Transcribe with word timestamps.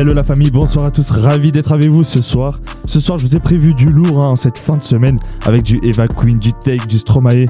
Hello 0.00 0.14
la 0.14 0.24
famille, 0.24 0.50
bonsoir 0.50 0.86
à 0.86 0.90
tous, 0.90 1.10
ravi 1.10 1.52
d'être 1.52 1.72
avec 1.72 1.90
vous 1.90 2.04
ce 2.04 2.22
soir. 2.22 2.58
Ce 2.86 3.00
soir 3.00 3.18
je 3.18 3.26
vous 3.26 3.36
ai 3.36 3.38
prévu 3.38 3.74
du 3.74 3.84
lourd 3.84 4.24
hein, 4.24 4.30
en 4.30 4.36
cette 4.36 4.58
fin 4.58 4.78
de 4.78 4.82
semaine 4.82 5.18
avec 5.44 5.62
du 5.62 5.76
Eva 5.82 6.08
Queen, 6.08 6.38
du 6.38 6.54
Take, 6.54 6.86
du 6.86 6.96
Stromae. 6.96 7.44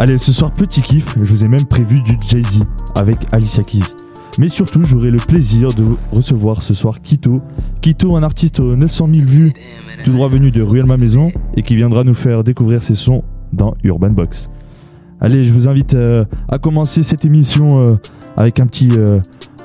Allez, 0.00 0.18
ce 0.18 0.32
soir 0.32 0.52
petit 0.52 0.80
kiff, 0.80 1.14
je 1.16 1.28
vous 1.28 1.44
ai 1.44 1.48
même 1.48 1.64
prévu 1.64 2.00
du 2.00 2.18
Jay-Z 2.28 2.58
avec 2.96 3.32
Alicia 3.32 3.62
Keys. 3.62 3.84
Mais 4.36 4.48
surtout 4.48 4.82
j'aurai 4.82 5.12
le 5.12 5.18
plaisir 5.18 5.68
de 5.68 5.84
recevoir 6.10 6.60
ce 6.60 6.74
soir 6.74 7.00
Kito. 7.00 7.40
Kito, 7.82 8.16
un 8.16 8.24
artiste 8.24 8.58
aux 8.58 8.74
900 8.74 9.08
000 9.14 9.24
vues, 9.24 9.52
tout 10.04 10.10
droit 10.10 10.26
venu 10.26 10.50
de 10.50 10.60
Ruelle 10.60 10.86
Ma 10.86 10.96
Maison 10.96 11.30
et 11.56 11.62
qui 11.62 11.76
viendra 11.76 12.02
nous 12.02 12.14
faire 12.14 12.42
découvrir 12.42 12.82
ses 12.82 12.96
sons 12.96 13.22
dans 13.52 13.76
Urban 13.84 14.10
Box. 14.10 14.50
Allez, 15.20 15.44
je 15.44 15.52
vous 15.52 15.68
invite 15.68 15.94
euh, 15.94 16.24
à 16.48 16.58
commencer 16.58 17.02
cette 17.02 17.24
émission 17.24 17.68
euh, 17.86 17.96
avec 18.36 18.58
un 18.58 18.66
petit... 18.66 18.88
Euh, 18.98 19.20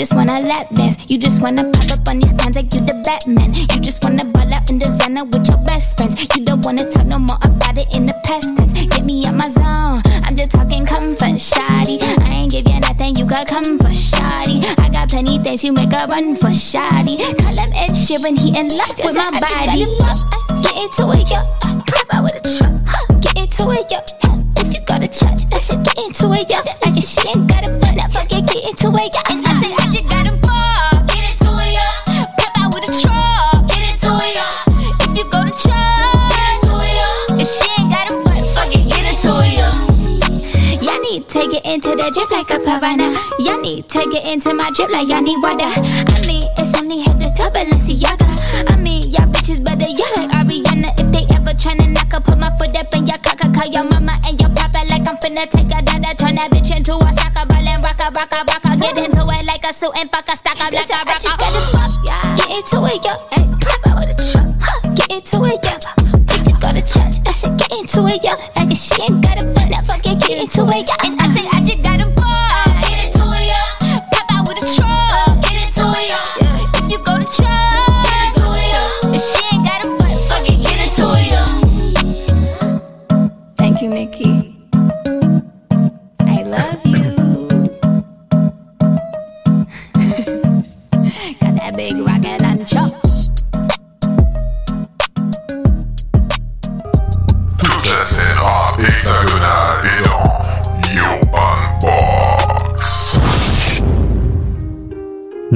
just 0.00 0.14
wanna 0.14 0.40
lap 0.40 0.66
dance. 0.74 0.96
You 1.10 1.18
just 1.18 1.42
wanna 1.42 1.62
pop 1.72 1.90
up 1.90 2.08
on 2.08 2.20
these 2.20 2.32
cans 2.32 2.56
like 2.56 2.72
you 2.72 2.80
the 2.80 2.94
Batman. 3.04 3.52
You 3.52 3.80
just 3.84 4.02
wanna 4.02 4.24
ball 4.24 4.48
out 4.48 4.70
in 4.70 4.78
designer 4.78 5.24
with 5.24 5.46
your 5.46 5.58
best 5.68 5.98
friends. 5.98 6.16
You 6.34 6.42
don't 6.42 6.64
wanna 6.64 6.88
talk 6.88 7.04
no 7.04 7.18
more 7.18 7.36
about 7.42 7.76
it 7.76 7.94
in 7.94 8.06
the 8.06 8.14
past 8.24 8.56
tense. 8.56 8.72
Get 8.72 9.04
me 9.04 9.26
out 9.26 9.34
my 9.34 9.48
zone. 9.48 10.00
I'm 10.24 10.36
just 10.36 10.52
talking 10.52 10.86
comfort, 10.86 11.38
shoddy. 11.38 12.00
I 12.00 12.32
ain't 12.32 12.50
give 12.50 12.66
you 12.66 12.80
nothing 12.80 13.14
you 13.16 13.26
could 13.26 13.46
come 13.46 13.76
for, 13.76 13.92
shoddy. 13.92 14.64
I 14.80 14.88
got 14.88 15.10
plenty 15.10 15.36
things 15.38 15.62
you 15.64 15.72
make 15.74 15.92
a 15.92 16.06
run 16.08 16.34
for, 16.34 16.50
shoddy. 16.50 17.20
Call 17.36 17.60
him 17.60 17.70
Ed 17.76 17.92
Sheeran, 17.92 18.40
he 18.40 18.56
in 18.56 18.72
love 18.72 18.96
with 19.04 19.16
my 19.20 19.28
body. 19.36 19.84
Get 20.64 20.76
into 20.80 21.12
it, 21.12 21.28
yo. 21.28 21.44
Pop 21.60 22.08
out 22.14 22.24
with 22.24 22.40
a 22.40 22.42
truck. 22.56 22.72
Get 23.20 23.36
into 23.36 23.68
it, 23.76 23.84
yo. 23.92 24.00
If 24.56 24.72
you 24.72 24.80
go 24.88 24.96
to 24.96 25.08
church, 25.08 25.44
I 25.52 25.60
said 25.60 25.84
get 25.84 25.98
into 26.00 26.32
it, 26.32 26.48
yo. 26.48 26.56
I 26.56 26.88
just 26.88 27.20
she 27.20 27.28
ain't 27.28 27.46
got 27.52 27.68
a 27.68 27.70
butt, 27.76 27.96
now 27.96 28.08
fuck 28.08 28.32
it, 28.32 28.48
get 28.48 28.64
into 28.64 28.88
it, 28.96 29.12
yo. 29.12 29.20
And 29.28 29.44
I 29.44 29.60
said 29.60 29.79
piranha. 42.70 43.18
Y'all 43.40 43.58
need 43.58 43.88
to 43.88 43.98
get 44.10 44.24
into 44.24 44.54
my 44.54 44.70
drip 44.70 44.90
like 44.90 45.08
y'all 45.08 45.22
need 45.22 45.42
water. 45.42 45.66
I 45.66 46.22
mean, 46.22 46.46
it's 46.58 46.70
only 46.78 47.02
hit 47.02 47.18
the 47.18 47.32
top, 47.34 47.54
Balenciaga. 47.54 48.26
I 48.70 48.76
mean, 48.78 49.10
y'all 49.10 49.26
bitches 49.26 49.58
better, 49.58 49.90
y'all 49.90 50.14
like 50.14 50.30
Ariana. 50.38 50.94
If 50.94 51.08
they 51.10 51.26
ever 51.34 51.50
tryna 51.58 51.90
knock, 51.90 52.14
I'll 52.14 52.22
put 52.22 52.38
my 52.38 52.50
foot 52.58 52.76
up 52.78 52.94
in 52.94 53.06
your 53.06 53.18
cock. 53.18 53.42
I 53.42 53.50
call 53.50 53.66
your 53.66 53.84
mama 53.90 54.14
and 54.26 54.38
your 54.38 54.50
papa 54.54 54.86
like 54.86 55.06
I'm 55.06 55.18
finna 55.18 55.50
take 55.50 55.72
a 55.74 55.82
dada. 55.82 56.14
Turn 56.14 56.38
that 56.38 56.50
bitch 56.54 56.70
into 56.70 56.94
a 56.94 57.10
soccer 57.18 57.46
ball 57.48 57.66
and 57.66 57.82
rock 57.82 57.98
a, 57.98 58.10
rock 58.14 58.30
a, 58.30 58.44
rock 58.46 58.64
a. 58.64 58.78
Get 58.78 58.96
into 58.98 59.22
it 59.26 59.44
like 59.46 59.64
a 59.66 59.72
suit 59.72 59.96
and 59.98 60.10
fuck 60.10 60.28
a 60.28 60.36
stock 60.36 60.60
up 60.62 60.70
like 60.70 60.90
a 60.90 61.00
rock 61.10 61.24
a. 61.26 61.32
Get 62.38 62.50
into 62.54 62.78
it, 62.86 63.02
yo. 63.02 63.14
Hey, 63.34 63.46
pop 63.58 63.82
out 63.90 64.06
a 64.06 64.14
truck. 64.14 64.46
Huh. 64.62 64.94
Get 64.94 65.10
into 65.10 65.42
it, 65.50 65.58
yo. 65.66 65.74
If 66.30 66.46
you 66.46 66.54
go 66.62 66.70
to 66.70 66.82
church, 66.86 67.18
I 67.26 67.32
said 67.34 67.58
get 67.58 67.72
into 67.74 68.06
it, 68.06 68.22
yo. 68.22 68.59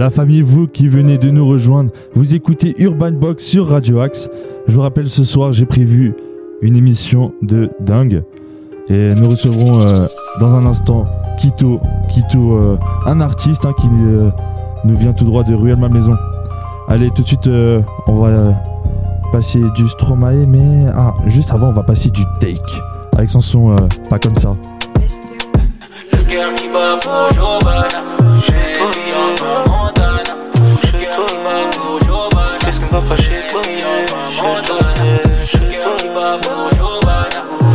La 0.04 0.10
famille, 0.10 0.42
vous 0.42 0.66
qui 0.66 0.86
venez 0.86 1.16
de 1.16 1.30
nous 1.30 1.48
rejoindre, 1.48 1.90
vous 2.14 2.34
écoutez 2.34 2.74
Urban 2.76 3.12
Box 3.12 3.42
sur 3.42 3.68
Radio 3.68 4.00
Axe. 4.00 4.28
Je 4.68 4.74
vous 4.74 4.82
rappelle, 4.82 5.08
ce 5.08 5.24
soir, 5.24 5.54
j'ai 5.54 5.64
prévu 5.64 6.12
une 6.60 6.76
émission 6.76 7.32
de 7.40 7.70
dingue. 7.80 8.22
Et 8.90 9.14
nous 9.14 9.30
recevrons 9.30 9.80
euh, 9.80 10.02
dans 10.40 10.52
un 10.52 10.66
instant 10.66 11.04
Kito, 11.38 11.80
Kito, 12.10 12.52
euh, 12.52 12.76
un 13.06 13.18
artiste 13.22 13.64
hein, 13.64 13.72
qui 13.80 13.86
euh, 13.86 14.28
nous 14.84 14.94
vient 14.94 15.14
tout 15.14 15.24
droit 15.24 15.42
de 15.42 15.54
Ruelle 15.54 15.78
Ma 15.78 15.88
Maison. 15.88 16.14
Allez, 16.86 17.10
tout 17.12 17.22
de 17.22 17.26
suite, 17.26 17.48
on 18.06 18.20
va 18.20 18.60
passer 19.32 19.62
du 19.74 19.88
Stromae, 19.88 20.44
mais 20.46 20.84
ah, 20.94 21.14
juste 21.28 21.50
avant, 21.50 21.68
on 21.68 21.72
va 21.72 21.82
passer 21.82 22.10
du 22.10 22.24
Take 22.40 22.60
avec 23.16 23.30
son 23.30 23.40
son 23.40 23.74
pas 24.10 24.18
comme 24.18 24.36
ça. 24.36 24.50
Va 32.94 33.00
pas 33.00 33.16
chez 33.16 33.42
toi, 33.50 33.62
Chez 33.62 34.40
toi, 34.66 34.78
chez 35.44 35.78
toi, 35.80 35.96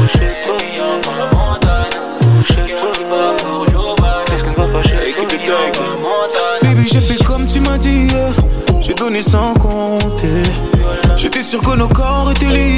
Chez 0.07 0.29
toi, 0.43 0.57
Chez 2.47 2.75
toi, 2.75 2.91
Qu'est-ce 4.25 4.43
qui 4.43 4.49
ne 4.49 4.55
va 4.55 4.67
pas 4.67 4.81
chez 4.81 5.11
toi, 5.11 5.57
Baby, 6.61 6.87
j'ai 6.87 7.01
fait 7.01 7.23
comme 7.23 7.47
tu 7.47 7.59
m'as 7.59 7.77
dit. 7.77 8.07
J'ai 8.79 8.93
donné 8.93 9.21
sans 9.21 9.53
compter. 9.55 10.43
J'étais 11.17 11.41
sûr 11.41 11.61
que 11.61 11.75
nos 11.75 11.89
corps 11.89 12.31
étaient 12.31 12.45
liés. 12.47 12.68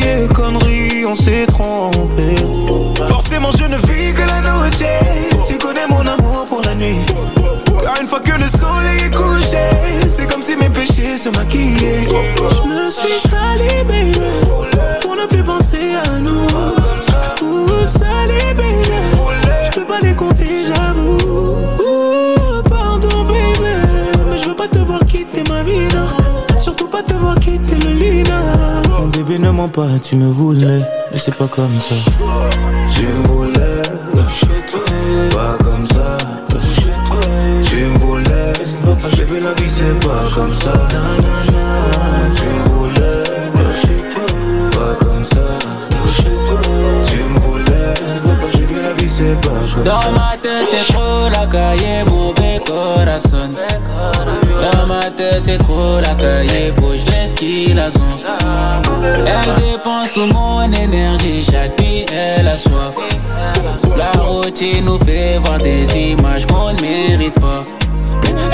Pas, 29.72 29.88
tu 30.02 30.16
me 30.16 30.30
voulais. 30.30 30.82
Mais 31.12 31.18
c'est 31.18 31.36
pas 31.36 31.48
comme 31.48 31.80
ça. 31.80 31.96
Tu 32.94 33.02
me 33.04 33.28
voulais. 33.28 33.82
Chez 34.40 34.66
toi. 34.70 34.82
Pas 35.30 35.64
comme 35.64 35.86
ça. 35.88 36.18
Chez 36.76 36.96
toi. 37.08 37.20
Tu 37.64 37.78
me 37.86 37.98
voulais. 38.00 38.54
Bébé, 39.18 39.40
la 39.42 39.54
vie, 39.54 39.70
c'est 39.70 40.00
pas 40.00 40.24
comme 40.36 40.54
ça. 40.54 40.74
Nanana. 40.94 41.68
Tu 42.36 42.44
me 42.44 42.64
voulais. 42.70 43.24
Chez 43.82 44.02
toi. 44.14 44.26
Pas 44.72 45.06
comme 45.06 45.24
ça. 45.24 45.46
Chez 46.16 46.36
toi. 46.48 46.60
Tu 47.08 47.18
me 47.34 47.40
voulais. 47.40 47.94
Bébé, 48.56 48.82
la 48.84 48.94
vie, 48.94 49.10
c'est 49.10 49.40
pas 49.42 49.50
comme 49.74 49.86
ça. 49.86 49.92
Dans 49.92 50.12
ma 50.12 50.38
tête 50.42 50.68
c'est 50.70 50.94
trop 50.94 51.30
la 51.32 51.46
cahier, 51.48 52.04
mauvais 52.06 52.41
Dans 54.72 54.88
ma 54.88 55.12
tête 55.12 55.42
c'est 55.44 55.58
trop 55.58 56.00
la 56.02 56.16
cahier, 56.16 56.72
faut 56.76 56.88
que 56.88 56.98
je 56.98 57.06
laisse 57.12 57.34
qui 57.34 57.74
la 57.74 57.90
zonce. 57.90 58.26
Elle 59.26 59.64
dépense 59.64 60.12
toute 60.14 60.32
mon 60.34 60.62
énergie, 60.64 61.44
chaque 61.44 61.80
nuit 61.80 62.06
elle 62.12 62.48
a 62.48 62.58
soif. 62.58 62.96
La 63.98 64.12
routine 64.22 64.86
nous 64.86 65.00
fait 65.00 65.38
voir 65.44 65.58
des 65.58 65.86
images 65.98 66.46
qu'on 66.46 66.74
ne 66.74 66.82
mérite 66.82 67.40
pas. 67.40 67.64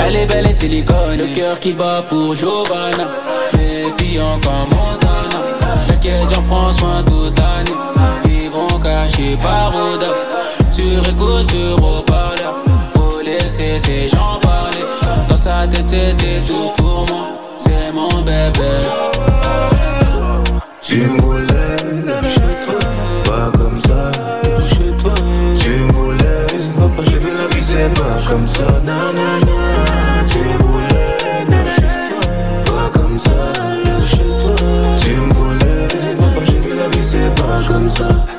Elle 0.04 0.16
est 0.16 0.26
belle 0.26 0.46
et 0.46 0.52
silicone, 0.52 1.16
le 1.18 1.26
cœur 1.34 1.60
qui 1.60 1.72
bat 1.72 2.04
pour 2.08 2.34
Giovanna. 2.34 3.08
Méfiant 3.56 4.40
comme 4.40 4.70
Montana. 4.70 5.40
T'inquiète 5.86 6.34
j'en 6.34 6.42
prends 6.42 6.72
soin 6.72 7.02
toute 7.04 7.38
l'année. 7.38 7.78
Vivront 8.24 8.78
cachés 8.78 9.36
par 9.40 9.72
Oda. 9.74 10.08
Sur 10.70 11.08
écoute 11.08 11.50
sur 11.50 11.76
haut-parleur. 11.76 12.67
Faut 13.58 13.64
laisser 13.64 13.78
ces 13.78 14.08
gens 14.08 14.38
parler. 14.40 14.84
Dans 15.28 15.36
sa 15.36 15.66
tête, 15.66 15.86
c'était 15.86 16.40
tout 16.46 16.70
pour 16.76 17.06
moi. 17.08 17.32
C'est 17.56 17.92
mon 17.92 18.22
bébé. 18.22 18.70
Tu 20.80 21.00
voulais, 21.00 21.76
pas 23.24 23.50
comme 23.58 23.76
ça. 23.78 24.12
Chez 24.68 24.96
toi, 24.98 25.12
tu 25.58 25.70
voulais, 25.92 26.46
j'ai 27.04 27.18
vu 27.18 27.30
la 27.36 27.54
vie, 27.54 27.62
c'est 27.62 27.92
pas 27.94 28.28
comme 28.28 28.46
ça. 28.46 28.64
Nanana, 28.84 29.24
tu 30.26 30.38
voulais, 30.62 31.16
pas 32.64 32.98
comme 32.98 33.18
ça. 33.18 33.30
Chez 34.08 34.18
toi, 34.18 34.54
tu 35.00 35.14
voulais, 35.34 35.88
j'ai 36.44 36.60
vu 36.60 36.76
la 36.76 36.88
vie, 36.88 37.02
c'est 37.02 37.34
pas 37.34 37.60
comme 37.66 37.90
ça. 37.90 38.37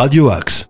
Radio 0.00 0.30
Axe. 0.30 0.66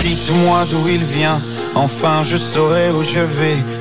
Dites-moi 0.00 0.64
d'où 0.70 0.86
il 0.86 1.02
vient, 1.02 1.40
enfin 1.74 2.22
je 2.22 2.36
saurai 2.36 2.92
où 2.92 3.02
je 3.02 3.18
vais. 3.18 3.58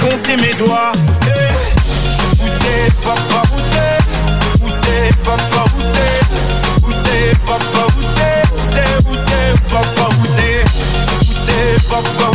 compté 0.00 0.36
mes 0.36 0.54
doigts. 0.54 0.92
Eh, 1.26 2.42
Où 2.42 2.48
papa 3.02 3.42
où 3.52 3.60
t'es 3.70 5.10
papa 5.24 5.64
où 6.82 6.92
t'es 7.02 7.36
papa 7.44 7.84
où 7.96 8.02
papa 11.88 12.29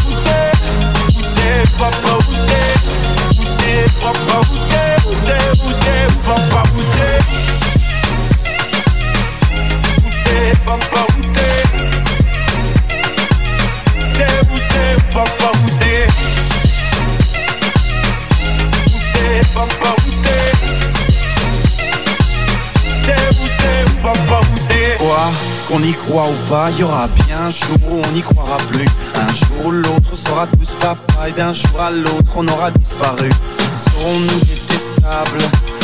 y 26.72 26.84
aura 26.84 27.08
bien 27.08 27.38
un 27.48 27.50
jour 27.50 27.78
où 27.90 28.02
on 28.08 28.12
n'y 28.12 28.22
croira 28.22 28.58
plus. 28.58 28.88
Un 29.16 29.34
jour 29.34 29.66
ou 29.66 29.72
l'autre, 29.72 30.10
on 30.12 30.16
sera 30.16 30.48
tous 30.48 30.76
papa 30.80 31.30
et 31.30 31.32
d'un 31.32 31.54
jour 31.54 31.80
à 31.80 31.92
l'autre, 31.92 32.32
on 32.36 32.48
aura 32.48 32.72
disparu. 32.72 33.30
Serons-nous 33.76 34.40
détestables? 34.46 35.44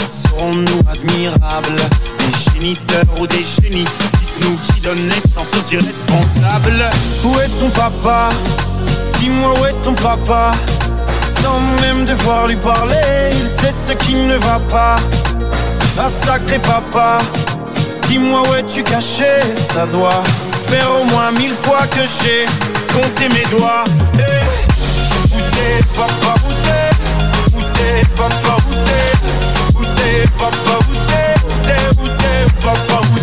Serons-nous 0.09 0.81
admirables? 0.89 1.81
Des 2.17 2.51
géniteurs 2.51 3.05
ou 3.19 3.27
des 3.27 3.43
génies 3.43 3.85
Dites-nous 3.85 4.57
qui 4.57 4.81
donne 4.81 5.07
naissance 5.07 5.51
aux 5.53 5.73
irresponsables 5.73 6.89
Où 7.25 7.39
est 7.39 7.59
ton 7.59 7.69
papa? 7.69 8.29
Dis-moi 9.19 9.53
où 9.59 9.65
est 9.65 9.81
ton 9.83 9.93
papa? 9.93 10.51
Sans 11.29 11.59
même 11.81 12.05
devoir 12.05 12.47
lui 12.47 12.55
parler 12.57 13.31
Il 13.39 13.49
sait 13.49 13.71
ce 13.71 13.93
qui 13.93 14.15
ne 14.15 14.35
va 14.37 14.59
pas. 14.69 14.95
Ah 15.99 16.09
sacré 16.09 16.59
papa 16.59 17.17
Dis-moi 18.07 18.41
où 18.49 18.53
es-tu 18.55 18.83
caché? 18.83 19.39
Ça 19.55 19.85
doit 19.85 20.23
au 20.79 21.03
moins 21.05 21.31
mille 21.33 21.53
fois 21.53 21.85
que 21.87 22.01
j'ai 22.23 22.45
compté 22.93 23.27
mes 23.29 23.45
doigts. 23.55 23.83
Eh, 24.15 24.41
Où 25.33 25.39
t'es 25.51 25.79
papa 25.95 26.33
papa 26.33 26.81
papa 28.15 28.37
papa 28.37 28.57
papa 28.61 28.91
papa 32.61 33.21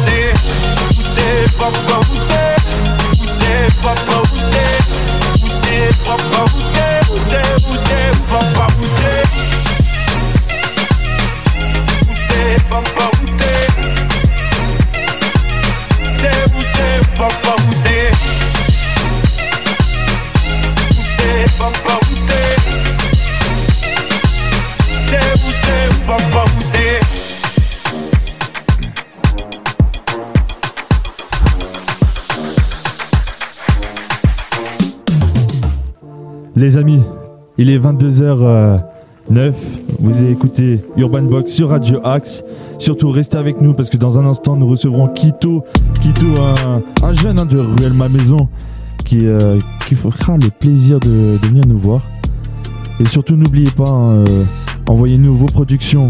papa 12.71 13.38
Les 36.59 36.77
amis, 36.77 37.01
il 37.57 37.71
est 37.71 37.79
22h09. 37.79 39.53
Vous 40.01 40.17
avez 40.17 40.31
écouté 40.31 40.79
Urban 40.97 41.23
Box 41.23 41.51
sur 41.51 41.71
Radio 41.71 41.99
Axe. 42.05 42.45
Surtout 42.79 43.11
restez 43.11 43.37
avec 43.37 43.61
nous 43.61 43.75
parce 43.75 43.91
que 43.91 43.97
dans 43.97 44.17
un 44.17 44.27
instant 44.27 44.55
nous 44.55 44.69
recevrons 44.69 45.09
Kito. 45.09 45.65
Kito, 46.01 46.27
un, 46.41 46.83
un 47.03 47.13
jeune 47.15 47.41
hein, 47.41 47.45
de 47.45 47.59
Ruelle 47.59 47.95
Ma 47.95 48.09
Maison 48.09 48.49
qui, 49.05 49.27
euh, 49.27 49.59
fera 49.81 50.37
le 50.37 50.51
plaisir 50.51 51.01
de, 51.01 51.37
venir 51.43 51.65
nous 51.67 51.79
voir. 51.79 52.03
Et 53.01 53.07
surtout 53.07 53.35
n'oubliez 53.37 53.71
pas, 53.71 53.89
hein, 53.89 54.25
euh, 54.29 54.45
envoyez-nous 54.87 55.35
vos 55.35 55.47
productions 55.47 56.09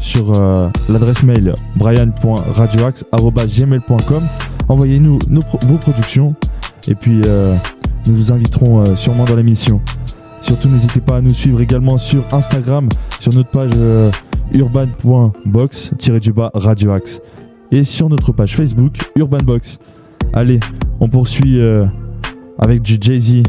sur 0.00 0.32
euh, 0.34 0.68
l'adresse 0.88 1.22
mail 1.22 1.52
brian.radioaxe.gmail.com 1.76 4.22
Envoyez-nous 4.68 5.18
vos 5.28 5.76
productions 5.76 6.34
et 6.88 6.94
puis 6.94 7.20
nous 8.06 8.14
vous 8.14 8.32
inviterons 8.32 8.96
sûrement 8.96 9.24
dans 9.24 9.36
l'émission. 9.36 9.82
Surtout 10.42 10.68
n'hésitez 10.68 11.00
pas 11.00 11.16
à 11.16 11.20
nous 11.20 11.32
suivre 11.32 11.60
également 11.60 11.98
sur 11.98 12.24
Instagram, 12.32 12.88
sur 13.20 13.32
notre 13.32 13.50
page 13.50 13.70
euh, 13.76 14.10
urban.box-du-bas 14.52 16.50
radioaxe 16.54 17.20
et 17.70 17.84
sur 17.84 18.08
notre 18.08 18.32
page 18.32 18.56
Facebook 18.56 18.96
urbanbox. 19.16 19.78
Allez, 20.32 20.58
on 21.00 21.08
poursuit 21.08 21.60
euh, 21.60 21.86
avec 22.58 22.82
du 22.82 22.98
Jay-Z 23.00 23.42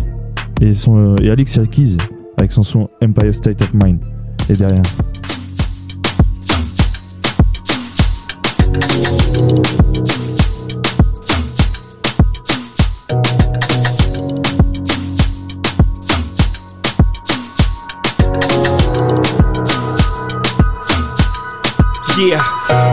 et, 0.62 0.74
euh, 0.88 1.16
Alex 1.32 1.58
avec 1.58 2.52
son 2.52 2.64
son 2.64 2.90
Empire 3.04 3.34
State 3.34 3.62
of 3.62 3.74
Mind. 3.74 4.00
Et 4.50 4.56
derrière. 4.56 4.82
Yeah, 22.24 22.93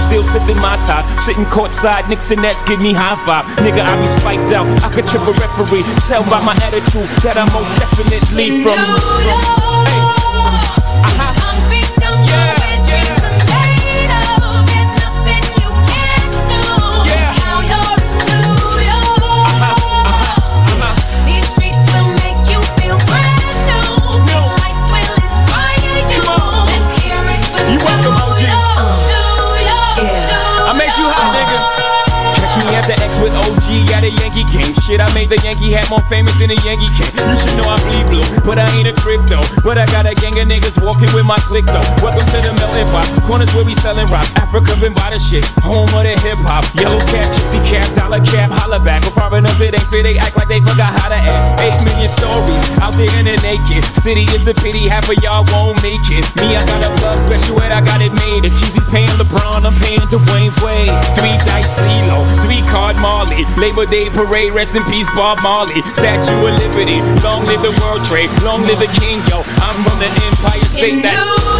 still 0.01 0.23
sipping 0.23 0.57
my 0.57 0.75
top. 0.87 1.05
Sitting 1.19 1.45
courtside, 1.45 2.09
Knicks 2.09 2.31
and 2.31 2.41
Nets 2.41 2.63
give 2.63 2.79
me 2.79 2.93
high 2.93 3.17
five. 3.25 3.45
Nigga, 3.63 3.81
I 3.81 3.99
be 3.99 4.07
spiked 4.07 4.51
out, 4.51 4.67
I 4.83 4.89
could 4.91 5.05
trip 5.05 5.23
a 5.23 5.33
referee. 5.33 5.83
Tell 6.07 6.23
by 6.29 6.41
my 6.43 6.55
attitude 6.65 7.09
that 7.23 7.37
I'm 7.37 7.51
most 7.53 7.71
definitely 7.79 8.63
from. 8.63 8.77
Hey. 8.77 8.85
Uh-huh. 8.85 9.70
Shit, 35.31 35.39
I 35.39 35.40
made 35.40 35.40
the 35.40 35.40
Yankee 35.51 35.75
hat 35.75 35.83
more 35.91 35.99
famous 36.07 36.31
than 36.39 36.47
a 36.47 36.55
Yankee 36.63 36.87
can. 36.95 37.11
You 37.11 37.35
should 37.35 37.59
know 37.59 37.67
I 37.67 37.75
bleed 37.83 38.07
blue, 38.07 38.23
but 38.47 38.55
I 38.55 38.63
ain't 38.71 38.87
a 38.87 38.95
crypto. 39.03 39.43
But 39.67 39.75
I 39.75 39.83
got 39.91 40.07
a 40.07 40.15
gang 40.15 40.39
of 40.39 40.47
niggas 40.47 40.79
walking 40.79 41.11
with 41.11 41.27
my 41.27 41.35
click 41.43 41.67
though. 41.67 41.83
Welcome 41.99 42.23
to 42.23 42.39
the 42.39 42.55
melting 42.55 42.87
pot. 42.87 43.03
Corners 43.27 43.51
where 43.51 43.67
we 43.67 43.75
selling 43.83 44.07
rock. 44.07 44.23
Africa 44.39 44.79
been 44.79 44.95
by 44.95 45.11
the 45.11 45.19
shit. 45.19 45.43
Home 45.59 45.91
of 45.91 46.07
the 46.07 46.15
hip 46.23 46.39
hop. 46.47 46.63
Yellow 46.79 47.03
cap, 47.03 47.27
gypsy 47.35 47.59
cap, 47.67 47.83
dollar 47.99 48.23
cap, 48.23 48.47
holla 48.47 48.79
back. 48.79 49.03
With 49.03 49.11
foreigners, 49.11 49.59
it 49.59 49.75
ain't 49.75 49.83
fair. 49.91 50.07
They 50.07 50.15
act 50.15 50.39
like 50.39 50.47
they 50.47 50.63
forgot 50.63 50.95
how 50.95 51.11
to 51.11 51.19
act. 51.19 51.59
Eight 51.67 51.75
million 51.83 52.07
stories 52.07 52.63
out 52.79 52.95
there 52.95 53.11
in 53.19 53.27
the 53.27 53.35
naked 53.43 53.83
city. 53.99 54.23
It's 54.31 54.47
a 54.47 54.55
pity 54.55 54.87
half 54.87 55.11
of 55.11 55.19
y'all 55.19 55.43
won't 55.51 55.75
make 55.83 55.99
it. 56.15 56.23
Me, 56.39 56.55
I 56.55 56.63
got 56.63 56.79
a 56.79 56.95
plug 57.03 57.19
special 57.27 57.59
ed, 57.59 57.75
I 57.75 57.83
got 57.83 57.99
it 57.99 58.15
made. 58.23 58.47
If 58.47 58.55
Jeezy's 58.55 58.87
paying 58.87 59.11
LeBron, 59.19 59.67
I'm 59.67 59.75
paying 59.83 60.07
Dwayne 60.07 60.55
Wade. 60.63 60.95
Three 61.19 61.35
dice 61.43 61.75
CeeLo, 61.75 62.23
three 62.47 62.63
card 62.71 62.95
Marley. 63.03 63.43
Labor 63.59 63.83
Day 63.83 64.07
parade, 64.15 64.55
rest 64.55 64.79
in 64.79 64.83
peace 64.87 65.11
Bob 65.11 65.40
Marley. 65.41 65.81
Statue 65.93 66.37
of 66.45 66.59
Liberty, 66.59 67.01
long 67.23 67.45
live 67.45 67.61
the 67.61 67.71
World 67.81 68.03
Trade, 68.03 68.29
long 68.43 68.61
live 68.61 68.79
the 68.79 68.91
King, 68.99 69.19
yo. 69.27 69.41
I'm 69.61 69.81
from 69.83 69.99
the 69.99 70.09
Empire 70.25 70.61
State. 70.65 71.03
That's 71.03 71.50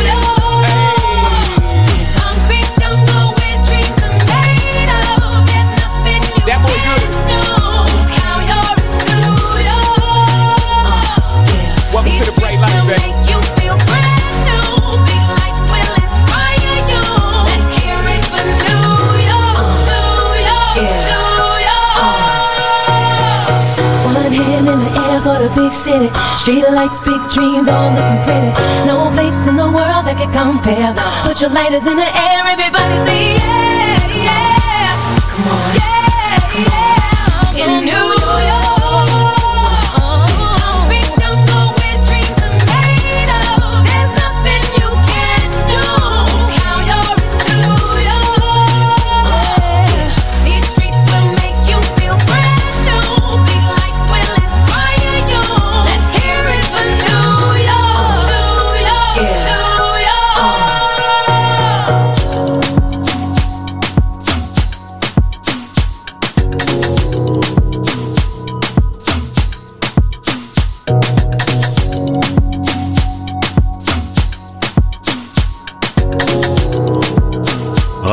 big 25.55 25.71
city. 25.71 26.09
Street 26.37 26.65
lights, 26.69 26.99
big 27.01 27.21
dreams, 27.29 27.67
all 27.67 27.91
looking 27.91 28.21
pretty. 28.23 28.51
No 28.85 29.09
place 29.11 29.47
in 29.47 29.55
the 29.55 29.69
world 29.69 30.05
that 30.07 30.17
can 30.17 30.31
compare. 30.31 30.93
Put 31.23 31.41
your 31.41 31.51
lighters 31.51 31.87
in 31.87 31.97
the 31.97 32.09
air, 32.09 32.41
everybody 32.47 32.95
yeah, 32.95 33.35
yeah. 33.37 33.80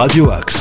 Radio 0.08 0.30
Axe. 0.32 0.57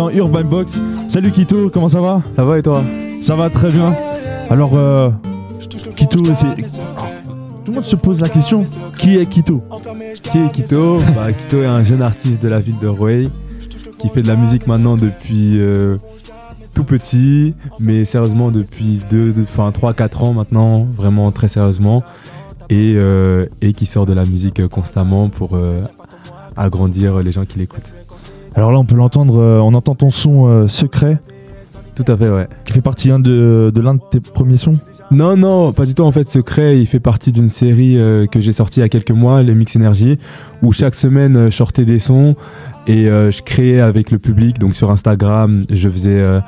Dans 0.00 0.08
Urban 0.08 0.44
Box. 0.44 0.80
Salut 1.08 1.30
Kito, 1.30 1.68
comment 1.68 1.88
ça 1.88 2.00
va? 2.00 2.22
Ça 2.34 2.42
va 2.42 2.58
et 2.58 2.62
toi? 2.62 2.82
Ça 3.20 3.36
va 3.36 3.50
très 3.50 3.70
bien. 3.70 3.92
Alors, 4.48 4.70
euh, 4.72 5.10
Kito, 5.94 6.24
c'est. 6.24 6.56
Tout 6.56 7.66
le 7.66 7.72
monde 7.72 7.84
se 7.84 7.96
pose 7.96 8.18
la 8.18 8.30
question 8.30 8.64
qui 8.96 9.18
est 9.18 9.26
Kito 9.26 9.62
Qui 10.22 10.38
est 10.38 10.52
Kito 10.52 11.00
bah, 11.14 11.30
Kito 11.30 11.62
est 11.62 11.66
un 11.66 11.84
jeune 11.84 12.00
artiste 12.00 12.40
de 12.42 12.48
la 12.48 12.60
ville 12.60 12.78
de 12.80 12.88
Rueil 12.88 13.28
qui 13.98 14.08
fait 14.08 14.22
de 14.22 14.28
la 14.28 14.36
musique 14.36 14.66
maintenant 14.66 14.96
depuis 14.96 15.60
euh, 15.60 15.98
tout 16.74 16.84
petit, 16.84 17.54
mais 17.78 18.06
sérieusement 18.06 18.50
depuis 18.50 19.00
3-4 19.12 20.24
ans 20.24 20.32
maintenant, 20.32 20.84
vraiment 20.96 21.30
très 21.30 21.48
sérieusement, 21.48 22.02
et, 22.70 22.94
euh, 22.96 23.44
et 23.60 23.74
qui 23.74 23.84
sort 23.84 24.06
de 24.06 24.14
la 24.14 24.24
musique 24.24 24.66
constamment 24.68 25.28
pour 25.28 25.56
euh, 25.56 25.82
agrandir 26.56 27.18
les 27.18 27.32
gens 27.32 27.44
qui 27.44 27.58
l'écoutent. 27.58 27.92
Alors 28.54 28.72
là, 28.72 28.78
on 28.78 28.84
peut 28.84 28.96
l'entendre, 28.96 29.38
euh, 29.38 29.60
on 29.60 29.74
entend 29.74 29.94
ton 29.94 30.10
son 30.10 30.46
euh, 30.46 30.68
secret 30.68 31.18
Tout 31.94 32.04
à 32.06 32.16
fait, 32.16 32.28
ouais. 32.28 32.46
qui 32.64 32.72
fait 32.72 32.80
partie 32.80 33.10
hein, 33.10 33.18
de, 33.18 33.70
de 33.74 33.80
l'un 33.80 33.94
de 33.94 34.00
tes 34.10 34.20
premiers 34.20 34.56
sons? 34.56 34.74
Non, 35.10 35.36
non, 35.36 35.72
pas 35.72 35.86
du 35.86 35.94
tout. 35.94 36.04
En 36.04 36.12
fait, 36.12 36.28
Secret, 36.28 36.78
il 36.78 36.86
fait 36.86 37.00
partie 37.00 37.32
d'une 37.32 37.48
série 37.48 37.98
euh, 37.98 38.26
que 38.26 38.40
j'ai 38.40 38.52
sortie 38.52 38.78
il 38.78 38.82
y 38.84 38.86
a 38.86 38.88
quelques 38.88 39.10
mois, 39.10 39.42
les 39.42 39.56
Mix 39.56 39.74
Energy, 39.74 40.20
où 40.62 40.72
chaque 40.72 40.94
semaine, 40.94 41.36
euh, 41.36 41.50
je 41.50 41.56
sortais 41.56 41.84
des 41.84 41.98
sons 41.98 42.36
et 42.86 43.08
euh, 43.08 43.32
je 43.32 43.42
créais 43.42 43.80
avec 43.80 44.12
le 44.12 44.20
public. 44.20 44.60
Donc 44.60 44.76
sur 44.76 44.92
Instagram, 44.92 45.64
je 45.68 45.88
faisais 45.88 46.20
euh, 46.20 46.40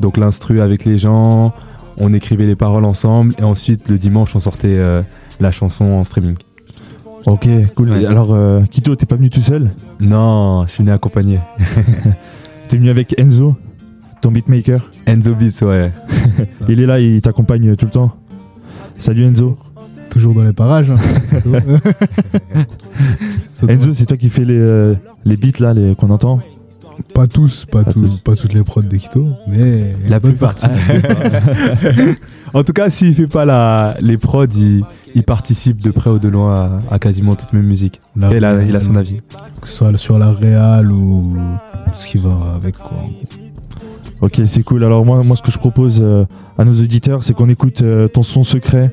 donc 0.00 0.16
l'instru 0.16 0.62
avec 0.62 0.86
les 0.86 0.96
gens, 0.96 1.52
on 1.98 2.14
écrivait 2.14 2.46
les 2.46 2.56
paroles 2.56 2.86
ensemble 2.86 3.34
et 3.38 3.44
ensuite 3.44 3.86
le 3.86 3.98
dimanche, 3.98 4.34
on 4.34 4.40
sortait 4.40 4.68
euh, 4.78 5.02
la 5.38 5.52
chanson 5.52 5.84
en 5.84 6.04
streaming. 6.04 6.36
Ok, 7.26 7.48
cool. 7.74 7.90
Ouais. 7.90 8.06
Alors, 8.06 8.34
euh, 8.34 8.62
Kito, 8.70 8.94
t'es 8.94 9.06
pas 9.06 9.16
venu 9.16 9.30
tout 9.30 9.40
seul? 9.40 9.70
Non, 10.00 10.64
je 10.66 10.72
suis 10.72 10.82
venu 10.84 10.92
accompagné. 10.92 11.40
T'es 12.68 12.76
venu 12.76 12.90
avec 12.90 13.18
Enzo, 13.20 13.56
ton 14.20 14.30
beatmaker? 14.30 14.80
Enzo 15.06 15.34
Beats, 15.34 15.64
ouais. 15.64 15.92
Il 16.68 16.80
est 16.80 16.86
là, 16.86 17.00
il 17.00 17.20
t'accompagne 17.22 17.74
tout 17.76 17.86
le 17.86 17.90
temps. 17.90 18.12
Salut 18.96 19.24
Enzo. 19.24 19.56
Toujours 20.10 20.34
dans 20.34 20.42
les 20.44 20.52
parages. 20.52 20.90
hein. 20.90 20.98
Enzo, 23.68 23.92
c'est 23.92 24.06
toi 24.06 24.16
qui 24.16 24.28
fais 24.30 24.44
les, 24.44 24.58
euh, 24.58 24.94
les 25.24 25.36
beats 25.36 25.58
là, 25.60 25.74
les, 25.74 25.94
qu'on 25.94 26.10
entend? 26.10 26.40
Pas 27.14 27.26
tous, 27.26 27.64
pas, 27.66 27.84
Pas 27.84 27.92
tous, 27.92 28.18
pas 28.18 28.34
toutes 28.36 28.52
les 28.54 28.62
prods 28.62 28.82
d'Ekito, 28.82 29.28
mais 29.46 29.92
La 30.08 30.18
bonne 30.20 30.32
plupart. 30.32 30.54
partie. 30.54 30.66
en 32.54 32.62
tout 32.62 32.72
cas, 32.72 32.90
s'il 32.90 33.14
fait 33.14 33.26
pas 33.26 33.44
la, 33.44 33.94
les 34.00 34.16
prods, 34.18 34.46
il, 34.54 34.82
il 35.14 35.22
participe 35.22 35.82
de 35.82 35.90
près 35.90 36.10
ou 36.10 36.18
de 36.18 36.28
loin 36.28 36.78
à, 36.90 36.94
à 36.94 36.98
quasiment 36.98 37.34
toutes 37.34 37.52
mes 37.52 37.62
musiques. 37.62 38.00
La 38.16 38.32
Et 38.32 38.40
là, 38.40 38.52
réal, 38.54 38.68
il 38.68 38.76
a 38.76 38.80
son 38.80 38.96
avis. 38.96 39.20
Que 39.60 39.68
ce 39.68 39.74
soit 39.74 39.96
sur 39.98 40.18
la 40.18 40.30
réal 40.32 40.90
ou 40.92 41.36
tout 41.86 42.00
ce 42.00 42.06
qui 42.06 42.18
va 42.18 42.36
avec 42.54 42.76
quoi. 42.78 42.98
Ok, 44.22 44.40
c'est 44.46 44.62
cool. 44.62 44.82
Alors 44.84 45.04
moi, 45.04 45.22
moi, 45.22 45.36
ce 45.36 45.42
que 45.42 45.52
je 45.52 45.58
propose 45.58 45.98
euh, 46.00 46.24
à 46.56 46.64
nos 46.64 46.72
auditeurs, 46.80 47.22
c'est 47.22 47.34
qu'on 47.34 47.48
écoute 47.50 47.82
euh, 47.82 48.08
ton 48.08 48.22
son 48.22 48.44
secret. 48.44 48.90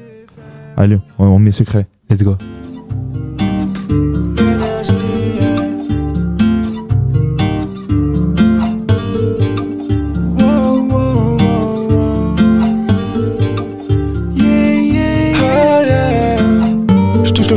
Allez, 0.75 0.99
on, 1.19 1.25
on 1.25 1.39
met 1.39 1.51
secret. 1.51 1.87
Let's 2.09 2.21
go. 2.23 2.35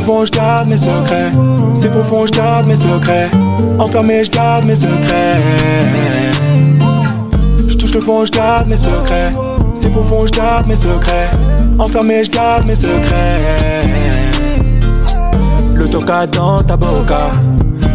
Je 0.07 0.13
touche 0.13 0.23
le 0.23 0.23
fond, 0.23 0.25
je 0.25 0.31
garde 0.31 0.67
mes 0.69 0.77
secrets. 0.77 1.31
C'est 1.75 1.89
profond, 1.89 2.25
je 2.25 2.31
garde 2.31 2.65
mes 2.65 2.77
secrets. 2.77 3.29
Enfermé, 3.77 4.23
je 4.23 4.31
garde 4.31 4.65
mes 4.65 4.75
secrets. 4.75 5.41
Je 7.67 7.77
touche 7.77 7.93
le 7.93 7.99
fond, 7.99 8.23
je 8.23 8.31
garde 8.31 8.69
mes 8.69 8.77
secrets. 8.77 9.31
C'est 9.75 9.89
profond, 9.89 10.25
je 10.25 10.31
garde 10.31 10.65
mes 10.65 10.77
secrets. 10.77 11.29
Enfermé, 11.77 12.23
je 12.23 12.31
garde 12.31 12.65
mes 12.67 12.75
secrets. 12.75 13.83
Le 15.75 15.89
toca 15.89 16.25
dans 16.25 16.59
ta 16.61 16.77
boca. 16.77 17.31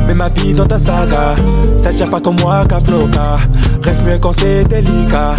Mets 0.07 0.15
ma 0.15 0.29
vie 0.29 0.55
dans 0.55 0.67
ta 0.67 0.79
saga. 0.79 1.37
Ça 1.77 1.93
tire 1.93 2.11
pas 2.11 2.21
comme 2.21 2.37
moi 2.41 2.62
qu'à 2.69 2.79
floca. 2.81 3.37
Reste 3.83 4.03
mieux 4.05 4.19
quand 4.19 4.33
c'est 4.33 4.65
délicat. 4.65 5.35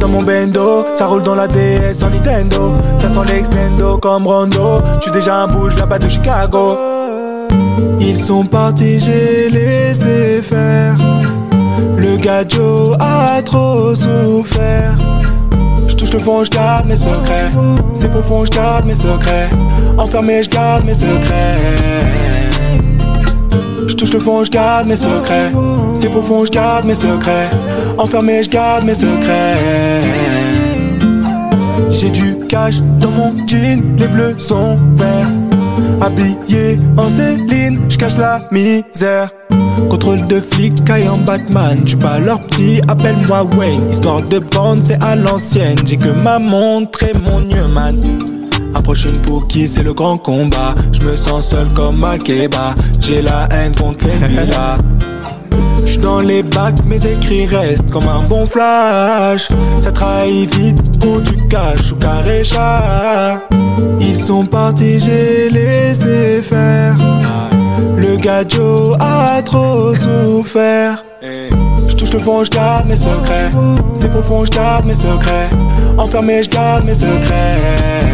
Dans 0.00 0.08
mon 0.08 0.22
bendo, 0.22 0.84
ça 0.96 1.06
roule 1.06 1.22
dans 1.22 1.34
la 1.34 1.48
DS 1.48 2.02
en 2.04 2.10
Nintendo. 2.10 2.72
Ça 3.00 3.08
sent 3.08 3.32
l'extendo 3.32 3.98
comme 3.98 4.26
Rondo. 4.26 4.80
J'suis 5.00 5.12
déjà 5.12 5.42
un 5.42 5.48
bouge 5.48 5.76
là-bas 5.78 5.98
de 5.98 6.08
Chicago. 6.08 6.76
Ils 8.00 8.18
sont 8.18 8.44
partis, 8.44 9.00
j'ai 9.00 9.50
laissé 9.50 10.42
faire. 10.42 10.96
Le 11.96 12.16
gadjo 12.16 12.92
a 13.00 13.42
trop 13.42 13.94
souffert. 13.94 14.96
Je 16.06 16.12
le 16.12 16.18
fond, 16.20 16.44
je 16.44 16.50
garde 16.50 16.86
mes 16.86 16.96
secrets. 16.96 17.50
C'est 17.94 18.08
profond, 18.10 18.44
je 18.44 18.50
garde 18.50 18.86
mes 18.86 18.94
secrets. 18.94 19.50
Enfermé, 19.98 20.42
je 20.44 20.50
garde 20.50 20.86
mes 20.86 20.94
secrets. 20.94 22.25
Touche 24.06 24.14
le 24.14 24.20
fond, 24.20 24.44
je 24.44 24.50
garde 24.52 24.86
mes 24.86 24.96
secrets. 24.96 25.50
C'est 25.96 26.08
profond, 26.08 26.44
je 26.44 26.52
garde 26.52 26.84
mes 26.84 26.94
secrets. 26.94 27.50
Enfermé, 27.98 28.44
je 28.44 28.50
garde 28.50 28.84
mes 28.84 28.94
secrets. 28.94 30.00
J'ai 31.90 32.10
du 32.10 32.36
cash 32.48 32.76
dans 33.00 33.10
mon 33.10 33.34
jean, 33.48 33.82
les 33.98 34.06
bleus 34.06 34.36
sont 34.38 34.78
verts. 34.92 35.26
Habillé 36.00 36.78
en 36.96 37.08
Céline, 37.08 37.80
je 37.88 37.96
cache 37.96 38.16
la 38.16 38.42
misère. 38.52 39.30
Contrôle 39.90 40.24
de 40.26 40.40
flic, 40.40 40.74
en 40.88 41.18
Batman. 41.22 41.76
J'suis 41.84 41.96
pas 41.96 42.20
leur 42.20 42.38
petit, 42.44 42.80
appelle-moi 42.86 43.44
Wayne. 43.56 43.90
Histoire 43.90 44.22
de 44.22 44.38
bande, 44.38 44.84
c'est 44.84 45.02
à 45.02 45.16
l'ancienne. 45.16 45.78
J'ai 45.84 45.96
que 45.96 46.10
ma 46.10 46.38
montre 46.38 47.02
et 47.02 47.12
mon 47.28 47.40
Newman. 47.40 48.35
Approche 48.74 49.04
une 49.06 49.20
pour 49.22 49.46
qui 49.46 49.68
c'est 49.68 49.82
le 49.82 49.94
grand 49.94 50.18
combat. 50.18 50.74
Je 50.92 51.02
me 51.02 51.16
sens 51.16 51.48
seul 51.48 51.68
comme 51.74 51.98
Makeba. 51.98 52.74
J'ai 53.00 53.22
la 53.22 53.48
haine 53.52 53.74
contre 53.74 54.06
les 54.06 54.26
villas. 54.26 54.78
J'suis 55.84 55.98
dans 55.98 56.20
les 56.20 56.42
bacs, 56.42 56.84
mes 56.84 57.04
écrits 57.06 57.46
restent 57.46 57.88
comme 57.90 58.08
un 58.08 58.22
bon 58.28 58.46
flash. 58.46 59.48
Ça 59.82 59.92
trahit 59.92 60.52
vite 60.56 61.00
pour 61.00 61.20
du 61.20 61.36
cash 61.48 61.92
ou 61.92 61.96
carré 61.96 62.42
chat. 62.42 63.40
Ils 64.00 64.18
sont 64.18 64.44
partis, 64.44 64.98
j'ai 64.98 65.48
laissé 65.50 66.42
faire. 66.42 66.96
Le 67.96 68.16
gadjo 68.16 68.92
a 69.00 69.40
trop 69.42 69.94
souffert. 69.94 71.04
Je 71.22 71.94
touche 71.96 72.12
le 72.12 72.18
fond, 72.18 72.42
je 72.44 72.50
garde 72.50 72.86
mes 72.86 72.96
secrets. 72.96 73.50
C'est 73.94 74.10
profond, 74.10 74.44
je 74.44 74.50
garde 74.50 74.84
mes 74.86 74.94
secrets. 74.94 75.50
Enfermé, 75.96 76.42
je 76.42 76.50
garde 76.50 76.86
mes 76.86 76.94
secrets. 76.94 78.05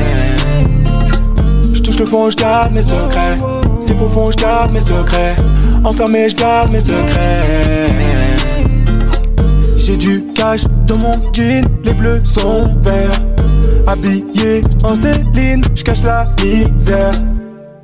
Je 2.03 2.07
touche 2.07 2.15
le 2.15 2.19
fond, 2.19 2.31
je 2.31 2.37
garde 2.37 2.73
mes 2.73 2.83
secrets. 2.83 3.37
C'est 3.81 3.95
profond, 3.95 4.31
je 4.33 4.37
garde 4.37 4.73
mes 4.73 4.81
secrets. 4.81 5.37
Enfermé, 5.85 6.29
je 6.29 6.35
garde 6.35 6.73
mes 6.73 6.81
secrets. 6.81 7.87
J'ai 9.79 9.97
du 9.97 10.25
cash 10.35 10.63
dans 10.87 10.97
mon 11.07 11.33
jean, 11.33 11.65
les 11.85 11.95
bleus 11.95 12.21
sont 12.25 12.75
verts. 12.79 13.23
Habillé 13.87 14.63
en 14.85 14.97
Céline, 14.97 15.63
je 15.77 15.85
cache 15.85 16.03
la 16.03 16.29
misère. 16.43 17.13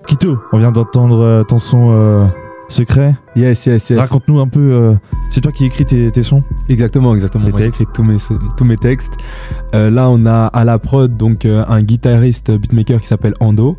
Kito, 0.08 0.36
on 0.52 0.58
vient 0.58 0.72
d'entendre 0.72 1.20
euh, 1.22 1.44
ton 1.44 1.60
son 1.60 1.90
euh, 1.92 2.26
secret. 2.68 3.14
Yes, 3.36 3.66
yes, 3.66 3.88
yes. 3.88 3.98
Raconte-nous 4.00 4.40
un 4.40 4.48
peu. 4.48 4.72
euh, 4.72 4.94
c'est 5.30 5.40
toi 5.42 5.52
qui 5.52 5.66
écris 5.66 5.84
tes, 5.84 6.10
tes 6.10 6.22
sons 6.24 6.42
Exactement, 6.68 7.14
exactement. 7.14 7.44
Les 7.46 7.50
Moi, 7.52 7.60
textes. 7.60 7.84
tous 7.94 8.02
mes, 8.02 8.16
tous 8.56 8.64
mes 8.64 8.76
textes. 8.78 9.12
Euh, 9.74 9.90
là, 9.90 10.08
on 10.10 10.24
a 10.26 10.46
à 10.46 10.64
la 10.64 10.78
prod 10.80 11.16
donc 11.16 11.44
euh, 11.44 11.64
un 11.68 11.82
guitariste 11.82 12.50
beatmaker 12.50 13.00
qui 13.00 13.06
s'appelle 13.06 13.34
Ando, 13.40 13.76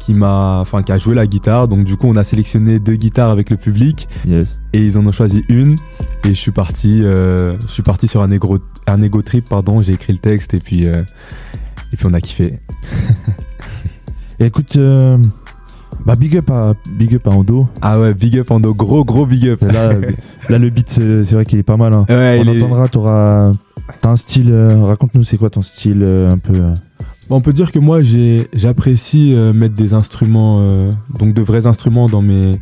qui 0.00 0.14
m'a, 0.14 0.58
enfin 0.60 0.82
qui 0.82 0.90
a 0.90 0.98
joué 0.98 1.14
la 1.14 1.26
guitare. 1.26 1.68
Donc 1.68 1.84
du 1.84 1.96
coup, 1.96 2.08
on 2.08 2.16
a 2.16 2.24
sélectionné 2.24 2.78
deux 2.80 2.96
guitares 2.96 3.30
avec 3.30 3.50
le 3.50 3.56
public 3.56 4.08
Yes. 4.26 4.60
et 4.72 4.84
ils 4.84 4.98
en 4.98 5.06
ont 5.06 5.12
choisi 5.12 5.44
une. 5.48 5.76
Et 6.24 6.30
je 6.30 6.34
suis 6.40 6.50
parti, 6.52 7.02
euh, 7.04 7.56
je 7.60 7.66
suis 7.66 7.82
parti 7.82 8.08
sur 8.08 8.22
un 8.22 8.30
ego, 8.30 8.58
un 8.86 9.00
ego 9.02 9.22
trip, 9.22 9.48
pardon. 9.48 9.80
J'ai 9.82 9.92
écrit 9.92 10.12
le 10.12 10.18
texte 10.18 10.54
et 10.54 10.58
puis 10.58 10.88
euh, 10.88 11.02
et 11.92 11.96
puis 11.96 12.06
on 12.06 12.14
a 12.14 12.20
kiffé. 12.20 12.58
Et 14.38 14.44
écoute, 14.46 14.76
euh, 14.76 15.18
bah 16.06 16.14
big 16.16 16.36
up 16.36 16.50
à 16.50 16.74
big 16.98 17.14
up 17.14 17.26
à 17.26 17.30
Ando. 17.30 17.68
Ah 17.82 17.98
ouais, 18.00 18.14
big 18.14 18.38
up 18.38 18.50
Ando, 18.50 18.72
gros 18.74 19.04
gros 19.04 19.26
big 19.26 19.48
up. 19.48 19.62
Là, 19.62 19.92
là 20.48 20.58
le 20.58 20.70
beat 20.70 20.88
c'est 20.90 21.32
vrai 21.32 21.44
qu'il 21.44 21.58
est 21.58 21.62
pas 21.62 21.76
mal. 21.76 21.94
hein. 21.94 22.06
Ouais, 22.08 22.40
On 22.44 22.52
est- 22.52 22.62
entendra, 22.62 22.88
t'auras 22.88 23.52
t'as 24.00 24.10
un 24.10 24.16
style. 24.16 24.54
Raconte-nous 24.54 25.24
c'est 25.24 25.36
quoi 25.36 25.50
ton 25.50 25.62
style 25.62 26.04
un 26.04 26.38
peu. 26.38 26.52
Bon, 27.30 27.36
on 27.36 27.40
peut 27.40 27.52
dire 27.52 27.70
que 27.70 27.78
moi 27.78 28.00
j'apprécie 28.52 29.34
euh, 29.36 29.52
mettre 29.54 29.76
des 29.76 29.94
instruments 29.94 30.58
euh, 30.62 30.90
donc 31.16 31.32
de 31.32 31.40
vrais 31.42 31.66
instruments 31.66 32.08
dans 32.08 32.22
mes 32.22 32.60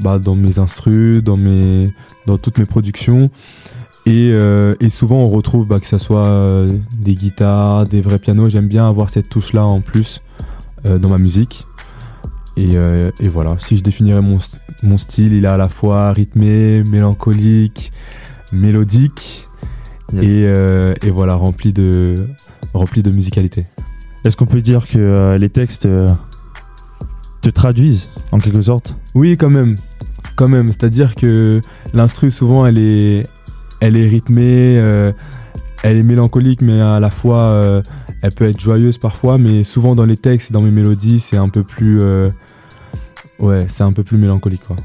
bah, 0.00 0.18
dans 0.18 0.34
mes 0.34 0.58
instrus, 0.58 1.22
dans 1.22 1.36
mes 1.36 1.84
dans 2.26 2.38
toutes 2.38 2.58
mes 2.58 2.64
productions 2.64 3.28
et, 4.06 4.30
euh, 4.32 4.74
et 4.80 4.88
souvent 4.88 5.16
on 5.18 5.28
retrouve 5.28 5.66
bah, 5.66 5.78
que 5.78 5.86
ça 5.86 5.98
soit 5.98 6.26
euh, 6.26 6.72
des 6.98 7.12
guitares, 7.14 7.86
des 7.86 8.00
vrais 8.00 8.18
pianos, 8.18 8.48
j'aime 8.48 8.66
bien 8.66 8.88
avoir 8.88 9.10
cette 9.10 9.28
touche 9.28 9.52
là 9.52 9.66
en 9.66 9.82
plus 9.82 10.22
euh, 10.88 10.98
dans 10.98 11.10
ma 11.10 11.18
musique. 11.18 11.66
Et, 12.56 12.70
euh, 12.76 13.10
et 13.20 13.28
voilà, 13.28 13.56
si 13.58 13.76
je 13.76 13.82
définirais 13.82 14.22
mon, 14.22 14.38
st- 14.38 14.58
mon 14.82 14.96
style, 14.98 15.32
il 15.32 15.44
est 15.44 15.48
à 15.48 15.56
la 15.56 15.68
fois 15.68 16.12
rythmé, 16.12 16.82
mélancolique, 16.90 17.92
mélodique 18.52 19.46
et, 20.14 20.44
euh, 20.46 20.94
et 21.02 21.10
voilà, 21.10 21.34
rempli 21.34 21.72
de, 21.72 22.14
rempli 22.74 23.02
de 23.02 23.10
musicalité. 23.12 23.66
Est-ce 24.24 24.36
qu'on 24.36 24.46
peut 24.46 24.60
dire 24.60 24.86
que 24.88 24.98
euh, 24.98 25.38
les 25.38 25.48
textes 25.48 25.86
euh, 25.86 26.08
te 27.40 27.48
traduisent 27.48 28.08
en 28.32 28.38
quelque 28.38 28.60
sorte? 28.60 28.96
Oui, 29.14 29.36
quand 29.36 29.50
même. 29.50 29.76
Quand 30.36 30.48
même. 30.48 30.70
C'est-à-dire 30.70 31.14
que 31.14 31.60
l'instru, 31.92 32.30
souvent, 32.30 32.66
elle 32.66 32.78
est, 32.78 33.22
elle 33.80 33.96
est 33.96 34.08
rythmée, 34.08 34.78
euh, 34.78 35.12
elle 35.82 35.96
est 35.96 36.02
mélancolique, 36.02 36.62
mais 36.62 36.80
à 36.80 37.00
la 37.00 37.10
fois, 37.10 37.82
elle 38.22 38.32
peut 38.32 38.48
être 38.48 38.60
joyeuse 38.60 38.98
parfois. 38.98 39.38
Mais 39.38 39.64
souvent, 39.64 39.94
dans 39.94 40.04
les 40.04 40.16
textes 40.16 40.50
et 40.50 40.52
dans 40.52 40.62
mes 40.62 40.70
mélodies, 40.70 41.20
c'est 41.20 41.36
un 41.36 41.48
peu 41.48 41.62
plus. 41.62 42.00
ouais, 43.38 43.66
c'est 43.74 43.84
un 43.84 43.92
peu 43.92 44.02
plus 44.02 44.18
mélancolique, 44.18 44.62
quoi. 44.66 44.76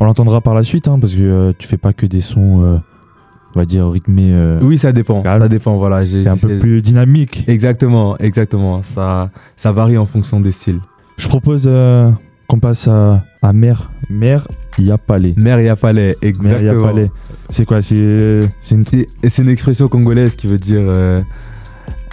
On 0.00 0.04
l'entendra 0.04 0.40
par 0.40 0.54
la 0.54 0.62
suite 0.62 0.88
hein, 0.88 0.98
parce 0.98 1.12
que 1.12 1.54
tu 1.58 1.68
fais 1.68 1.76
pas 1.76 1.92
que 1.92 2.06
des 2.06 2.20
sons, 2.20 2.80
on 3.54 3.58
va 3.60 3.64
dire 3.66 3.88
rythmés. 3.90 4.30
euh, 4.32 4.58
Oui, 4.62 4.78
ça 4.78 4.92
dépend. 4.92 5.22
calme. 5.22 5.42
Ça 5.42 5.48
dépend, 5.48 5.76
voilà. 5.76 6.04
j'ai- 6.04 6.22
C'est 6.24 6.28
un 6.28 6.36
peu 6.36 6.58
plus 6.58 6.82
dynamique. 6.82 7.44
Exactement, 7.46 8.16
exactement. 8.18 8.82
Ça, 8.82 9.30
ça 9.56 9.72
varie 9.72 9.96
en 9.98 10.06
fonction 10.06 10.40
des 10.40 10.52
styles. 10.52 10.80
Je 11.18 11.28
propose 11.28 11.64
euh, 11.66 12.10
qu'on 12.48 12.58
passe 12.58 12.88
à, 12.88 13.24
à 13.42 13.52
Mère. 13.52 13.90
Mère 14.10 14.46
Yapalé. 14.78 15.34
Mère 15.36 15.58
Mère 16.42 16.54
exactement. 16.56 16.86
Yapalé. 16.88 17.10
C'est 17.50 17.64
quoi 17.64 17.80
C'est 17.80 18.40
c'est 18.60 18.74
une. 19.42 19.48
Expression 19.48 19.88
congolaise 19.88 20.34
qui 20.36 20.46
veut 20.48 20.58
dire 20.58 20.80
euh, 20.82 21.20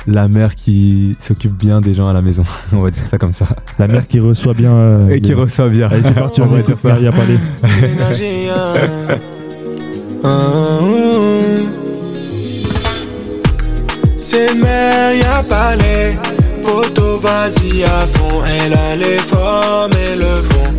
la 0.08 0.28
mère 0.28 0.56
qui 0.56 1.14
s'occupe 1.20 1.54
bien 1.60 1.82
des 1.82 1.94
gens 1.94 2.06
à 2.06 2.14
la 2.14 2.22
maison. 2.22 2.44
On 2.74 2.82
va 2.82 2.92
dire 2.92 3.04
ça 3.10 3.18
comme 3.18 3.34
ça. 3.34 3.48
La 3.80 3.88
mère 3.88 4.08
qui 4.08 4.20
reçoit 4.20 4.54
bien. 4.54 4.74
euh, 4.74 5.08
Et 5.10 5.20
qui 5.22 5.30
les- 5.30 5.34
reçoit 5.34 5.70
bien. 5.70 5.88
Allez, 5.90 6.04
c'est 6.04 6.14
parti, 6.14 6.40
on 6.42 6.46
va 6.48 6.62
dire 6.62 6.78
Mère 6.84 7.02
Yapalé. 7.02 7.38
Hein. 10.24 11.68
C'est 14.18 14.54
mère, 14.54 15.14
y'a 15.16 15.44
pas 15.44 15.76
les 15.76 16.16
Poto, 16.62 17.18
vas-y 17.18 17.84
à 17.84 18.08
fond. 18.14 18.42
Elle 18.46 18.74
a 18.74 18.96
les 18.96 19.18
formes 19.18 19.92
et 19.94 20.16
le 20.16 20.42
fond. 20.50 20.74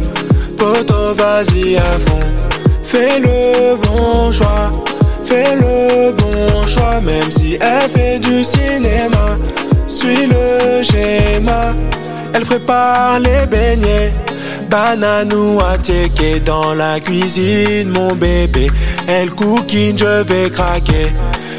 Poto, 0.57 1.15
vas-y 1.17 1.77
à 1.77 1.99
fond. 2.07 2.21
Fais 2.85 3.19
le 3.19 3.77
bon 3.77 4.31
choix. 4.31 4.71
Fais 5.25 5.57
le 5.57 6.13
bon 6.13 6.67
choix. 6.67 7.01
Même 7.01 7.31
si 7.31 7.59
elle 7.61 7.91
fait 7.91 8.19
du 8.21 8.45
cinéma. 8.45 9.39
Suis 9.89 10.27
le 10.27 10.83
schéma. 10.85 11.75
Elle 12.33 12.45
prépare 12.45 13.19
les 13.19 13.47
beignets. 13.47 14.13
Banane 14.71 15.33
ou 15.35 15.61
à 15.61 15.77
dans 16.47 16.73
la 16.73 16.99
cuisine, 16.99 17.91
mon 17.91 18.09
bébé. 18.15 18.69
Elle 19.07 19.31
coquine, 19.31 19.99
je 19.99 20.23
vais 20.23 20.51
craquer. 20.51 21.07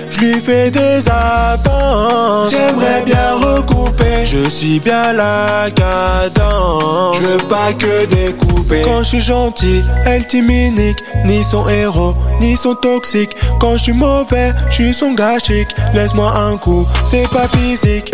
Je 0.09 0.19
lui 0.19 0.41
fais 0.41 0.69
des 0.71 1.03
avances. 1.09 2.51
J'aimerais 2.51 3.03
bien 3.05 3.35
recouper. 3.35 4.25
Je 4.25 4.47
suis 4.49 4.79
bien 4.79 5.13
la 5.13 5.69
cadence. 5.75 7.17
Je 7.17 7.27
veux 7.27 7.47
pas 7.49 7.73
que 7.73 8.05
découper. 8.05 8.81
Quand 8.85 8.99
je 8.99 9.09
suis 9.09 9.21
gentil, 9.21 9.81
elle 10.05 10.25
timinique. 10.27 10.97
Ni 11.25 11.43
son 11.43 11.67
héros, 11.67 12.15
ni 12.39 12.55
son 12.55 12.75
toxique. 12.75 13.35
Quand 13.59 13.73
je 13.77 13.83
suis 13.83 13.93
mauvais, 13.93 14.53
je 14.69 14.75
suis 14.75 14.93
son 14.93 15.15
chic. 15.43 15.67
Laisse-moi 15.93 16.31
un 16.35 16.57
coup, 16.57 16.85
c'est 17.05 17.27
pas 17.29 17.47
physique. 17.47 18.11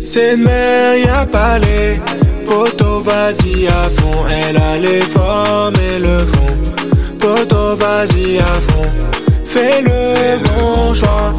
C'est 0.00 0.34
une 0.34 0.44
mère, 0.44 0.96
y'a 0.96 1.26
pas 1.26 1.58
les 1.58 1.98
vas-y 3.00 3.66
à 3.66 3.90
fond 3.90 4.24
Elle 4.28 4.56
a 4.56 4.78
les 4.78 5.00
formes 5.00 5.74
et 5.76 5.98
le 5.98 6.18
fond 6.26 6.67
Poto, 7.18 7.76
vas-y 7.76 8.38
à 8.38 8.44
fond 8.44 8.82
Fais 9.44 9.82
le 9.82 10.38
bon 10.44 10.94
choix. 10.94 11.34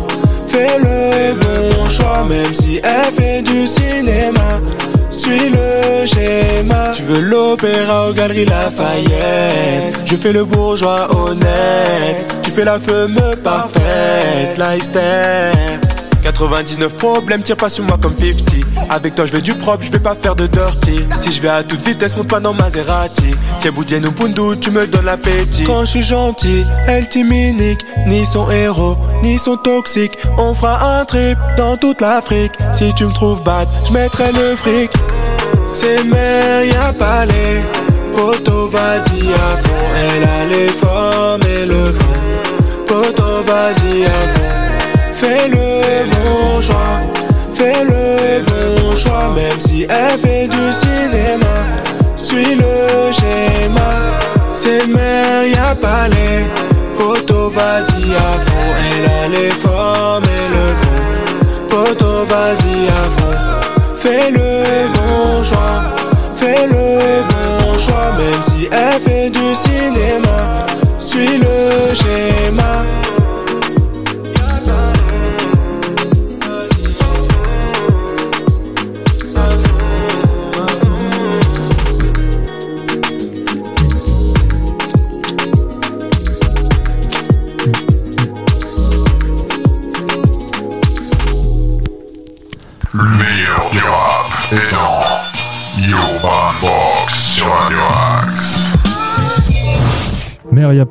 Fais 0.48 0.78
le 0.80 1.36
bon 1.36 1.90
choix 1.90 2.26
Même 2.28 2.54
si 2.54 2.82
elle 2.84 3.14
fait 3.14 3.42
du 3.42 3.66
cinéma. 3.66 4.62
Suis 5.10 5.50
le 5.50 6.06
schéma. 6.06 6.92
Tu 6.94 7.04
veux 7.04 7.22
l'opéra 7.22 8.10
aux 8.10 8.14
galeries 8.14 8.46
Lafayette. 8.46 10.00
Je 10.06 10.16
fais 10.16 10.34
le 10.34 10.46
bourgeois 10.46 11.08
honnête. 11.16 12.36
Tu 12.44 12.52
fais 12.52 12.66
la 12.66 12.80
femme 12.80 13.20
parfaite. 13.44 14.58
La 14.58 14.76
99 16.22 16.94
problèmes, 16.96 17.42
tire 17.42 17.58
pas 17.58 17.70
sur 17.70 17.84
moi 17.84 17.98
comme 18.02 18.18
50 18.18 18.90
Avec 18.90 19.16
toi 19.16 19.26
je 19.26 19.34
veux 19.34 19.42
du 19.42 19.54
propre, 19.54 19.84
je 19.86 19.92
vais 19.92 20.00
pas 20.00 20.16
faire 20.16 20.36
de 20.36 20.48
dirty. 20.48 21.00
Si 21.20 21.32
je 21.32 21.42
vais 21.42 21.50
à 21.50 21.64
toute 21.64 21.82
vitesse, 21.82 22.18
monte 22.18 22.28
pas 22.28 22.40
dans 22.40 22.54
Maserati 22.54 23.36
Keboudienne 23.62 24.06
ou 24.06 24.12
Bundu, 24.12 24.60
tu 24.60 24.72
me 24.72 24.86
donnes 24.88 25.06
l'appétit. 25.06 25.64
Quand 25.66 25.82
je 25.82 25.92
suis 25.92 26.04
gentil, 26.04 26.64
elle 26.88 27.08
timinique 27.10 27.80
Ni 28.08 28.26
son 28.26 28.50
héros, 28.50 28.98
ni 29.24 29.38
son 29.38 29.58
toxique. 29.58 30.18
On 30.38 30.54
fera 30.54 31.00
un 31.00 31.06
trip 31.06 31.38
dans 31.58 31.78
toute 31.78 32.02
l'Afrique. 32.02 32.54
Si 32.74 32.94
tu 32.94 33.06
me 33.06 33.12
trouves 33.14 33.44
bad, 33.44 33.68
je 33.88 33.94
mettrai 33.94 34.32
le 34.32 34.56
fric. 34.56 34.92
C'est 35.74 36.04
mère, 36.04 36.64
y'a 36.66 36.94
pas 36.94 37.26
les 37.26 37.62
Poto, 38.16 38.68
vas-y 38.70 39.34
à 39.34 39.58
fond. 39.58 39.86
Elle 39.96 40.24
a 40.24 40.46
les 40.46 40.68
formes 40.68 41.42
et 41.44 41.66
le 41.66 41.94
fond. 41.94 42.86
Poto, 42.88 43.44
vas-y 43.46 44.06
à 44.06 44.10
fond. 44.10 44.50
Fais 45.14 45.48
le 45.50 45.69
fais 47.54 47.84
le 47.84 48.44
bon 48.44 48.96
choix, 48.96 49.32
même 49.36 49.60
si 49.60 49.84
elle 49.84 50.20
fait 50.20 50.48
du 50.48 50.74
cinéma. 50.74 51.56
Suis 52.16 52.56
le 52.56 53.12
schéma, 53.12 53.92
c'est 54.54 54.88
mère, 54.88 55.46
y'a 55.46 55.76
pas 55.76 56.08
les 56.10 56.44
Poto, 56.98 57.50
vas-y 57.50 58.14
à 58.14 58.32
fond, 58.46 58.70
elle 58.92 59.06
a 59.10 59.28
les 59.30 59.50
formes 59.52 60.24
et 60.24 60.50
le 60.56 60.66
fond. 60.82 61.70
Poto, 61.70 62.26
vas-y 62.28 62.88
à 62.88 63.04
fond, 63.16 63.38
fais 63.96 64.32
le 64.32 64.88
bon 64.94 65.44
choix, 65.44 65.84
fais 66.36 66.68
le 66.68 67.24
bon 67.30 67.78
choix, 67.78 68.12
même 68.18 68.44
si 68.44 68.68
elle 68.72 69.02
fait 69.02 69.30
du 69.30 69.56
cinéma. 69.56 70.66
Suis 71.00 71.38
le 71.38 71.96
schéma. 71.96 72.39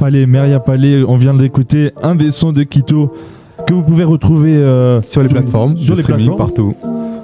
Mère 0.00 0.46
Yapalé, 0.46 1.04
on 1.06 1.16
vient 1.16 1.34
d'écouter 1.34 1.90
un 2.02 2.14
des 2.14 2.30
sons 2.30 2.52
de 2.52 2.62
Kito 2.62 3.12
que 3.66 3.74
vous 3.74 3.82
pouvez 3.82 4.04
retrouver 4.04 4.54
euh, 4.56 5.02
Sur 5.02 5.22
les 5.22 5.28
plateformes, 5.28 5.76
sur 5.76 5.94
les 5.96 6.02
streaming, 6.02 6.26
plateformes. 6.26 6.48
partout. 6.48 6.74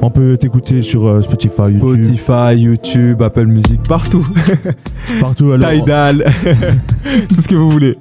On 0.03 0.11
peut 0.11 0.37
t'écouter 0.37 0.83
sur 0.83 1.07
euh, 1.07 1.23
Spotify, 1.23 1.63
YouTube, 1.73 2.17
Spotify, 2.19 2.61
YouTube, 2.61 3.23
Apple 3.23 3.47
Music, 3.47 3.81
partout. 3.89 4.27
partout. 5.21 5.53
Alors, 5.53 5.71
Tidal, 5.71 6.25
tout 7.29 7.41
ce 7.41 7.49
que 7.49 7.55
vous 7.55 7.71
voulez. 7.71 7.97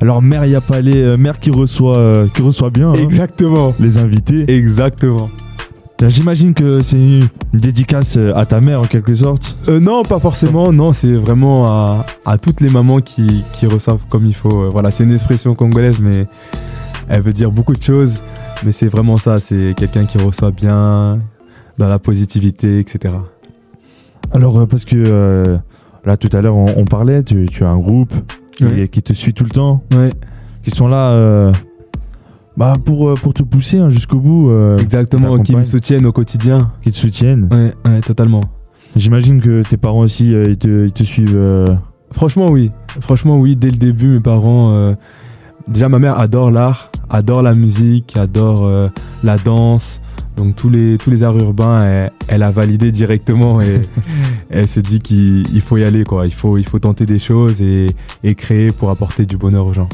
alors 0.00 0.22
Mère 0.22 0.44
Yapalé, 0.46 0.94
euh, 1.02 1.16
Mère 1.16 1.38
qui 1.40 1.50
reçoit, 1.50 1.98
euh, 1.98 2.28
qui 2.32 2.40
reçoit 2.40 2.70
bien 2.70 2.90
hein, 2.90 2.94
Exactement. 2.94 3.74
les 3.80 3.98
invités. 3.98 4.44
Exactement. 4.50 5.28
J'imagine 6.08 6.54
que 6.54 6.80
c'est 6.80 6.96
une, 6.96 7.28
dédicace 7.52 8.16
euh, 8.16 8.34
à 8.34 8.44
ta 8.44 8.60
mère 8.60 8.80
en 8.80 8.84
quelque 8.84 9.14
sorte. 9.14 9.56
Euh, 9.68 9.80
non, 9.80 10.02
pas 10.02 10.18
forcément. 10.18 10.72
Non, 10.72 10.92
c'est 10.92 11.14
vraiment 11.14 11.66
à, 11.66 12.06
à 12.26 12.38
toutes 12.38 12.60
les 12.60 12.68
mamans 12.68 13.00
qui, 13.00 13.44
qui 13.52 13.66
reçoivent 13.66 14.04
comme 14.08 14.26
il 14.26 14.34
faut. 14.34 14.64
Euh, 14.64 14.68
Voilà, 14.70 14.90
c'est 14.90 15.04
une 15.04 15.12
expression 15.12 15.54
congolaise, 15.54 16.00
mais 16.00 16.26
elle 17.08 17.22
veut 17.22 17.32
dire 17.32 17.50
beaucoup 17.50 17.74
de 17.74 17.82
choses. 17.82 18.22
Mais 18.64 18.72
c'est 18.72 18.88
vraiment 18.88 19.16
ça. 19.16 19.38
C'est 19.38 19.74
quelqu'un 19.76 20.04
qui 20.04 20.18
reçoit 20.18 20.50
bien, 20.50 21.20
dans 21.78 21.88
la 21.88 21.98
positivité, 21.98 22.78
etc. 22.78 23.14
Alors, 24.32 24.66
parce 24.66 24.84
que 24.84 25.02
euh, 25.06 25.58
là, 26.04 26.16
tout 26.16 26.30
à 26.32 26.40
l'heure, 26.40 26.56
on, 26.56 26.66
on 26.76 26.84
parlait, 26.84 27.22
tu, 27.22 27.46
tu 27.46 27.64
as 27.64 27.68
un 27.68 27.78
groupe 27.78 28.12
qui, 28.56 29.02
te 29.02 29.12
suit 29.12 29.34
tout 29.34 29.44
le 29.44 29.50
temps, 29.50 29.82
Ouais, 29.96 30.12
qui 30.62 30.70
sont 30.70 30.86
là 30.88 31.10
euh, 31.10 31.52
bah, 32.56 32.74
pour, 32.84 33.08
euh, 33.10 33.14
pour 33.14 33.34
te 33.34 33.42
pousser 33.42 33.78
hein, 33.78 33.88
jusqu'au 33.88 34.20
bout, 34.20 34.50
euh, 34.50 34.76
exactement. 34.78 35.38
Qui 35.40 35.56
me 35.56 35.62
soutiennent 35.64 36.06
au 36.06 36.12
quotidien. 36.12 36.72
qui 36.82 36.90
te 36.92 36.96
soutiennent. 36.96 37.48
Ouais, 37.50 37.72
ouais, 37.90 38.00
totalement. 38.00 38.42
J'imagine 38.96 39.40
que 39.40 39.62
tes 39.62 39.76
parents 39.76 40.00
aussi, 40.00 40.32
euh, 40.34 40.46
ils, 40.50 40.56
te, 40.56 40.86
ils 40.86 40.92
te 40.92 41.02
suivent. 41.02 41.34
euh, 41.36 41.66
Franchement, 42.12 42.46
oui. 42.50 42.70
Franchement, 43.00 43.38
oui. 43.38 43.56
Dès 43.56 43.70
le 43.70 43.76
début, 43.76 44.06
mes 44.08 44.20
parents. 44.20 44.72
euh, 44.72 44.94
déjà, 45.66 45.88
ma 45.88 45.98
mère 45.98 46.18
adore 46.20 46.52
l'art, 46.52 46.90
adore 47.10 47.42
la 47.42 47.54
musique, 47.54 48.16
adore 48.16 48.64
euh, 48.64 48.88
la 49.24 49.36
danse. 49.36 50.00
Donc, 50.36 50.54
tous 50.56 50.68
les, 50.68 50.96
tous 50.98 51.10
les 51.10 51.22
arts 51.24 51.36
urbains, 51.38 51.80
elle, 51.84 52.12
elle 52.28 52.42
a 52.44 52.50
validé 52.52 52.92
directement 52.92 53.60
et 53.60 53.82
elle 54.50 54.66
se 54.68 54.78
dit 54.80 55.00
qu'il 55.00 55.44
il 55.52 55.60
faut 55.60 55.76
y 55.76 55.84
aller, 55.84 56.04
quoi. 56.04 56.26
Il 56.26 56.34
faut, 56.34 56.56
il 56.58 56.64
faut 56.66 56.78
tenter 56.78 57.04
des 57.06 57.18
choses 57.18 57.60
et, 57.62 57.88
et 58.22 58.34
créer 58.36 58.70
pour 58.70 58.90
apporter 58.90 59.26
du 59.26 59.36
bonheur 59.36 59.66
aux 59.66 59.72
gens. 59.72 59.88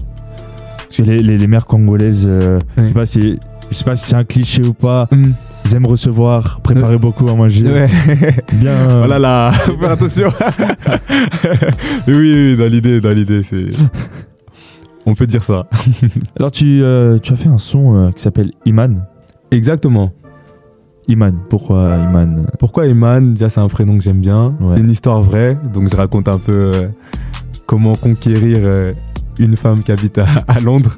Parce 0.91 0.97
que 0.97 1.03
les, 1.03 1.19
les, 1.21 1.39
les 1.39 1.47
mères 1.47 1.67
congolaises, 1.67 2.27
euh, 2.29 2.59
je 2.77 2.83
sais 2.83 2.91
pas 2.91 3.07
si 3.07 3.39
je 3.71 3.77
sais 3.77 3.85
pas 3.85 3.95
si 3.95 4.09
c'est 4.09 4.17
un 4.17 4.25
cliché 4.25 4.61
ou 4.67 4.73
pas, 4.73 5.07
Hum, 5.13 5.33
ils 5.65 5.75
aiment 5.77 5.87
recevoir, 5.87 6.61
préparer 6.63 6.99
beaucoup 6.99 7.29
à 7.31 7.35
manger. 7.37 7.65
ouais. 7.71 7.87
Bien. 8.55 8.71
euh, 8.73 8.89
voilà 8.99 9.19
là, 9.21 9.53
faut 9.53 9.77
faire 9.79 9.91
attention. 9.93 10.31
oui, 12.09 12.15
oui, 12.17 12.57
dans 12.57 12.67
l'idée, 12.69 13.01
dans 13.01 13.13
l'idée, 13.13 13.43
c'est. 13.45 13.67
On 15.07 15.15
peut 15.15 15.27
dire 15.27 15.43
ça. 15.45 15.67
Alors 16.39 16.51
tu, 16.51 16.83
euh, 16.83 17.19
tu 17.19 17.33
as 17.33 17.37
fait 17.37 17.49
un 17.49 17.59
son 17.59 17.97
euh, 17.97 18.11
qui 18.11 18.21
s'appelle 18.21 18.51
Iman. 18.67 19.05
Exactement. 19.51 20.13
Iman, 21.09 21.35
pourquoi 21.49 21.97
Iman? 22.09 22.47
Pourquoi 22.59 22.87
Eman 22.87 23.33
Déjà, 23.35 23.49
c'est 23.49 23.61
un 23.61 23.69
prénom 23.69 23.97
que 23.97 24.03
j'aime 24.05 24.21
bien. 24.21 24.55
C'est 24.75 24.81
une 24.81 24.91
histoire 24.91 25.23
vraie, 25.23 25.57
donc 25.73 25.89
je 25.91 25.97
raconte 25.97 26.29
un 26.29 26.39
peu 26.39 26.71
comment 27.67 27.95
conquérir 27.97 28.61
une 29.41 29.57
femme 29.57 29.83
qui 29.83 29.91
habite 29.91 30.19
à, 30.19 30.27
à 30.47 30.61
Londres. 30.61 30.97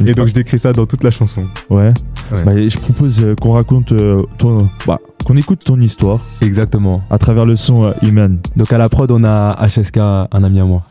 Une 0.00 0.08
Et 0.08 0.14
donc, 0.14 0.28
je 0.28 0.32
décris 0.34 0.58
ça 0.58 0.72
dans 0.72 0.86
toute 0.86 1.02
la 1.02 1.10
chanson. 1.10 1.44
Ouais. 1.68 1.92
Ouais. 2.32 2.42
Bah, 2.44 2.68
je 2.68 2.78
propose 2.78 3.22
euh, 3.24 3.34
qu'on 3.34 3.52
raconte 3.52 3.92
euh, 3.92 4.22
ton, 4.38 4.68
bah, 4.86 4.98
qu'on 5.24 5.36
écoute 5.36 5.62
ton 5.64 5.80
histoire 5.80 6.20
Exactement. 6.40 7.02
à 7.10 7.18
travers 7.18 7.44
le 7.44 7.56
son 7.56 7.84
euh, 7.84 7.92
Iman. 8.02 8.38
Donc, 8.56 8.72
à 8.72 8.78
la 8.78 8.88
prod, 8.88 9.10
on 9.10 9.24
a 9.24 9.56
HSK, 9.66 9.98
un 9.98 10.28
ami 10.44 10.60
à 10.60 10.64
moi. 10.64 10.82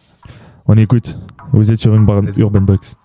On 0.68 0.78
écoute. 0.78 1.18
Vous 1.54 1.72
êtes 1.72 1.80
sur 1.80 1.94
une 1.96 2.06
bar. 2.06 2.22
Urban 2.38 2.62
Box. 2.62 2.96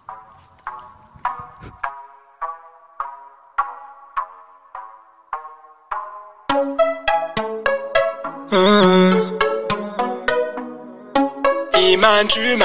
Du 11.98 12.56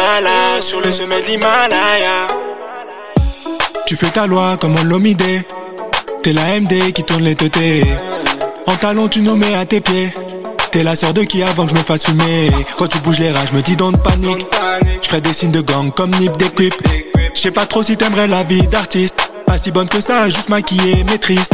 sur 0.61 0.79
le 0.81 0.91
sommet 0.91 1.19
de. 1.21 1.37
Tu 3.87 3.95
fais 3.95 4.11
ta 4.11 4.27
loi 4.27 4.57
comme 4.57 4.75
Olomide. 4.75 5.43
T'es 6.21 6.33
la 6.33 6.59
MD 6.59 6.91
qui 6.93 7.03
tourne 7.03 7.23
les 7.23 7.33
teutés. 7.33 7.83
En 8.67 8.75
talon, 8.75 9.07
tu 9.07 9.21
nous 9.21 9.35
mets 9.35 9.55
à 9.55 9.65
tes 9.65 9.81
pieds. 9.81 10.13
T'es 10.71 10.83
la 10.83 10.95
sœur 10.95 11.15
de 11.15 11.23
qui 11.23 11.41
avant 11.41 11.65
que 11.65 11.71
je 11.71 11.75
me 11.75 11.81
fasse 11.81 12.05
fumer. 12.05 12.51
Quand 12.77 12.85
tu 12.87 12.99
bouges 12.99 13.17
les 13.17 13.31
rats, 13.31 13.47
je 13.49 13.55
me 13.55 13.63
dis 13.63 13.75
don't 13.75 13.97
panique. 14.03 14.45
Je 15.01 15.09
fais 15.09 15.21
des 15.21 15.33
signes 15.33 15.51
de 15.51 15.61
gang 15.61 15.91
comme 15.91 16.11
Nip 16.11 16.37
des. 16.37 16.75
Je 17.33 17.41
sais 17.41 17.51
pas 17.51 17.65
trop 17.65 17.81
si 17.81 17.97
t'aimerais 17.97 18.27
la 18.27 18.43
vie 18.43 18.67
d'artiste. 18.67 19.32
Pas 19.53 19.59
si 19.59 19.69
bonne 19.69 19.87
que 19.87 20.01
ça, 20.01 20.27
juste 20.29 20.49
maquillée 20.49 21.05
mais 21.07 21.19
triste. 21.19 21.53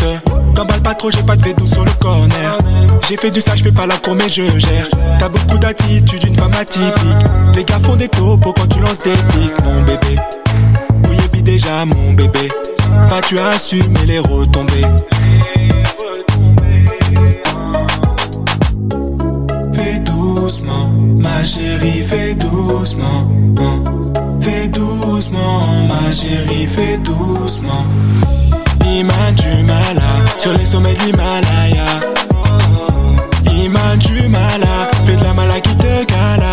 T'emballes 0.56 0.82
pas 0.82 0.94
trop, 0.94 1.12
j'ai 1.12 1.22
pas 1.22 1.36
de 1.36 1.44
V12 1.44 1.74
sur 1.74 1.84
le 1.84 1.92
corner. 2.00 2.58
J'ai 3.06 3.18
fait 3.18 3.30
du 3.30 3.42
ça, 3.42 3.58
je 3.58 3.64
fais 3.64 3.74
pas 3.74 3.86
la 3.86 3.98
cour 3.98 4.16
mais 4.16 4.30
je 4.30 4.58
gère. 4.58 4.88
T'as 5.20 5.28
beaucoup 5.28 5.58
d'attitude, 5.58 6.24
une 6.26 6.36
femme 6.38 6.54
atypique. 6.58 7.28
Les 7.56 7.66
gars 7.66 7.78
font 7.84 7.98
des 7.98 8.08
topos 8.08 8.54
quand 8.54 8.68
tu 8.68 8.80
lances 8.80 9.00
des 9.00 9.12
pics, 9.12 9.66
mon 9.66 9.82
bébé. 9.82 10.18
Oui, 11.10 11.18
et 11.38 11.42
déjà, 11.42 11.84
mon 11.84 12.14
bébé. 12.14 12.48
Pas 13.10 13.20
tu 13.28 13.38
assumes 13.38 13.98
les 14.08 14.20
retombées. 14.20 14.88
Fais 19.74 20.00
doucement, 20.00 20.88
ma 21.18 21.44
chérie, 21.44 22.06
fais 22.08 22.34
doucement. 22.34 23.30
hein. 23.60 24.19
Fais 24.42 24.68
doucement, 24.70 25.88
ma 25.88 26.12
chérie, 26.12 26.68
fais 26.68 26.98
doucement. 26.98 27.86
Iman 28.86 29.34
du 29.36 29.64
Mala, 29.64 30.26
sur 30.38 30.54
les 30.54 30.66
sommets 30.66 30.94
de 30.94 31.00
l'Himalaya. 31.04 32.00
Iman 33.64 33.98
du 33.98 34.28
Mala, 34.30 34.90
fais 35.06 35.16
de 35.16 35.24
la 35.24 35.34
mala 35.34 35.60
qui 35.60 35.76
te 35.76 36.06
gala. 36.06 36.52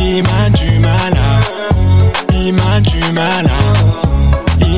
Iman 0.00 0.50
du 0.54 0.78
Mala, 0.78 1.40
Iman 2.46 2.80
du 2.82 3.12
Mala. 3.12 3.58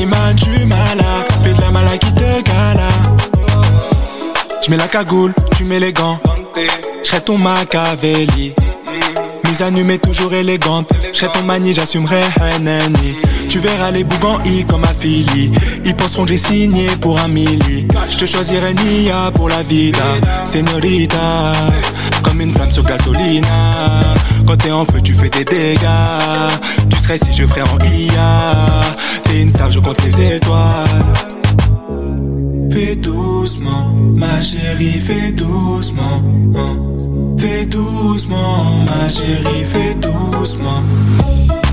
Iman 0.00 0.34
du 0.34 0.64
Mala, 0.66 1.12
fais 1.42 1.52
de 1.54 1.60
la 1.60 1.70
mala 1.70 1.98
qui 1.98 2.12
te 2.14 2.42
gala. 2.42 2.88
Je 4.64 4.70
mets 4.70 4.78
la 4.78 4.88
cagoule, 4.88 5.34
tu 5.56 5.64
mets 5.64 5.80
les 5.80 5.92
gants. 5.92 6.18
Je 7.02 7.08
serai 7.08 7.20
ton 7.20 7.36
Machiavelli. 7.38 8.54
Nu 9.72 9.84
mais 9.84 9.98
toujours 9.98 10.32
élégante. 10.34 10.88
Je 11.12 11.18
serai 11.18 11.32
ton 11.32 11.42
mani, 11.44 11.72
j'assumerai 11.72 12.20
Hanani. 12.40 13.16
Tu 13.48 13.58
verras 13.60 13.90
les 13.92 14.02
bougans 14.04 14.38
I 14.44 14.64
comme 14.64 14.84
affili. 14.84 15.50
Ils 15.84 15.94
penseront 15.94 16.24
que 16.24 16.30
j'ai 16.30 16.38
signé 16.38 16.88
pour 17.00 17.18
un 17.20 17.28
milli. 17.28 17.86
Je 18.10 18.16
te 18.18 18.26
choisirai 18.26 18.74
Nia 18.74 19.30
pour 19.32 19.48
la 19.48 19.62
vida. 19.62 20.04
Señorita, 20.44 21.52
comme 22.22 22.40
une 22.40 22.52
flamme 22.52 22.70
sur 22.70 22.82
gasolina. 22.82 24.00
Quand 24.46 24.56
t'es 24.56 24.72
en 24.72 24.84
feu, 24.84 25.00
tu 25.02 25.14
fais 25.14 25.30
des 25.30 25.44
dégâts. 25.44 26.50
Tu 26.90 26.98
serais 26.98 27.18
si 27.18 27.32
je 27.32 27.46
ferais 27.46 27.62
en 27.62 27.78
IA. 27.78 28.66
T'es 29.22 29.40
une 29.40 29.50
star, 29.50 29.70
je 29.70 29.78
compte 29.78 30.02
les 30.04 30.34
étoiles. 30.36 31.04
Fais 32.72 32.96
doucement, 32.96 33.94
ma 34.14 34.42
chérie, 34.42 35.00
fais 35.00 35.30
doucement. 35.32 36.22
hein. 36.56 36.76
Fais 37.38 37.66
doucement, 37.66 38.84
ma 38.86 39.08
chérie, 39.08 39.64
fais 39.72 39.94
doucement. 39.94 40.82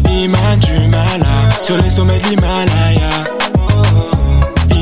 Iman 0.10 0.60
du 0.60 0.88
Mala, 0.88 1.50
sur 1.62 1.78
les 1.78 1.90
sommets 1.90 2.20
de 2.20 2.28
l'Himalaya. 2.30 3.24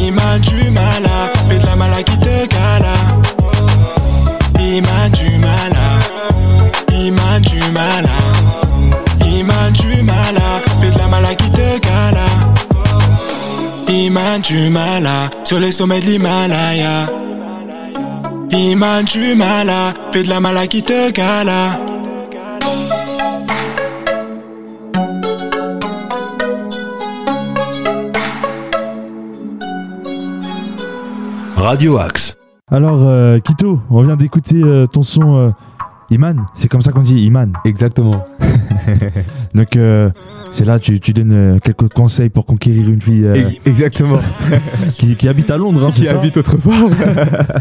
Iman 0.08 0.40
du 0.40 0.72
Mala, 0.72 1.32
fais 1.48 1.60
de 1.60 1.66
la 1.66 1.76
mala 1.76 2.04
qui 2.04 2.18
te 2.20 2.48
gala. 2.48 2.94
Iman 4.60 5.10
du 5.12 5.38
Mala, 5.38 5.88
Iman 6.92 7.42
du 7.42 7.72
Mala. 7.72 8.20
Iman 9.26 9.72
du 9.74 10.04
Mala, 10.04 10.62
fais 10.82 10.92
de 10.92 10.98
la 10.98 11.08
mala 11.08 11.36
qui 11.36 11.50
te 11.52 11.80
gala. 11.80 12.26
Iman 13.88 14.42
du 14.42 14.70
Mala, 14.70 15.30
sur 15.44 15.60
les 15.60 15.72
sommets 15.72 16.00
de 16.00 16.06
l'Himalaya. 16.06 17.08
Iman 18.52 19.04
du 19.04 19.36
Mala, 19.36 19.94
fais 20.12 20.24
de 20.24 20.30
la 20.30 20.40
mala 20.40 20.66
qui 20.68 20.82
te 20.82 21.12
gala. 21.12 21.80
Radio 31.56 31.98
Axe. 32.00 32.38
Alors, 32.72 33.02
euh, 33.04 33.40
Kito, 33.40 33.80
on 33.90 34.02
vient 34.02 34.16
d'écouter 34.16 34.56
euh, 34.56 34.88
ton 34.88 35.04
son 35.04 35.38
euh, 35.38 35.52
Iman. 36.10 36.46
C'est 36.56 36.68
comme 36.68 36.82
ça 36.82 36.92
qu'on 36.92 37.02
dit 37.02 37.22
Iman. 37.22 37.54
Exactement. 37.66 38.26
Donc, 39.56 39.76
euh, 39.76 40.10
c'est 40.54 40.66
là, 40.66 40.80
tu, 40.80 41.00
tu 41.00 41.14
donnes 41.14 41.32
euh, 41.34 41.60
quelques 41.60 41.88
conseils 41.94 42.30
pour 42.30 42.46
conquérir 42.46 42.90
une 42.90 43.02
fille 43.02 43.26
euh, 43.26 43.36
Ex- 43.36 43.60
Exactement. 43.66 44.20
qui, 44.90 45.16
qui 45.16 45.28
habite 45.28 45.50
à 45.52 45.58
Londres. 45.58 45.86
hein, 45.88 45.92
qui 45.96 46.06
ça 46.06 46.18
habite 46.20 46.38
autre 46.38 46.58
part. 46.58 46.90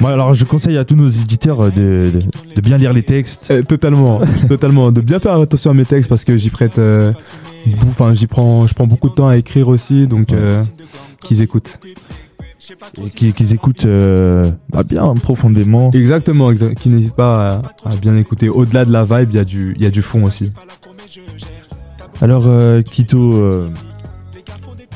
Moi, 0.00 0.10
alors, 0.12 0.34
je 0.34 0.44
conseille 0.44 0.76
à 0.78 0.84
tous 0.84 0.96
nos 0.96 1.08
éditeurs 1.08 1.70
de, 1.70 2.10
de- 2.12 2.54
de 2.56 2.60
bien 2.60 2.76
lire 2.76 2.92
les 2.92 3.02
textes. 3.02 3.46
Euh, 3.50 3.62
totalement, 3.62 4.20
totalement. 4.48 4.92
De 4.92 5.00
bien 5.00 5.18
faire 5.20 5.40
attention 5.40 5.70
à 5.70 5.74
mes 5.74 5.84
textes 5.84 6.08
parce 6.08 6.24
que 6.24 6.36
j'y 6.36 6.50
prête. 6.50 6.78
euh, 6.78 7.12
Enfin, 7.90 8.14
j'y 8.14 8.26
prends, 8.28 8.66
je 8.68 8.74
prends 8.74 8.86
beaucoup 8.86 9.08
de 9.08 9.14
temps 9.14 9.26
à 9.28 9.36
écrire 9.36 9.66
aussi, 9.68 10.06
donc 10.06 10.32
euh, 10.32 10.62
qu'ils 11.20 11.42
écoutent. 11.42 11.78
Et 13.04 13.10
qui- 13.10 13.32
qu'ils 13.32 13.52
écoutent 13.52 13.84
euh, 13.84 14.50
bah, 14.70 14.82
bien 14.82 15.14
profondément. 15.14 15.90
Exactement, 15.92 16.50
exa- 16.52 16.74
qu'ils 16.74 16.94
n'hésitent 16.94 17.14
pas 17.14 17.62
à, 17.84 17.90
à 17.90 17.96
bien 17.96 18.16
écouter. 18.16 18.48
Au-delà 18.48 18.84
de 18.84 18.92
la 18.92 19.04
vibe, 19.04 19.30
il 19.32 19.36
y 19.36 19.38
a 19.38 19.44
du, 19.44 19.74
il 19.76 19.82
y 19.82 19.86
a 19.86 19.90
du 19.90 20.02
fond 20.02 20.24
aussi. 20.24 20.52
Alors, 22.20 22.44
euh, 22.46 22.82
Kito, 22.82 23.34
euh, 23.34 23.68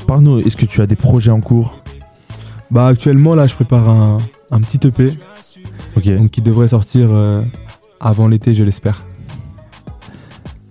parle-nous, 0.07 0.39
est-ce 0.39 0.55
que 0.55 0.65
tu 0.65 0.81
as 0.81 0.87
des 0.87 0.95
projets 0.95 1.31
en 1.31 1.41
cours? 1.41 1.81
Bah 2.71 2.87
actuellement 2.87 3.35
là 3.35 3.47
je 3.47 3.53
prépare 3.53 3.89
un, 3.89 4.17
un 4.51 4.61
petit 4.61 4.87
EP. 4.87 5.09
Ok. 5.97 6.07
Donc 6.07 6.29
qui 6.31 6.41
devrait 6.41 6.69
sortir 6.69 7.09
euh, 7.11 7.43
avant 7.99 8.29
l'été 8.29 8.55
je 8.55 8.63
l'espère. 8.63 9.03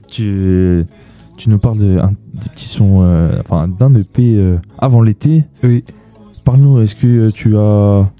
Tu, 0.08 0.84
tu 1.36 1.50
nous 1.50 1.58
parles 1.58 1.78
de, 1.78 1.98
un, 1.98 2.12
des 2.34 2.48
petits 2.52 2.68
sons, 2.68 3.02
euh, 3.02 3.38
enfin 3.40 3.68
d'un 3.68 3.94
EP 3.94 4.34
euh, 4.36 4.56
avant 4.78 5.02
l'été? 5.02 5.44
Oui. 5.62 5.84
Parle-nous, 6.50 6.80
est-ce 6.80 6.96
que 6.96 7.06
euh, 7.06 7.30
tu 7.30 7.56
as 7.56 8.10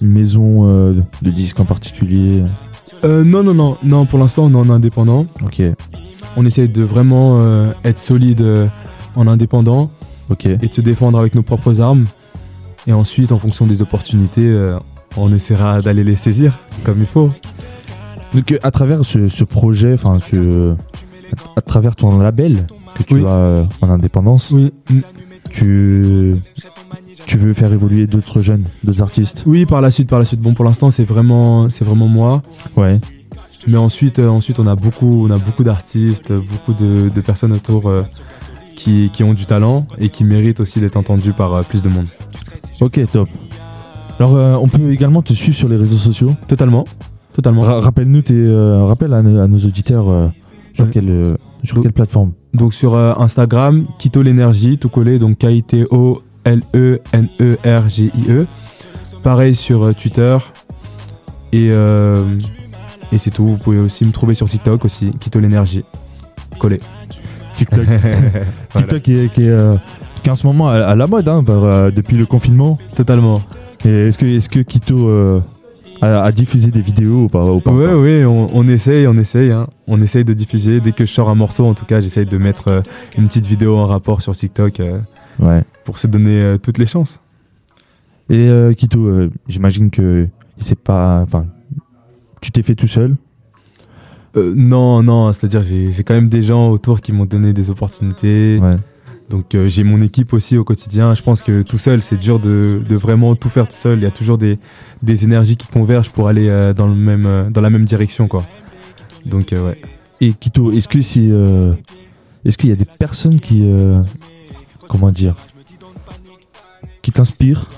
une 0.00 0.08
maison 0.08 0.70
euh, 0.70 0.94
de 1.20 1.30
disques 1.30 1.60
en 1.60 1.66
particulier? 1.66 2.42
Euh, 3.04 3.24
non 3.24 3.42
non 3.42 3.52
non 3.52 3.76
non 3.84 4.06
pour 4.06 4.18
l'instant 4.18 4.44
on 4.46 4.52
est 4.52 4.56
en 4.56 4.70
indépendant. 4.70 5.26
Ok, 5.44 5.60
On 6.38 6.46
essaie 6.46 6.66
de 6.66 6.82
vraiment 6.82 7.40
euh, 7.42 7.68
être 7.84 7.98
solide 7.98 8.40
euh, 8.40 8.66
en 9.16 9.26
indépendant 9.26 9.90
ok. 10.30 10.46
et 10.46 10.56
de 10.56 10.66
se 10.66 10.80
défendre 10.80 11.18
avec 11.18 11.34
nos 11.34 11.42
propres 11.42 11.82
armes. 11.82 12.06
Et 12.86 12.94
ensuite 12.94 13.32
en 13.32 13.38
fonction 13.38 13.66
des 13.66 13.82
opportunités 13.82 14.48
euh, 14.50 14.78
on 15.18 15.30
essaiera 15.30 15.82
d'aller 15.82 16.04
les 16.04 16.14
saisir 16.14 16.56
comme 16.86 17.00
il 17.00 17.06
faut. 17.06 17.28
Donc 18.34 18.50
euh, 18.50 18.58
à 18.62 18.70
travers 18.70 19.04
ce, 19.04 19.28
ce 19.28 19.44
projet, 19.44 19.92
enfin 19.92 20.20
ce, 20.20 20.72
à, 21.54 21.60
travers 21.60 21.96
ton 21.96 22.18
label 22.18 22.66
que 22.94 23.02
tu 23.02 23.14
Oui. 23.16 23.24
as 23.26 23.28
euh, 23.28 23.64
en 23.82 23.90
indépendance, 23.90 24.52
Oui. 24.52 24.72
Tu, 25.50 26.34
tu 27.26 27.36
veux 27.38 27.52
faire 27.52 27.72
évoluer 27.72 28.06
d'autres 28.06 28.40
jeunes, 28.40 28.64
d'autres 28.84 29.02
artistes? 29.02 29.42
Oui 29.46 29.66
par 29.66 29.80
la 29.80 29.90
suite 29.90 30.08
par 30.08 30.18
la 30.18 30.24
suite. 30.24 30.40
Bon 30.40 30.54
pour 30.54 30.64
l'instant 30.64 30.90
c'est 30.90 31.04
vraiment 31.04 31.68
c'est 31.68 31.84
vraiment 31.84 32.08
moi. 32.08 32.42
Ouais. 32.76 33.00
Mais 33.66 33.76
ensuite, 33.78 34.18
euh, 34.18 34.28
ensuite 34.28 34.58
on 34.58 34.66
a 34.66 34.76
beaucoup, 34.76 35.26
on 35.26 35.30
a 35.30 35.38
beaucoup 35.38 35.64
d'artistes, 35.64 36.30
beaucoup 36.32 36.74
de, 36.78 37.08
de 37.08 37.20
personnes 37.22 37.52
autour 37.52 37.88
euh, 37.88 38.02
qui, 38.76 39.10
qui 39.14 39.24
ont 39.24 39.32
du 39.32 39.46
talent 39.46 39.86
et 39.98 40.10
qui 40.10 40.22
méritent 40.22 40.60
aussi 40.60 40.80
d'être 40.80 40.96
entendus 40.98 41.32
par 41.32 41.54
euh, 41.54 41.62
plus 41.62 41.80
de 41.82 41.88
monde. 41.88 42.04
Ok, 42.82 43.00
top. 43.10 43.26
Alors 44.18 44.36
euh, 44.36 44.54
on 44.60 44.68
peut 44.68 44.90
également 44.92 45.22
te 45.22 45.32
suivre 45.32 45.56
sur 45.56 45.68
les 45.70 45.76
réseaux 45.76 45.96
sociaux? 45.96 46.32
Totalement, 46.46 46.84
totalement. 47.32 47.62
Ra- 47.62 47.80
Rappelle-nous 47.80 48.20
tes, 48.20 48.34
euh, 48.34 48.84
rappelle 48.84 49.14
à, 49.14 49.22
nos- 49.22 49.40
à 49.40 49.46
nos 49.48 49.58
auditeurs 49.58 50.10
euh, 50.10 50.28
sur 50.74 50.84
Ouais. 50.84 50.90
quelle, 50.92 51.08
euh, 51.08 51.34
sur 51.62 51.76
Donc- 51.76 51.84
quelle 51.84 51.92
plateforme? 51.94 52.32
Donc 52.52 52.74
sur 52.74 52.94
Instagram, 52.96 53.86
Kito 53.98 54.20
l'énergie, 54.20 54.76
tout 54.76 54.90
collé, 54.90 55.18
donc 55.18 55.38
K-I-T-O 55.38 56.20
E 56.46 57.00
L-E-N-E-R-G-I-E. 57.14 58.46
Pareil 59.22 59.54
sur 59.54 59.84
euh, 59.84 59.92
Twitter. 59.92 60.36
Et, 61.52 61.70
euh, 61.72 62.22
et 63.12 63.18
c'est 63.18 63.30
tout. 63.30 63.46
Vous 63.46 63.56
pouvez 63.56 63.78
aussi 63.78 64.04
me 64.04 64.12
trouver 64.12 64.34
sur 64.34 64.48
TikTok 64.48 64.84
aussi, 64.84 65.12
Kito 65.20 65.40
l'énergie. 65.40 65.84
Collé. 66.58 66.80
TikTok. 67.56 67.80
Voilà. 68.72 68.86
TikTok 68.88 69.02
qui 69.02 69.14
est, 69.18 69.32
qui 69.32 69.44
est, 69.44 69.48
euh, 69.50 69.74
qui 70.22 70.28
est 70.28 70.32
en 70.32 70.36
ce 70.36 70.46
moment 70.46 70.68
à, 70.68 70.74
à 70.74 70.94
la 70.96 71.06
mode 71.06 71.28
hein, 71.28 71.44
par, 71.44 71.62
euh, 71.64 71.90
depuis 71.90 72.16
le 72.16 72.26
confinement. 72.26 72.78
Totalement. 72.96 73.40
Et 73.84 74.08
est-ce 74.08 74.18
que, 74.18 74.26
est-ce 74.26 74.48
que 74.48 74.60
Kito 74.60 75.08
a, 76.02 76.24
a 76.24 76.32
diffusé 76.32 76.70
des 76.70 76.80
vidéos 76.80 77.22
ou 77.24 77.28
pas, 77.28 77.46
ou 77.46 77.60
pas 77.60 77.70
Ouais, 77.70 77.86
encore 77.86 78.00
ouais, 78.00 78.24
on, 78.24 78.48
on 78.52 78.66
essaye, 78.68 79.06
on 79.06 79.14
essaye. 79.16 79.52
hein. 79.52 79.68
On 79.86 80.02
essaye 80.02 80.24
de 80.24 80.34
diffuser. 80.34 80.80
Dès 80.80 80.92
que 80.92 81.04
je 81.06 81.12
sors 81.12 81.28
un 81.30 81.34
morceau, 81.34 81.66
en 81.66 81.74
tout 81.74 81.84
cas, 81.86 82.00
j'essaye 82.00 82.26
de 82.26 82.36
mettre 82.38 82.68
euh, 82.68 82.80
une 83.16 83.28
petite 83.28 83.46
vidéo 83.46 83.78
en 83.78 83.84
rapport 83.86 84.20
sur 84.22 84.34
TikTok 84.34 84.80
euh, 84.80 84.98
Ouais. 85.38 85.62
pour 85.84 85.98
se 85.98 86.06
donner 86.06 86.40
euh, 86.40 86.58
toutes 86.58 86.78
les 86.78 86.86
chances. 86.86 87.20
Et 88.30 88.48
euh, 88.48 88.72
Kito, 88.72 89.00
euh, 89.00 89.30
j'imagine 89.48 89.90
que 89.90 90.28
c'est 90.56 90.78
pas, 90.78 91.20
enfin, 91.22 91.46
tu 92.40 92.50
t'es 92.52 92.62
fait 92.62 92.74
tout 92.74 92.88
seul? 92.88 93.16
Non, 94.36 95.02
non, 95.04 95.32
c'est-à-dire 95.32 95.62
j'ai 95.62 95.92
j'ai 95.92 96.02
quand 96.02 96.14
même 96.14 96.28
des 96.28 96.42
gens 96.42 96.68
autour 96.68 97.00
qui 97.00 97.12
m'ont 97.12 97.24
donné 97.24 97.52
des 97.52 97.70
opportunités. 97.70 98.58
Ouais. 98.60 98.76
Donc 99.30 99.54
euh, 99.54 99.68
j'ai 99.68 99.84
mon 99.84 100.02
équipe 100.02 100.32
aussi 100.32 100.56
au 100.56 100.64
quotidien. 100.64 101.14
Je 101.14 101.22
pense 101.22 101.40
que 101.40 101.62
tout 101.62 101.78
seul, 101.78 102.02
c'est 102.02 102.18
dur 102.18 102.40
de, 102.40 102.82
de 102.86 102.96
vraiment 102.96 103.36
tout 103.36 103.48
faire 103.48 103.68
tout 103.68 103.76
seul. 103.76 103.98
Il 103.98 104.02
y 104.02 104.06
a 104.06 104.10
toujours 104.10 104.36
des, 104.36 104.58
des 105.02 105.22
énergies 105.22 105.56
qui 105.56 105.68
convergent 105.68 106.10
pour 106.10 106.26
aller 106.26 106.48
euh, 106.48 106.74
dans, 106.74 106.88
le 106.88 106.96
même, 106.96 107.26
euh, 107.26 107.48
dans 107.48 107.60
la 107.60 107.70
même 107.70 107.84
direction, 107.84 108.26
quoi. 108.26 108.44
Donc 109.24 109.52
ouais. 109.52 109.78
Et 110.20 110.32
Kito, 110.32 110.72
est-ce 110.72 110.88
que 110.88 111.00
c'est, 111.00 111.30
est-ce 112.44 112.58
qu'il 112.58 112.70
y 112.70 112.72
a 112.72 112.76
des 112.76 112.84
personnes 112.84 113.40
qui, 113.40 113.70
comment 114.88 115.10
dire, 115.10 115.34
qui 117.02 117.12
t'inspirent 117.12 117.68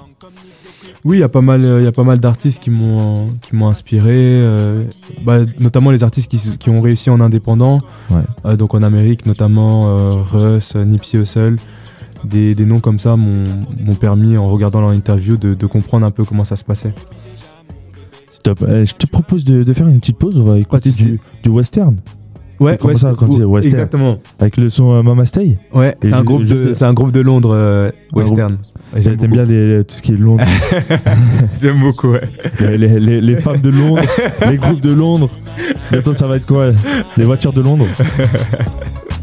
Oui, 1.05 1.19
il 1.19 1.21
y 1.21 1.25
a 1.25 1.29
pas 1.29 1.41
mal, 1.41 1.65
euh, 1.65 1.81
il 1.81 1.85
y 1.85 1.89
a 1.89 1.93
pas 1.93 2.05
mal 2.05 2.21
d'artistes 2.21 2.63
qui 2.63 2.71
m'ont, 2.71 3.31
qui 3.43 3.57
m'ont 3.57 3.69
inspiré, 3.69 4.15
euh, 4.17 4.85
bah, 5.23 5.41
notamment 5.59 5.91
les 5.91 6.03
artistes 6.03 6.31
qui, 6.59 6.71
ont 6.71 6.81
réussi 6.81 7.11
en 7.11 7.21
indépendant. 7.21 7.79
Ouais. 8.11 8.23
Euh, 8.45 8.57
donc 8.57 8.75
en 8.75 8.83
Amérique, 8.83 9.27
notamment 9.27 9.89
euh, 9.89 10.11
Russ, 10.11 10.77
Nipsey 10.77 11.19
Hussle. 11.19 11.57
Des, 12.25 12.55
des 12.55 12.65
noms 12.65 12.81
comme 12.81 12.99
ça 12.99 13.15
m'ont, 13.15 13.45
m'ont 13.85 13.95
permis, 13.95 14.37
en 14.37 14.49
regardant 14.49 14.81
leur 14.81 14.93
interview, 14.93 15.37
de, 15.37 15.55
de 15.55 15.67
comprendre 15.67 16.07
un 16.07 16.11
peu 16.11 16.25
comment 16.25 16.45
ça 16.45 16.57
se 16.57 16.65
passait. 16.65 16.93
C'est 18.31 18.43
top. 18.43 18.63
Euh, 18.63 18.85
je 18.85 18.95
te 18.95 19.07
propose 19.07 19.45
de, 19.45 19.63
de 19.63 19.73
faire 19.73 19.87
une 19.87 20.01
petite 20.01 20.19
pause. 20.19 20.41
On 20.41 20.45
va 20.45 20.59
écouter 20.59 20.91
du 20.91 21.21
western 21.49 21.97
Ouais, 22.59 22.79
ça, 22.97 23.13
ou- 23.13 23.43
western 23.53 23.75
Exactement. 23.75 24.17
avec 24.39 24.57
le 24.57 24.69
son 24.69 24.93
euh, 24.95 25.03
Mama 25.03 25.25
Stay. 25.25 25.59
Ouais, 25.75 25.95
c'est 26.03 26.13
un, 26.13 26.23
groupe 26.23 26.43
de, 26.43 26.47
juste- 26.65 26.75
c'est 26.79 26.85
un 26.85 26.95
groupe 26.95 27.13
de 27.13 27.21
Londres 27.21 27.53
euh, 27.55 27.91
western. 28.15 28.57
J'aime 28.97 29.17
bien 29.17 29.45
les- 29.45 29.85
tout 29.85 29.95
ce 29.95 30.03
qui 30.03 30.13
est 30.13 30.17
Londres, 30.17 30.45
J'aime 31.63 31.81
beaucoup, 31.81 32.13
ouais. 32.13 32.23
les, 32.61 32.79
les- 32.79 33.01
les- 33.01 33.21
les 33.21 33.37
femmes 33.37 33.61
de 33.61 33.71
Londres, 33.71 34.03
les 34.51 34.57
groupes 34.57 34.81
de 34.81 34.93
Londres. 34.93 35.29
Bientôt, 35.93 36.15
ça 36.15 36.27
va 36.27 36.37
être 36.37 36.47
quoi? 36.47 36.71
Les 37.17 37.25
voitures 37.25 37.53
de 37.53 37.61
Londres. 37.63 37.87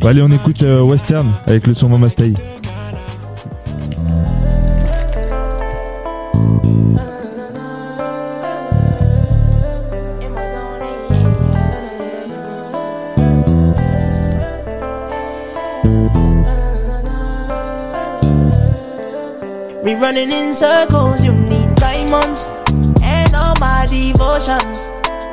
Bon, 0.01 0.09
allez, 0.09 0.21
on 0.21 0.27
écoute 0.31 0.61
euh, 0.63 0.81
western 0.81 1.25
avec 1.47 1.65
le 1.65 1.73
son 1.73 1.87
Mama 1.87 2.09
Stay. 2.09 2.33
We 19.93 19.99
running 19.99 20.31
in 20.31 20.53
circles, 20.53 21.23
you 21.23 21.33
need 21.33 21.75
diamonds 21.75 22.47
and 23.03 23.31
all 23.35 23.53
my 23.59 23.85
devotion. 23.85 24.57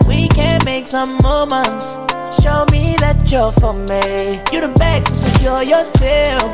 We 0.06 0.28
can 0.28 0.60
make 0.66 0.86
some 0.86 1.16
moments. 1.22 1.96
Show 2.42 2.66
me 2.70 2.94
that 3.00 3.16
you're 3.32 3.52
for 3.52 3.72
me. 3.72 4.36
You 4.52 4.60
the 4.60 4.74
best, 4.76 5.08
so 5.16 5.30
secure 5.32 5.62
yourself. 5.62 6.44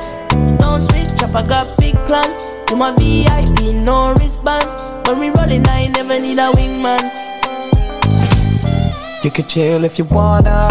Don't 0.61 0.83
switch 0.83 1.21
up, 1.25 1.35
I 1.35 1.45
got 1.49 1.67
big 1.81 1.97
plans. 2.07 2.31
You 2.71 2.77
my 2.77 2.93
VIP, 2.95 3.75
no 3.75 4.15
wristband. 4.15 4.65
When 5.09 5.19
we 5.19 5.31
rolling, 5.31 5.67
I 5.67 5.91
never 5.97 6.21
need 6.21 6.39
a 6.39 6.53
wingman. 6.55 7.03
You 9.25 9.33
could 9.33 9.49
chill 9.49 9.83
if 9.83 9.99
you 9.99 10.05
wanna, 10.05 10.69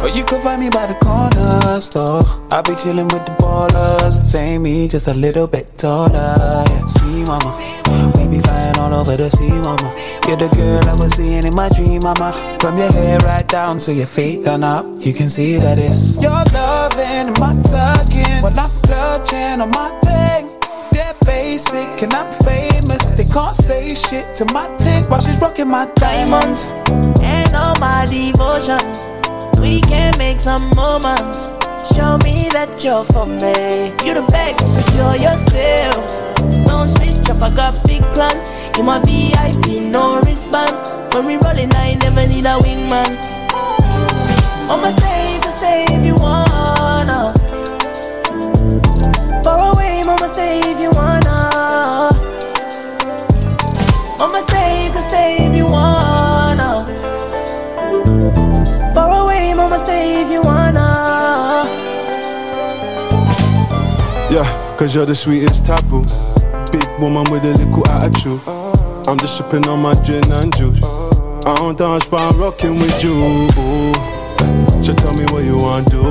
or 0.00 0.08
you 0.08 0.24
could 0.24 0.42
find 0.42 0.60
me 0.60 0.70
by 0.70 0.86
the 0.86 0.94
corner 0.94 1.80
store. 1.80 2.22
I'll 2.50 2.62
be 2.62 2.74
chilling 2.74 3.08
with 3.08 3.24
the 3.26 3.32
ballers, 3.38 4.24
same 4.24 4.62
me, 4.62 4.88
just 4.88 5.08
a 5.08 5.14
little 5.14 5.46
bit 5.46 5.76
taller. 5.76 6.64
Yeah, 6.68 6.84
see, 6.86 7.24
mama, 7.24 7.50
we 8.16 8.26
be 8.36 8.40
flying 8.40 8.78
all 8.78 8.94
over 8.94 9.16
the 9.16 9.28
sea, 9.30 9.48
mama. 9.48 9.88
You're 10.26 10.36
the 10.36 10.48
girl 10.54 10.80
I 10.84 11.02
was 11.02 11.14
seeing 11.14 11.44
in 11.44 11.54
my 11.54 11.68
dream, 11.70 12.00
mama. 12.02 12.32
From 12.60 12.78
your 12.78 12.90
hair 12.92 13.18
right 13.18 13.46
down 13.48 13.78
to 13.78 13.92
your 13.92 14.06
feet 14.06 14.44
done 14.44 14.64
up, 14.64 14.86
you 15.00 15.12
can 15.12 15.28
see 15.28 15.56
that 15.56 15.78
it's 15.78 16.16
your 16.20 16.44
loving 16.52 17.28
and 17.28 17.38
my 17.40 17.54
tugging. 17.62 18.42
When 18.42 18.56
I'm 18.58 18.70
clutching 18.86 19.60
on 19.60 19.70
my 19.70 19.90
thing, 20.00 20.48
they're 20.92 21.14
basic 21.24 22.02
and 22.02 22.14
I'm 22.14 22.30
famous. 22.44 23.10
They 23.10 23.24
can't 23.24 23.54
say 23.56 23.94
shit 23.94 24.36
to 24.36 24.44
my 24.54 24.68
tick 24.76 25.08
while 25.10 25.20
she's 25.20 25.40
rocking 25.40 25.68
my 25.68 25.86
diamonds. 25.96 26.66
and 27.20 27.52
all 27.56 27.74
my 27.80 28.04
devotion. 28.06 28.78
We 29.60 29.80
can 29.82 30.16
make 30.16 30.40
some 30.40 30.70
moments. 30.74 31.50
Show 31.92 32.16
me 32.24 32.48
that 32.56 32.82
you're 32.82 33.04
for 33.04 33.26
me. 33.26 33.92
You 34.04 34.14
the 34.14 34.26
best, 34.32 34.64
secure 34.76 35.14
yourself. 35.16 36.00
Don't 36.66 36.88
switch 36.88 37.28
up, 37.28 37.42
I 37.42 37.50
got 37.54 37.74
big 37.86 38.02
plans. 38.14 38.40
You 38.78 38.84
my 38.84 38.98
VIP, 39.00 39.92
no 39.92 40.20
wristband. 40.24 40.72
When 41.12 41.26
we 41.26 41.36
rolling, 41.36 41.70
I 41.74 41.94
never 42.00 42.26
need 42.26 42.46
a 42.46 42.56
wingman. 42.64 43.10
I'ma 44.72 44.90
stay, 44.90 45.38
can 45.42 45.52
stay 45.52 45.84
if 45.90 46.06
you 46.06 46.14
wanna. 46.14 47.34
Far 49.44 49.72
away, 49.74 50.02
mama, 50.06 50.28
stay 50.28 50.60
if 50.60 50.80
you 50.80 50.90
wanna. 50.90 51.36
Oh, 54.22 54.26
you 54.26 54.32
can 54.32 54.42
stay 54.42 54.59
stay 59.80 60.22
if 60.22 60.30
you 60.30 60.42
wanna. 60.42 60.86
Yeah, 64.30 64.76
cause 64.76 64.94
you're 64.94 65.06
the 65.06 65.14
sweetest 65.14 65.66
taboo. 65.66 66.04
Big 66.70 66.86
woman 67.00 67.24
with 67.32 67.44
a 67.44 67.52
little 67.58 67.86
attitude. 67.88 68.40
I'm 69.08 69.18
just 69.18 69.38
sipping 69.38 69.66
on 69.68 69.80
my 69.80 69.94
gin 70.02 70.22
and 70.38 70.54
juice. 70.56 70.84
I 71.46 71.54
don't 71.56 71.76
dance, 71.76 72.06
but 72.06 72.20
I'm 72.20 72.38
rocking 72.38 72.78
with 72.78 73.02
you. 73.02 73.16
So 74.84 74.92
tell 74.92 75.14
me 75.18 75.24
what 75.32 75.44
you 75.44 75.56
want 75.56 75.86
to 75.86 75.90
do. 75.90 76.04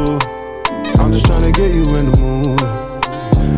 I'm 1.00 1.14
just 1.14 1.26
trying 1.26 1.44
to 1.44 1.52
get 1.52 1.72
you 1.72 1.86
in 2.00 2.12
the 2.12 2.18
mood. 2.20 2.62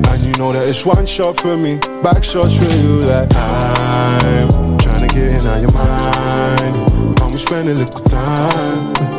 And 0.10 0.26
you 0.26 0.34
know 0.34 0.52
that 0.52 0.68
it's 0.68 0.86
one 0.86 1.06
shot 1.06 1.40
for 1.40 1.58
me, 1.58 1.80
back 2.04 2.24
shots 2.24 2.56
for 2.60 2.70
you. 2.70 3.00
Like 3.02 3.34
I'm 3.36 4.78
trying 4.78 5.08
to 5.08 5.16
get 5.16 5.42
in 5.42 5.48
on 5.48 5.62
your 5.62 5.74
mind. 5.74 7.18
Come 7.18 7.32
we 7.32 7.38
spend 7.38 7.70
a 7.70 7.74
little 7.74 8.02
time. 8.06 9.11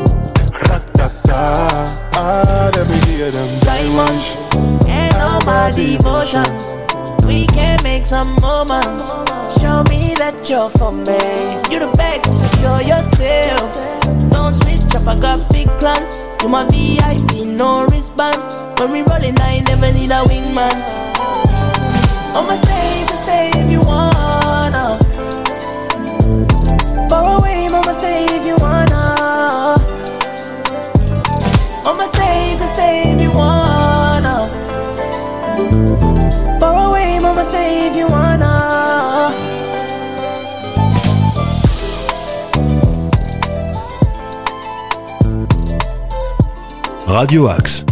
Ra-ta-ta. 1.32 2.10
Ah, 2.14 2.70
let 2.74 3.32
them 3.32 3.60
diamonds. 3.60 4.36
Ain't 4.86 5.16
no 5.16 5.38
my 5.46 5.70
devotion. 5.72 6.44
We 7.26 7.46
can 7.46 7.78
make 7.82 8.04
some 8.04 8.36
moments. 8.42 9.16
Show 9.58 9.82
me 9.88 10.12
that 10.20 10.34
you're 10.48 10.68
for 10.68 10.92
me. 10.92 11.16
You 11.72 11.78
the 11.80 11.90
best, 11.96 12.28
secure 12.28 12.82
yourself. 12.82 13.68
Don't 14.30 14.54
switch 14.54 14.94
up, 14.94 15.06
I 15.08 15.18
got 15.18 15.40
big 15.50 15.68
plans. 15.80 16.04
You 16.42 16.48
my 16.48 16.64
VIP, 16.68 17.46
no 17.46 17.86
wristband. 17.86 18.36
When 18.78 18.90
we 18.92 19.00
rollin', 19.02 19.36
I 19.40 19.62
never 19.68 19.90
need 19.90 20.10
a 20.10 20.20
wingman. 20.28 20.76
I'ma 22.36 22.54
stay, 22.56 23.04
just 23.08 23.22
stay 23.22 23.50
if 23.54 23.72
you 23.72 23.80
wanna. 23.80 24.01
I'ma 31.84 32.06
stay, 32.06 32.56
just 32.58 32.74
stay 32.74 33.12
if 33.12 33.20
you 33.20 33.32
wanna. 33.32 34.46
Far 36.60 36.88
away, 36.88 37.18
mama, 37.18 37.44
stay 37.44 37.88
if 37.88 37.96
you 37.96 38.06
wanna. 38.06 38.52
Radio 47.08 47.48
Axe. 47.48 47.84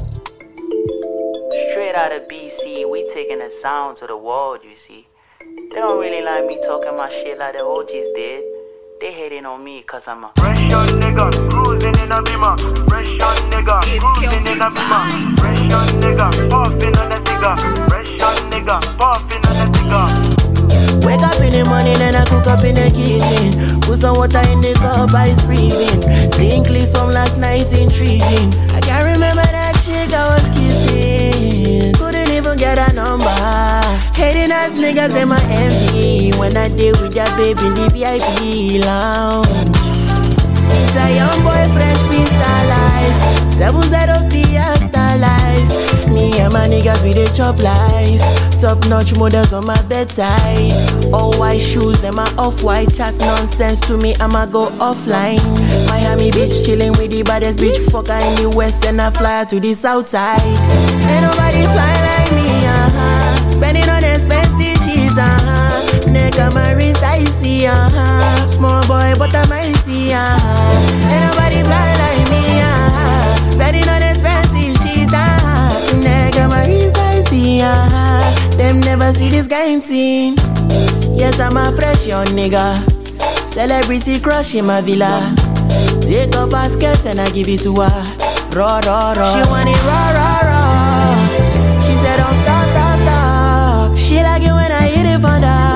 Straight 1.72 1.95
out 1.97 2.12
of 2.12 2.28
BC, 2.28 2.88
we 2.88 3.11
taking 3.12 3.38
the 3.38 3.53
sound 3.61 3.97
to 3.97 4.07
the 4.07 4.16
world, 4.16 4.61
you 4.62 4.76
see. 4.76 5.09
They 5.41 5.76
don't 5.76 5.99
really 5.99 6.22
like 6.22 6.47
me 6.47 6.61
talking 6.64 6.97
my 6.97 7.11
shit 7.11 7.38
like 7.38 7.55
the 7.55 7.64
OGs 7.64 8.09
did. 8.14 8.59
They 9.01 9.14
hating 9.14 9.46
on 9.46 9.64
me 9.64 9.80
cause 9.80 10.07
I'm 10.07 10.24
a 10.24 10.30
Fresh 10.36 10.61
young 10.68 10.86
nigga, 11.01 11.32
cruising 11.48 11.96
in 12.05 12.12
a 12.12 12.20
beamer. 12.20 12.53
Fresh 12.84 13.09
young 13.16 13.40
nigga, 13.48 13.80
cruising 13.96 14.44
in 14.44 14.61
a 14.61 14.68
beamer. 14.68 15.01
Fresh 15.40 15.72
young 15.72 15.88
nigga, 16.05 16.28
puffing 16.51 16.96
on 17.01 17.09
the 17.09 17.16
digger. 17.24 17.57
Fresh 17.88 18.11
young 18.20 18.36
nigga, 18.53 18.76
puffing 19.01 19.40
on 19.48 19.57
the 19.57 19.66
digger. 19.72 20.05
Wake 21.07 21.24
up 21.24 21.40
in 21.40 21.53
the 21.57 21.64
morning 21.64 21.96
and 21.96 22.14
I 22.14 22.26
cook 22.26 22.46
up 22.46 22.62
in 22.62 22.74
the 22.74 22.92
kitchen. 22.92 23.80
Put 23.80 24.01
some 24.01 24.18
water 24.18 24.44
in 24.53 24.61
the 24.61 24.74
cup, 24.74 25.14
ice 25.14 25.40
freezing. 25.48 26.03
Seeing 26.32 26.62
clips 26.62 26.92
from 26.92 27.11
last 27.11 27.38
night 27.38 27.72
intriguing. 27.72 28.53
I 28.76 28.84
can't 28.84 29.09
remember 29.09 29.48
that 29.48 29.80
chick 29.80 30.12
I 30.12 30.28
was 30.28 30.44
kissing. 30.53 31.94
Couldn't 31.94 32.28
even 32.28 32.59
get 32.59 32.76
a 32.76 32.92
number. 32.92 33.80
Hating 34.21 34.53
ass 34.53 34.73
niggas 34.73 35.16
in 35.21 35.29
my 35.29 35.43
envy. 35.49 36.37
When 36.39 36.55
I 36.57 36.68
deal 36.68 36.95
with 37.01 37.14
that 37.14 37.33
baby 37.39 37.64
in 37.66 37.75
the 37.75 37.89
VIP 37.89 38.85
lounge. 38.85 39.49
It's 40.68 40.95
a 40.97 41.09
young 41.16 41.41
boy, 41.43 41.64
fresh 41.73 42.03
beast 42.11 42.33
life. 42.33 43.51
Seven 43.53 43.83
zero 43.83 44.21
the 44.29 45.16
life. 45.21 46.09
Me 46.09 46.39
and 46.41 46.53
my 46.53 46.68
niggas 46.68 47.03
we 47.03 47.14
dey 47.14 47.29
chop 47.33 47.59
life. 47.61 48.21
Top 48.61 48.79
notch 48.89 49.16
models 49.16 49.53
on 49.53 49.64
my 49.64 49.81
bedside. 49.89 50.73
All 51.14 51.33
white 51.39 51.61
shoes, 51.61 52.01
them 52.03 52.18
are 52.18 52.29
off 52.39 52.62
white 52.62 52.93
chats 52.95 53.18
nonsense 53.21 53.81
to 53.87 53.97
me. 53.97 54.14
I'ma 54.21 54.47
go 54.47 54.68
offline. 54.79 55.41
Miami 55.89 56.31
Beach 56.31 56.64
chilling 56.64 56.93
with 56.93 57.11
the 57.11 57.23
baddest 57.23 57.59
bitch 57.59 57.87
fucker 57.89 58.21
in 58.21 58.43
the 58.43 58.55
west 58.57 58.85
and 58.85 59.01
I 59.01 59.11
fly 59.11 59.45
to 59.47 59.61
the 59.61 59.73
south 59.75 60.07
side. 60.07 60.41
Ain't 61.09 61.23
nobody 61.23 61.64
fly 61.64 61.95
like 62.05 62.09
huh. 66.41 66.49
Neck 66.49 66.49
on 66.49 66.55
my 66.55 66.72
wrist, 66.72 67.03
I 67.03 67.24
see, 67.41 67.66
uh 67.66 67.74
huh. 67.74 68.49
Small 68.49 68.80
boy, 68.86 69.14
but 69.18 69.34
I'm 69.34 69.53
icy, 69.53 70.12
uh 70.12 70.18
huh. 70.22 71.11
Ain't 71.11 71.20
nobody 71.30 71.62
fly 71.62 71.95
like 71.99 72.30
me, 72.30 72.61
uh 72.61 72.91
huh. 72.91 73.51
Spending 73.51 73.88
on 73.88 74.03
expensive 74.03 74.76
shit, 74.82 75.12
uh 75.12 75.38
huh. 75.41 76.01
Neck 76.01 76.36
on 76.36 76.51
my 76.51 76.66
wrist, 76.66 76.97
I 76.97 77.22
see, 77.24 77.61
uh 77.62 77.74
huh. 77.74 78.57
Them 78.57 78.80
never 78.80 79.12
see 79.12 79.28
this 79.30 79.47
kind 79.47 79.82
thing. 79.84 80.36
Yes, 81.16 81.41
I'm 81.41 81.57
a 81.57 81.72
fresh 81.72 82.07
young 82.07 82.26
nigga. 82.28 82.82
Celebrity 83.47 84.20
crush 84.20 84.55
in 84.55 84.66
my 84.66 84.80
villa. 84.80 85.34
Take 86.01 86.34
a 86.34 86.47
basket 86.47 87.05
and 87.07 87.20
I 87.20 87.30
give 87.30 87.49
it 87.49 87.61
to 87.61 87.74
her. 87.74 88.16
Raw, 88.57 88.80
raw, 88.84 89.12
raw. 89.12 89.32
She 89.32 89.49
want 89.49 89.68
it 89.68 89.82
raw, 89.84 90.11
raw, 90.16 90.41
raw. 90.43 91.80
She 91.80 91.93
said, 91.95 92.16
don't 92.16 92.34
stop, 92.36 92.66
stop, 92.70 92.99
stop. 93.01 93.99
She 93.99 94.22
like 94.22 94.43
it 94.43 94.53
when 94.53 94.72
I 94.72 94.88
hit 94.88 95.07
it 95.07 95.20
from 95.20 95.41
the 95.41 95.70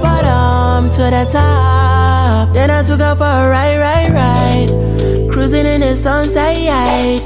bottom 0.00 0.90
to 0.90 1.02
the 1.02 1.28
top. 1.30 2.52
Then 2.52 2.70
I 2.70 2.82
took 2.82 3.00
her 3.00 3.14
for 3.16 3.24
a 3.24 3.48
ride, 3.48 3.78
ride, 3.78 4.10
ride. 4.10 5.30
Cruising 5.30 5.66
in 5.66 5.80
the 5.80 5.94
sunset. 5.94 7.20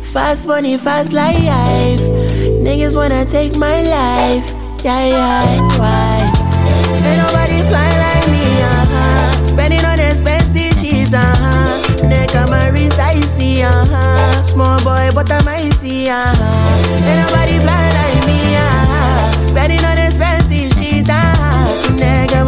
Fast 0.00 0.46
money, 0.46 0.78
fast 0.78 1.12
life. 1.12 2.00
Niggas 2.66 2.94
wanna 2.96 3.24
take 3.24 3.56
my 3.56 3.82
life. 3.82 4.54
Yeah, 4.84 5.06
yeah, 5.06 5.78
why? 5.78 6.46
Ain't 7.04 7.18
nobody 7.18 7.60
fly 7.68 7.90
like 8.04 8.28
me, 8.28 8.44
uh-huh. 8.62 9.46
Spending 9.46 9.84
on 9.84 9.98
expensive 9.98 10.72
shit, 10.80 11.12
uh-huh. 11.12 12.06
Neck 12.08 12.34
on 12.36 12.50
my 12.50 12.68
wrist, 12.68 12.98
I 12.98 13.20
see, 13.36 13.62
uh-huh. 13.62 14.44
Small 14.44 14.78
boy, 14.84 15.10
but 15.14 15.30
I'm 15.30 15.44
mighty, 15.44 16.08
uh-huh. 16.08 17.04
Ain't 17.04 17.26
nobody 17.26 17.58
fly 17.58 17.90
like 17.98 18.26
me, 18.26 18.54
uh-huh. 18.54 19.48
Spending 19.48 19.84
on. 19.84 20.05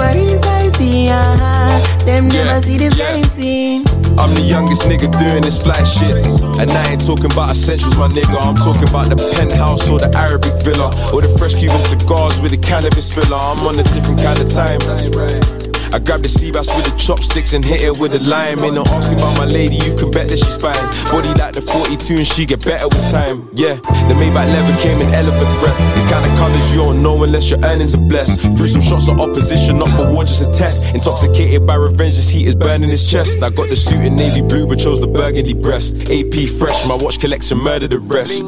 Neck 0.09 0.17
on 0.17 0.25
my 0.25 0.33
wrist, 0.33 0.45
I 0.45 0.69
see, 0.71 1.09
uh-huh. 1.09 2.05
Them 2.05 2.31
Yeah, 2.31 2.45
never 2.45 2.63
see 2.63 2.79
this 2.79 2.97
yeah. 2.97 3.23
thing. 3.23 3.85
I'm 4.19 4.35
the 4.35 4.41
youngest 4.41 4.83
nigga 4.83 5.11
doing 5.19 5.43
this 5.43 5.61
fly 5.61 5.83
shit. 5.85 6.27
And 6.59 6.71
I 6.71 6.91
ain't 6.91 7.07
talking 7.07 7.31
about 7.31 7.51
essentials, 7.51 7.97
my 7.97 8.09
nigga. 8.09 8.41
I'm 8.41 8.57
talking 8.57 8.89
about 8.89 9.09
the 9.09 9.17
penthouse 9.37 9.89
or 9.89 9.99
the 9.99 10.11
Arabic 10.17 10.55
villa. 10.63 10.89
Or 11.13 11.23
the 11.23 11.29
fresh 11.39 11.55
Cuban 11.55 11.79
cigars 11.83 12.41
with 12.41 12.51
the 12.51 12.59
cannabis 12.59 13.13
filler. 13.13 13.37
I'm 13.37 13.61
on 13.67 13.79
a 13.79 13.83
different 13.95 14.21
kind 14.21 14.41
of 14.41 14.51
time. 14.53 15.58
I 15.93 15.99
grab 15.99 16.23
the 16.23 16.29
sea 16.29 16.51
bass 16.51 16.69
with 16.75 16.85
the 16.85 16.95
chopsticks 16.99 17.55
and 17.55 17.65
hit 17.65 17.81
it 17.81 17.97
with 17.97 18.13
a 18.15 18.21
lime. 18.29 18.59
Ain't 18.61 18.75
no 18.75 18.85
asking 18.93 19.17
about 19.17 19.37
my 19.39 19.47
lady, 19.47 19.77
you 19.77 19.97
can 19.97 20.11
bet 20.11 20.29
that 20.29 20.37
she's 20.37 20.57
fine. 20.57 20.77
Body 21.09 21.33
like 21.41 21.55
the 21.55 21.63
42 21.63 22.17
and 22.17 22.27
she 22.27 22.45
get 22.45 22.65
better 22.65 22.87
with 22.89 23.11
time. 23.11 23.49
Yeah, 23.55 23.77
the 24.09 24.15
Maybach 24.15 24.53
leather 24.53 24.77
came 24.81 25.01
in 25.01 25.09
elephant's 25.15 25.53
breath. 25.61 25.79
These 25.95 26.05
kind 26.05 26.25
of 26.29 26.37
colors 26.39 26.71
you 26.73 26.81
don't 26.85 27.03
know 27.03 27.23
unless 27.23 27.49
your 27.49 27.65
earnings 27.65 27.95
are 27.95 28.05
blessed. 28.05 28.53
Threw 28.57 28.69
some 28.69 28.83
shots 28.83 29.09
of 29.09 29.21
opposition, 29.21 29.79
not 29.79 29.97
for 29.97 30.13
war, 30.13 30.25
just 30.25 30.43
a 30.43 30.51
test. 30.53 30.95
Intoxicated 30.95 31.67
by 31.67 31.77
revenge, 31.77 32.17
this 32.17 32.29
heat 32.29 32.47
is 32.47 32.55
burning 32.55 32.91
his 32.91 33.09
chest. 33.09 33.43
I 33.43 33.51
got 33.51 33.69
the 33.69 33.77
suit 33.77 34.05
in 34.05 34.17
navy 34.17 34.43
blue, 34.43 34.67
but 34.67 34.79
chose 34.79 35.01
the 35.01 35.09
burgundy 35.09 35.55
breast. 35.55 36.11
AP 36.11 36.37
fresh, 36.59 36.87
my 36.87 36.97
watch 37.01 37.19
collection 37.19 37.59
murder 37.59 37.89
the 37.89 37.99
rest. 37.99 38.45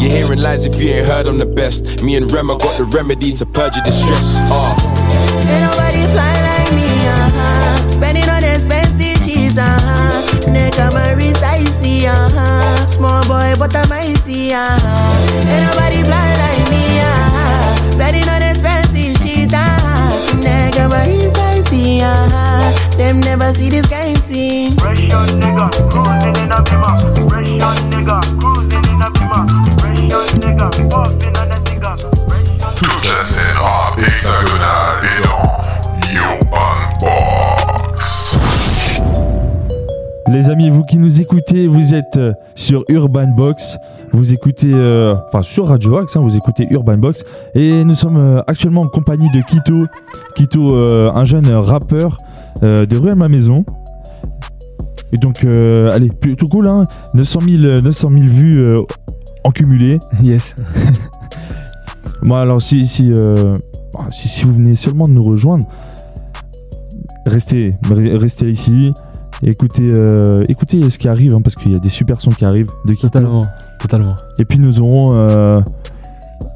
You're 0.00 0.10
hearing 0.10 0.40
lies 0.40 0.64
if 0.64 0.80
you 0.80 0.90
ain't 0.90 1.06
heard 1.06 1.26
I'm 1.26 1.38
the 1.38 1.46
best. 1.46 2.02
Me 2.02 2.16
and 2.16 2.30
Rem, 2.32 2.50
I 2.50 2.56
got 2.56 2.76
the 2.78 2.84
remedy 2.84 3.32
to 3.32 3.44
purge 3.44 3.76
your 3.76 3.84
distress. 3.84 4.40
Ah. 4.48 4.72
Ain't 5.48 5.60
nobody 5.60 6.04
fly 6.12 6.49
Marisa, 9.60 10.92
my 10.92 11.14
Marisa, 11.14 11.42
I 11.42 11.64
see. 11.80 12.06
Small 12.88 13.22
boy, 13.26 13.54
but 13.58 13.74
I'm 13.76 13.88
mighty, 13.88 14.48
yeah. 14.50 15.89
Écoutez, 41.40 41.66
vous 41.66 41.94
êtes 41.94 42.16
euh, 42.16 42.32
sur 42.54 42.84
Urban 42.88 43.28
Box. 43.28 43.76
Vous 44.12 44.32
écoutez, 44.32 44.72
euh, 44.74 45.14
enfin 45.28 45.42
sur 45.42 45.68
Radio 45.68 45.96
Axe, 45.96 46.16
hein, 46.16 46.20
vous 46.20 46.36
écoutez 46.36 46.66
Urban 46.70 46.98
Box. 46.98 47.24
Et 47.54 47.82
nous 47.84 47.94
sommes 47.94 48.16
euh, 48.18 48.42
actuellement 48.46 48.82
en 48.82 48.88
compagnie 48.88 49.30
de 49.32 49.40
Kito. 49.42 49.86
Kito, 50.34 50.74
euh, 50.76 51.08
un 51.14 51.24
jeune 51.24 51.48
rappeur 51.50 52.16
euh, 52.62 52.84
de 52.84 52.96
Rue 52.96 53.10
à 53.10 53.14
ma 53.14 53.28
maison. 53.28 53.64
Et 55.12 55.16
donc, 55.16 55.42
allez, 55.44 56.08
plutôt 56.08 56.46
cool, 56.46 56.68
hein 56.68 56.84
900 57.14 57.40
000, 57.40 57.64
euh, 57.64 57.80
900 57.80 58.10
000 58.10 58.26
vues 58.26 58.76
en 59.44 59.50
cumulé. 59.50 59.98
Yes. 60.22 60.54
Bon, 62.22 62.34
alors, 62.34 62.60
si, 62.60 62.86
si, 62.86 63.10
euh, 63.10 63.54
si, 64.10 64.28
si 64.28 64.44
vous 64.44 64.52
venez 64.52 64.74
seulement 64.74 65.08
de 65.08 65.14
nous 65.14 65.22
rejoindre, 65.22 65.64
restez, 67.24 67.74
re- 67.84 68.14
restez 68.18 68.50
ici. 68.50 68.92
Et 69.42 69.50
écoutez, 69.50 69.88
euh, 69.90 70.42
écoutez 70.48 70.90
ce 70.90 70.98
qui 70.98 71.08
arrive, 71.08 71.34
hein, 71.34 71.40
parce 71.42 71.56
qu'il 71.56 71.72
y 71.72 71.74
a 71.74 71.78
des 71.78 71.88
super 71.88 72.20
sons 72.20 72.30
qui 72.30 72.44
arrivent 72.44 72.70
de 72.86 72.92
Kito. 72.92 73.08
Totalement, 73.08 73.44
totalement. 73.78 74.14
Et 74.38 74.44
puis 74.44 74.58
nous 74.58 74.80
aurons 74.80 75.14
euh, 75.14 75.60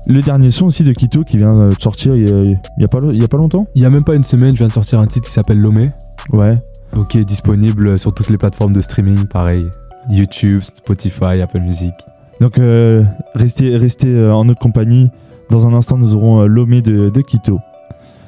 le 0.07 0.21
dernier 0.21 0.51
son 0.51 0.67
aussi 0.67 0.85
de 0.85 0.93
Kito 0.93 1.25
qui 1.25 1.39
vient 1.39 1.69
de 1.69 1.75
sortir 1.81 2.15
il 2.15 2.59
y 2.79 2.85
a, 2.85 2.89
pas, 2.89 3.01
il 3.11 3.21
y 3.21 3.25
a 3.25 3.29
pas 3.29 3.39
longtemps 3.39 3.67
Il 3.75 3.83
y 3.83 3.87
a 3.87 3.91
même 3.91 4.05
pas 4.05 4.15
une 4.15 4.25
semaine, 4.25 4.53
je 4.53 4.59
viens 4.59 4.69
de 4.69 4.73
sortir 4.73 5.01
un 5.01 5.07
titre 5.07 5.27
qui 5.27 5.33
s'appelle 5.33 5.59
Lomé. 5.59 5.91
Ouais. 6.33 6.55
Donc 6.93 7.09
qui 7.09 7.19
est 7.19 7.25
disponible 7.25 7.99
sur 7.99 8.13
toutes 8.13 8.29
les 8.29 8.39
plateformes 8.39 8.73
de 8.73 8.81
streaming, 8.81 9.25
pareil. 9.27 9.67
YouTube, 10.11 10.61
Spotify, 10.63 11.41
Apple 11.43 11.61
Music. 11.61 11.95
Donc 12.41 12.59
euh, 12.59 13.03
restez, 13.35 13.77
restez 13.77 14.09
euh, 14.09 14.35
en 14.35 14.45
notre 14.45 14.61
compagnie. 14.61 15.09
Dans 15.51 15.67
un 15.67 15.73
instant, 15.73 15.97
nous 15.97 16.15
aurons 16.15 16.43
euh, 16.43 16.47
Lomé 16.47 16.83
de, 16.83 17.09
de 17.09 17.21
Kito. 17.23 17.61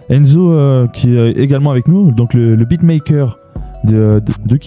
Enzo 0.09 0.53
euh, 0.53 0.87
qui 0.89 1.17
est 1.17 1.33
également 1.33 1.71
avec 1.71 1.89
nous, 1.89 2.13
donc 2.13 2.33
le, 2.33 2.55
le 2.55 2.65
beatmaker 2.65 3.39
de, 3.85 4.23
de. 4.45 4.59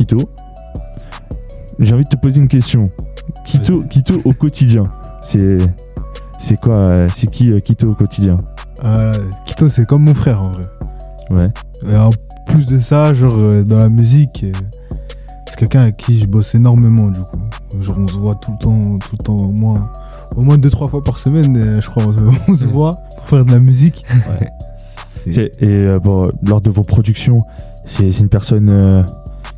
J'ai 1.79 1.93
envie 1.93 2.03
de 2.03 2.09
te 2.09 2.15
poser 2.15 2.39
une 2.39 2.47
question. 2.47 2.89
Kito, 3.45 3.83
Kito 3.83 4.21
au 4.25 4.33
quotidien, 4.33 4.83
c'est 5.21 5.57
c'est 6.37 6.59
quoi 6.59 6.75
euh, 6.75 7.07
C'est 7.15 7.27
qui 7.27 7.51
euh, 7.51 7.59
Kito 7.59 7.91
au 7.91 7.95
quotidien? 7.95 8.37
Ah, 8.81 9.11
Kito, 9.45 9.69
c'est 9.69 9.85
comme 9.85 10.03
mon 10.03 10.13
frère 10.13 10.41
en 10.41 10.51
vrai. 10.51 10.63
Ouais. 11.29 11.49
Et 11.87 11.95
en 11.95 12.09
plus 12.47 12.65
de 12.65 12.79
ça, 12.79 13.13
genre 13.13 13.35
euh, 13.37 13.63
dans 13.63 13.77
la 13.77 13.89
musique, 13.89 14.43
euh, 14.43 14.51
c'est 15.47 15.55
quelqu'un 15.55 15.81
avec 15.81 15.97
qui 15.97 16.19
je 16.19 16.25
bosse 16.25 16.55
énormément 16.55 17.09
du 17.09 17.19
coup. 17.19 17.39
Genre 17.79 17.97
on 17.99 18.07
se 18.07 18.15
voit 18.15 18.35
tout 18.35 18.51
le 18.51 18.57
temps, 18.57 18.99
tout 18.99 19.15
le 19.17 19.23
temps 19.23 19.37
au 19.37 19.51
moins, 19.51 19.91
au 20.35 20.41
moins 20.41 20.57
deux 20.57 20.69
trois 20.69 20.87
fois 20.87 21.03
par 21.03 21.19
semaine, 21.19 21.55
euh, 21.55 21.81
je 21.81 21.89
crois, 21.89 22.03
on 22.47 22.55
se, 22.55 22.65
voit 22.65 22.95
pour 23.15 23.25
faire 23.25 23.45
de 23.45 23.51
la 23.51 23.59
musique. 23.59 24.03
Et 25.37 25.49
euh, 25.63 25.99
bon, 25.99 26.29
lors 26.47 26.61
de 26.61 26.69
vos 26.69 26.83
productions, 26.83 27.39
c'est 27.85 28.09
une 28.19 28.29
personne 28.29 28.69
euh, 28.71 29.03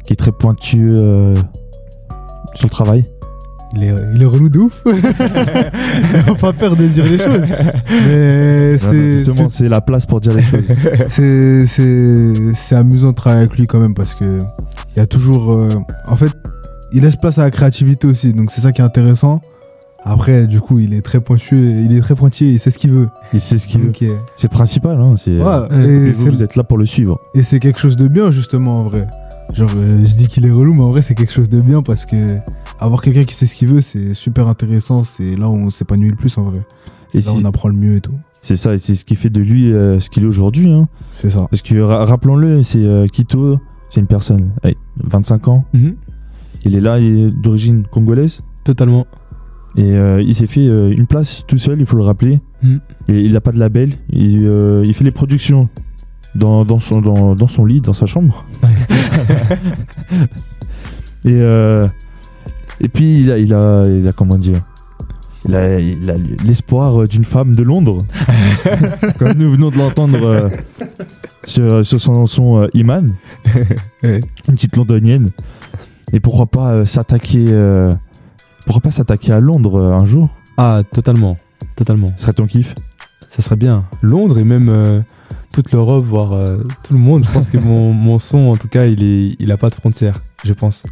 qui 0.05 0.13
est 0.13 0.17
très 0.17 0.32
pointue 0.32 0.97
euh, 0.99 1.36
sur 2.55 2.65
le 2.65 2.69
travail. 2.69 3.03
Il 3.74 3.84
est, 3.84 3.95
il 4.15 4.22
est 4.22 4.26
relou 4.26 4.49
de 4.49 4.59
ouf. 4.59 4.84
Il 4.86 6.26
n'a 6.26 6.36
pas 6.36 6.51
peur 6.51 6.76
de 6.76 6.88
dire 6.88 7.05
les 7.05 7.17
choses. 7.17 7.41
Mais 7.89 8.78
c'est. 8.78 9.19
justement, 9.19 9.47
c'est 9.49 9.69
la 9.69 9.80
place 9.80 10.05
pour 10.05 10.19
dire 10.19 10.34
les 10.36 10.43
choses. 10.43 10.65
c'est 12.57 12.76
amusant 12.76 13.11
de 13.11 13.15
travailler 13.15 13.45
avec 13.45 13.57
lui 13.57 13.67
quand 13.67 13.80
même 13.80 13.95
parce 13.95 14.13
que 14.13 14.39
il 14.95 14.99
y 14.99 15.01
a 15.01 15.07
toujours 15.07 15.53
euh, 15.53 15.69
en 16.07 16.15
fait 16.15 16.32
il 16.91 17.03
laisse 17.03 17.15
place 17.15 17.38
à 17.38 17.43
la 17.43 17.51
créativité 17.51 18.07
aussi 18.07 18.34
donc 18.34 18.51
c'est 18.51 18.61
ça 18.61 18.72
qui 18.72 18.82
est 18.82 18.86
intéressant 18.86 19.41
après 20.04 20.47
du 20.47 20.60
coup 20.62 20.80
il 20.80 20.93
est 20.93 21.02
très 21.02 21.22
pointueux 21.22 21.82
il 21.86 21.95
est 21.95 22.02
très 22.02 22.16
pointier 22.16 22.52
il 22.52 22.60
sait 22.60 22.72
ce 22.72 22.78
qu'il 22.78 22.91
veut 22.91 23.08
Il 23.34 23.39
sait 23.41 23.58
ce 23.58 23.68
qu'il 23.68 23.82
veut. 23.82 23.91
Euh, 24.02 24.16
C'est 24.36 24.47
le 24.52 24.56
principal, 24.56 24.99
hein, 24.99 25.16
c'est, 25.18 25.38
Ouais, 25.38 25.45
euh, 25.72 26.12
vous, 26.14 26.32
vous 26.32 26.43
êtes 26.43 26.56
là 26.56 26.64
pour 26.64 26.78
le 26.78 26.86
suivre. 26.86 27.20
et 27.36 27.43
c'est 27.43 27.60
quelque 27.60 27.80
chose 27.80 27.95
de 27.95 28.08
bien 28.08 28.32
justement 28.32 28.82
en 28.82 28.84
vrai 28.84 29.08
genre 29.54 29.70
euh, 29.76 30.06
je 30.06 30.16
dis 30.16 30.28
qu'il 30.28 30.45
est 30.45 30.52
relou 30.52 30.74
mais 30.74 30.84
en 30.84 30.89
vrai 30.91 31.02
c'est 31.02 31.14
quelque 31.16 31.34
chose 31.34 31.49
de 31.49 31.62
bien 31.62 31.82
parce 31.84 32.06
que 32.06 32.16
avoir 32.80 33.02
quelqu'un 33.02 33.24
qui 33.24 33.36
sait 33.36 33.45
ce 33.45 33.56
qu'il 33.56 33.68
veut 33.68 33.82
c'est 33.82 34.14
super 34.14 34.47
intéressant 34.47 35.04
c'est 35.04 35.36
là 35.36 35.47
où 35.49 35.54
on 35.56 35.70
s'épanouit 35.70 36.10
le 36.10 36.16
plus 36.16 36.38
en 36.38 36.43
vrai 36.43 36.62
Et 37.14 37.20
là 37.22 37.32
on 37.36 37.45
apprend 37.45 37.70
le 37.70 37.76
mieux 37.76 37.97
et 37.97 38.02
tout 38.02 38.18
C'est 38.41 38.56
ça, 38.56 38.74
et 38.74 38.78
c'est 38.78 38.95
ce 38.95 39.06
qui 39.06 39.16
fait 39.16 39.30
de 39.30 39.41
lui 39.41 39.72
euh, 39.72 39.99
ce 39.99 40.10
qu'il 40.10 40.24
est 40.24 40.28
aujourd'hui. 40.28 40.72
hein. 40.72 40.88
c'est 41.12 41.30
ça 41.30 41.45
Parce 41.52 41.62
que 41.62 41.80
ra- 41.80 42.06
rappelons-le, 42.06 42.64
c'est 42.64 42.80
euh, 42.84 43.06
Kito, 43.08 43.60
c'est 43.89 43.99
une 44.02 44.08
personne, 44.08 44.52
allez, 44.64 44.78
25 45.04 45.47
ans. 45.49 45.66
Mhm. 45.74 45.95
Il 46.64 46.76
est 46.76 46.80
là, 46.82 46.97
il 46.99 47.20
est 47.20 47.32
d'origine 47.32 47.84
congolaise. 47.91 48.41
Totalement. 48.64 49.06
Et 49.78 49.93
euh, 49.93 50.22
il 50.22 50.36
s'est 50.36 50.47
fait 50.47 50.67
euh, 50.67 50.91
une 50.91 51.07
place 51.07 51.43
tout 51.47 51.57
seul, 51.57 51.80
il 51.80 51.86
faut 51.86 51.95
le 51.95 52.03
rappeler. 52.03 52.39
Mhm. 52.61 52.82
Et 53.07 53.22
il 53.22 53.34
n'a 53.34 53.41
pas 53.41 53.51
de 53.51 53.59
label. 53.59 53.93
Il, 54.11 54.45
euh, 54.45 54.84
il 54.86 54.93
fait 54.93 55.03
les 55.03 55.11
productions 55.11 55.69
dans, 56.36 56.65
dans, 56.65 56.80
son, 56.80 57.01
dans, 57.01 57.36
dans 57.36 57.47
son 57.47 57.65
lit, 57.65 57.82
dans 57.82 57.93
sa 57.93 58.05
chambre. 58.05 58.45
et, 61.26 61.39
et 62.80 62.89
puis 62.89 63.19
il 63.19 63.32
a, 63.32 63.38
il 63.38 63.53
a, 63.53 63.84
il 63.86 64.07
a 64.07 64.13
comment 64.13 64.38
dire 64.38 64.61
il 65.45 65.55
a, 65.55 65.80
l'espoir 66.45 67.07
d'une 67.07 67.26
femme 67.26 67.55
de 67.55 67.63
Londres, 67.63 68.05
comme 69.17 69.34
nous 69.34 69.51
venons 69.51 69.72
de 69.72 69.78
l'entendre 69.78 70.51
sur, 71.43 71.84
sur 71.84 71.99
son 71.99 72.28
son 72.28 72.69
Iman, 72.76 73.07
une 74.03 74.22
petite 74.45 74.76
londonienne. 74.76 75.32
Et 76.13 76.19
pourquoi 76.19 76.45
pas 76.45 76.86
s'attaquer, 76.86 77.47
pourquoi 78.66 78.82
pas 78.82 78.91
s'attaquer 78.91 79.32
à 79.32 79.39
Londres 79.39 79.82
euh, 79.82 79.93
un 79.93 80.05
jour 80.05 80.30
Ah, 80.57 80.82
totalement. 80.91 81.38
Totalement. 81.76 82.07
Ce 82.16 82.24
serait 82.24 82.34
ton 82.34 82.45
kiff 82.45 82.76
Ça 83.30 83.41
serait 83.41 83.55
bien. 83.55 83.86
Londres 84.01 84.39
et 84.39 84.43
même 84.43 84.70
euh, 84.70 85.01
toute 85.53 85.72
l'Europe, 85.72 86.03
voire 86.03 86.34
euh, 86.34 86.64
tout 86.84 86.93
le 86.93 86.99
monde. 86.99 87.26
Je 87.26 87.32
pense 87.32 87.49
que 87.49 87.57
mon, 87.57 87.93
mon 87.93 88.20
son, 88.20 88.49
en 88.49 88.55
tout 88.55 88.68
cas, 88.68 88.86
il 88.86 89.36
il 89.39 89.51
a 89.51 89.57
pas 89.57 89.70
de 89.70 89.76
frontières, 89.76 90.22
je 90.43 90.53
pense. 90.53 90.84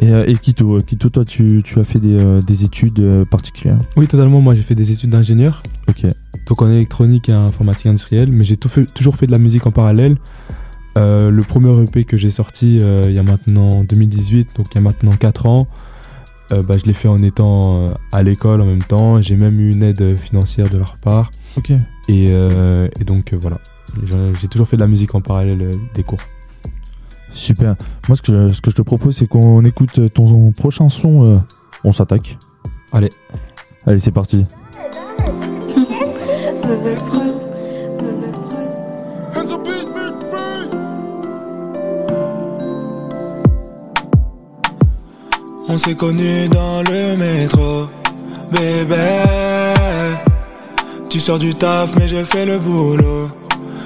Et, 0.00 0.08
et 0.08 0.36
Kito, 0.36 0.78
Kito, 0.78 1.10
toi, 1.10 1.24
tu, 1.24 1.62
tu 1.62 1.78
as 1.78 1.84
fait 1.84 2.00
des, 2.00 2.40
des 2.46 2.64
études 2.64 3.24
particulières? 3.24 3.78
Oui, 3.96 4.08
totalement. 4.08 4.40
Moi, 4.40 4.54
j'ai 4.54 4.62
fait 4.62 4.74
des 4.74 4.90
études 4.90 5.10
d'ingénieur. 5.10 5.62
Ok. 5.88 6.06
Donc 6.46 6.62
en 6.62 6.70
électronique 6.70 7.28
et 7.28 7.32
informatique 7.32 7.86
industrielle, 7.86 8.32
mais 8.32 8.44
j'ai 8.44 8.56
toujours 8.56 9.16
fait 9.16 9.26
de 9.26 9.32
la 9.32 9.38
musique 9.38 9.66
en 9.66 9.70
parallèle. 9.70 10.16
Euh, 10.98 11.30
le 11.30 11.42
premier 11.42 11.70
EP 11.82 12.04
que 12.04 12.16
j'ai 12.16 12.30
sorti 12.30 12.78
euh, 12.82 13.06
il 13.08 13.14
y 13.14 13.18
a 13.18 13.22
maintenant 13.22 13.82
2018, 13.84 14.50
donc 14.56 14.66
il 14.70 14.74
y 14.74 14.78
a 14.78 14.80
maintenant 14.82 15.12
4 15.12 15.46
ans, 15.46 15.66
euh, 16.52 16.62
bah, 16.62 16.76
je 16.78 16.84
l'ai 16.84 16.92
fait 16.92 17.08
en 17.08 17.22
étant 17.22 17.86
euh, 17.86 17.88
à 18.12 18.22
l'école 18.22 18.60
en 18.60 18.66
même 18.66 18.82
temps. 18.82 19.20
J'ai 19.22 19.36
même 19.36 19.58
eu 19.60 19.72
une 19.72 19.82
aide 19.82 20.16
financière 20.18 20.68
de 20.68 20.78
leur 20.78 20.96
part. 20.98 21.30
Ok. 21.56 21.70
Et, 22.08 22.28
euh, 22.32 22.88
et 23.00 23.04
donc 23.04 23.32
euh, 23.32 23.38
voilà, 23.40 23.58
J'ai- 24.40 24.48
toujours 24.48 24.68
fait 24.68 24.76
de 24.76 24.82
la 24.82 24.88
musique 24.88 25.14
en 25.14 25.20
parallèle 25.20 25.62
euh, 25.62 25.70
des 25.94 26.02
cours. 26.02 26.18
Super. 27.32 27.74
Moi, 28.08 28.16
ce 28.16 28.22
que, 28.22 28.52
ce 28.52 28.60
que 28.60 28.70
je 28.70 28.76
te 28.76 28.82
propose, 28.82 29.16
c'est 29.16 29.26
qu'on 29.26 29.64
écoute 29.64 30.12
ton 30.12 30.52
prochain 30.52 30.88
son. 30.88 31.26
euh, 31.26 31.38
on 31.84 31.92
s'attaque. 31.92 32.36
Allez. 32.92 33.08
Allez, 33.86 33.98
c'est 33.98 34.10
parti. 34.12 34.44
On 45.74 45.78
s'est 45.78 45.94
connus 45.94 46.50
dans 46.50 46.82
le 46.82 47.16
métro, 47.16 47.88
bébé. 48.50 48.94
Tu 51.08 51.18
sors 51.18 51.38
du 51.38 51.54
taf, 51.54 51.96
mais 51.98 52.08
je 52.08 52.22
fais 52.24 52.44
le 52.44 52.58
boulot. 52.58 53.30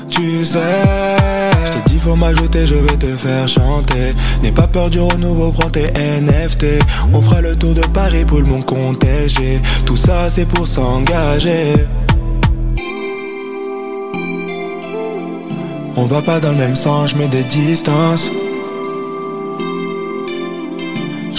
Tu 0.09 0.45
sais, 0.45 0.59
je 0.59 1.71
t'ai 1.71 1.91
dit 1.91 2.01
faut 2.01 2.17
m'ajouter, 2.17 2.67
je 2.67 2.75
vais 2.75 2.97
te 2.97 3.07
faire 3.17 3.47
chanter. 3.47 4.17
N'aie 4.43 4.51
pas 4.51 4.67
peur 4.67 4.91
du 4.91 4.99
renouveau, 4.99 5.53
prends 5.53 5.71
tes 5.71 5.87
NFT. 5.93 6.67
On 7.13 7.23
fera 7.23 7.41
le 7.41 7.55
tour 7.55 7.75
de 7.75 7.83
Paris 7.83 8.25
pour 8.25 8.39
le 8.39 8.47
monde 8.47 8.67
contagieux. 8.67 9.61
Tout 9.85 9.97
ça 9.97 10.29
c'est 10.29 10.47
pour 10.47 10.67
s'engager. 10.67 11.75
On 15.97 16.03
va 16.07 16.21
pas 16.21 16.41
dans 16.41 16.51
le 16.51 16.59
même 16.59 16.75
sens, 16.75 17.15
je 17.17 17.27
des 17.29 17.45
distances. 17.45 18.29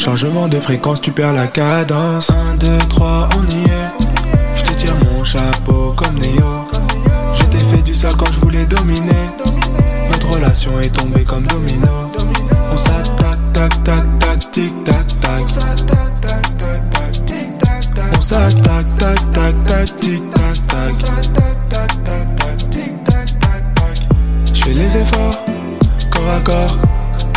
Changement 0.08 0.48
de 0.48 0.58
fréquence, 0.58 1.02
tu 1.02 1.12
perds 1.12 1.34
la 1.34 1.48
cadence. 1.48 2.30
1, 2.30 2.56
2, 2.56 2.78
3, 2.88 3.28
on 3.38 3.44
y 3.54 3.62
est. 3.66 3.92
Je 4.56 4.64
te 4.64 4.72
tire 4.72 4.94
mon 5.04 5.22
chapeau 5.26 5.94
comme 5.98 6.16
Neo. 6.16 6.70
Je 7.36 7.44
t'ai 7.44 7.58
fait 7.58 7.82
du 7.82 7.94
sale 7.94 8.16
quand 8.16 8.32
je 8.32 8.40
voulais 8.40 8.64
dominer. 8.68 9.26
Notre 10.10 10.32
relation 10.32 10.80
est 10.80 10.96
tombée 10.96 11.26
comme 11.26 11.44
domino. 11.44 11.88
On 12.74 12.78
s'attaque, 12.78 13.52
tac, 13.52 13.84
tac, 13.84 14.20
tac, 14.20 14.52
tic, 14.52 14.84
tac, 14.86 15.08
tac. 15.20 15.44
On 18.16 18.22
s'attaque, 18.22 18.88
tac, 18.98 19.32
tac, 19.34 19.64
tac, 19.66 20.00
tic, 20.00 20.24
tac, 20.32 20.68
tac. 20.68 20.96
Je 24.54 24.64
fais 24.64 24.74
les 24.74 24.98
efforts, 24.98 25.44
corps 26.10 26.32
à 26.34 26.40
corps, 26.40 26.78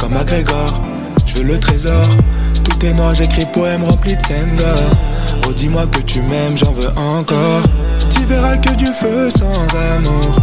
comme 0.00 0.12
McGregor. 0.12 0.80
Je 1.26 1.34
veux 1.38 1.42
le 1.42 1.58
trésor, 1.58 2.06
tout 2.78 2.94
noir, 2.94 3.14
j'écris 3.14 3.46
poème 3.52 3.84
rempli 3.84 4.16
de 4.16 4.22
scènes. 4.22 4.56
Oh, 5.46 5.52
dis-moi 5.52 5.86
que 5.86 6.00
tu 6.00 6.20
m'aimes, 6.22 6.56
j'en 6.56 6.72
veux 6.72 6.88
encore. 6.96 7.62
Tu 8.10 8.24
verras 8.24 8.56
que 8.56 8.74
du 8.74 8.86
feu 8.86 9.30
sans 9.30 9.46
amour. 9.96 10.36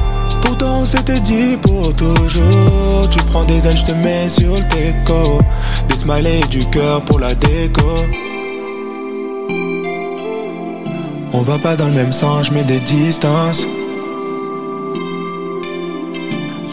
Pourtant, 0.44 0.80
on 0.82 0.86
s'était 0.86 1.20
dit 1.20 1.58
pour 1.62 1.94
toujours. 1.96 3.10
Tu 3.10 3.20
prends 3.26 3.44
des 3.44 3.68
ailes, 3.68 3.78
je 3.78 3.86
te 3.86 3.94
mets 3.94 4.30
sur 4.30 4.54
le 4.54 4.62
déco. 4.62 5.42
Des 5.90 5.96
smileys 5.96 6.40
et 6.40 6.48
du 6.48 6.66
cœur 6.66 7.02
pour 7.04 7.20
la 7.20 7.34
déco. 7.36 7.98
On 11.34 11.42
va 11.42 11.58
pas 11.58 11.76
dans 11.76 11.88
le 11.88 11.94
même 11.94 12.14
sens, 12.14 12.48
je 12.48 12.54
mets 12.54 12.64
des 12.64 12.80
distances. 12.80 13.68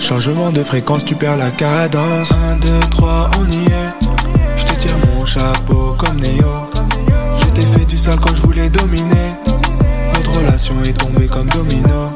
Changement 0.00 0.50
de 0.50 0.62
fréquence, 0.62 1.04
tu 1.04 1.14
perds 1.14 1.38
la 1.38 1.50
cadence. 1.50 2.30
1, 2.32 2.56
2, 2.56 2.68
3, 2.90 3.30
on 3.38 3.50
y 3.50 3.64
est. 3.64 4.03
chapeau 5.34 5.96
comme 5.98 6.18
Neo. 6.20 6.54
Je 7.40 7.46
t'ai 7.54 7.66
fait 7.66 7.84
du 7.86 7.98
sale 7.98 8.20
quand 8.20 8.34
je 8.34 8.42
voulais 8.42 8.70
dominer. 8.70 9.32
Notre 10.14 10.38
relation 10.38 10.74
est 10.84 10.92
tombée 10.92 11.26
comme 11.26 11.48
domino. 11.48 12.12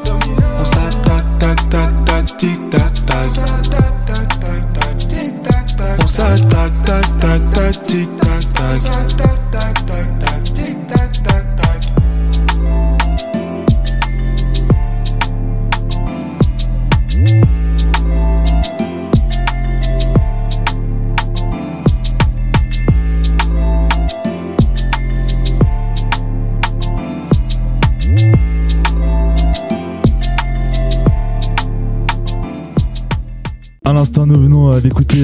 On 0.61 0.65
s'attaque, 0.65 1.25
tac, 1.37 1.69
tac, 1.69 2.05
tac, 2.05 2.37
tic, 2.37 2.69
tac, 2.69 2.93
tac. 3.05 3.29
On 6.01 6.07
s'attaque, 6.07 6.71
tac, 6.85 7.18
tac, 7.18 7.18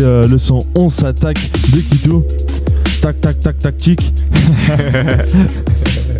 euh, 0.06 0.28
le 0.28 0.38
son 0.38 0.60
On 0.76 0.90
s'attaque 0.90 1.52
de 1.74 1.80
Kito. 1.80 2.26
Tac, 3.02 3.20
tac, 3.22 3.40
tac, 3.40 3.58
tac, 3.58 3.78
tic. 3.78 4.02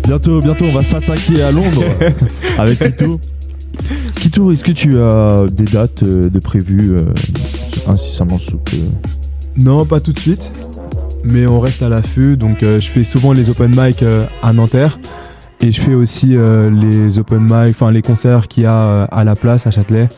bientôt, 0.04 0.40
bientôt, 0.40 0.64
on 0.66 0.74
va 0.74 0.82
s'attaquer 0.82 1.42
à 1.42 1.52
Londres 1.52 1.84
avec 2.58 2.78
Kito. 2.78 3.20
Kito, 4.16 4.52
est-ce 4.52 4.64
que 4.64 4.72
tu 4.72 4.98
as 4.98 5.46
des 5.50 5.64
dates 5.64 6.02
euh, 6.02 6.28
de 6.28 6.38
prévues 6.38 6.96
euh, 6.96 7.06
incessamment 7.86 8.38
sous 8.38 8.58
peu? 8.58 8.76
Non, 9.56 9.86
pas 9.86 10.00
tout 10.00 10.12
de 10.12 10.20
suite. 10.20 10.52
Mais 11.24 11.46
on 11.46 11.58
reste 11.58 11.82
à 11.82 11.88
l'affût. 11.88 12.36
Donc, 12.36 12.62
euh, 12.62 12.78
je 12.78 12.88
fais 12.88 13.04
souvent 13.04 13.32
les 13.32 13.50
open 13.50 13.74
mic 13.74 14.04
à 14.42 14.52
Nanterre. 14.52 14.98
Et 15.60 15.72
je 15.72 15.80
fais 15.80 15.94
aussi 15.94 16.36
euh, 16.36 16.70
les 16.70 17.18
open 17.18 17.40
mic, 17.40 17.70
enfin 17.70 17.90
les 17.90 18.02
concerts 18.02 18.46
qu'il 18.46 18.64
y 18.64 18.66
a 18.66 18.78
euh, 18.78 19.06
à 19.10 19.24
la 19.24 19.34
place, 19.34 19.66
à 19.66 19.70
Châtelet. 19.70 20.08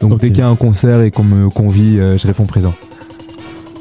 Donc, 0.00 0.18
dès 0.18 0.28
qu'il 0.28 0.38
y 0.38 0.42
a 0.42 0.48
un 0.48 0.56
concert 0.56 1.02
et 1.02 1.10
qu'on 1.10 1.24
me 1.24 1.48
convie, 1.48 1.98
euh, 1.98 2.18
je 2.18 2.26
réponds 2.26 2.44
présent. 2.44 2.74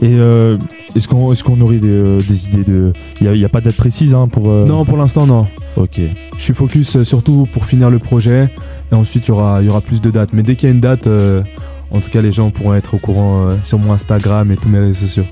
Et 0.01 0.13
euh, 0.15 0.57
est-ce 0.95 1.07
qu'on 1.09 1.33
est 1.33 1.41
qu'on 1.43 1.59
aurait 1.61 1.77
des, 1.79 1.87
euh, 1.89 2.21
des 2.21 2.47
idées 2.47 2.63
de. 2.63 2.93
Il 3.19 3.29
n'y 3.31 3.43
a, 3.43 3.49
pas 3.49 3.59
de 3.59 3.65
date 3.65 3.75
précise 3.75 4.13
hein, 4.13 4.27
pour. 4.31 4.49
euh, 4.49 4.65
Non, 4.65 4.85
pour 4.85 4.97
l'instant, 4.97 5.25
non. 5.27 5.45
Ok. 5.75 5.99
Je 6.37 6.41
suis 6.41 6.53
focus 6.53 6.95
euh, 6.95 7.03
surtout 7.03 7.47
pour 7.51 7.65
finir 7.65 7.89
le 7.89 7.99
projet. 7.99 8.47
Et 8.91 8.95
ensuite, 8.95 9.25
il 9.25 9.29
y 9.29 9.31
aura, 9.31 9.61
y 9.61 9.67
aura 9.69 9.81
plus 9.81 10.01
de 10.01 10.09
dates. 10.09 10.29
Mais 10.33 10.41
dès 10.41 10.55
qu'il 10.55 10.69
y 10.69 10.71
a 10.71 10.73
une 10.73 10.79
date, 10.79 11.05
euh, 11.07 11.43
en 11.91 11.99
tout 11.99 12.09
cas, 12.09 12.21
les 12.21 12.31
gens 12.31 12.49
pourront 12.49 12.73
être 12.75 12.93
au 12.93 12.97
courant 12.97 13.47
euh, 13.47 13.55
sur 13.63 13.77
mon 13.77 13.91
Instagram 13.91 14.49
et 14.51 14.55
tous 14.55 14.69
mes 14.69 14.79
réseaux 14.79 15.05
sociaux. 15.05 15.25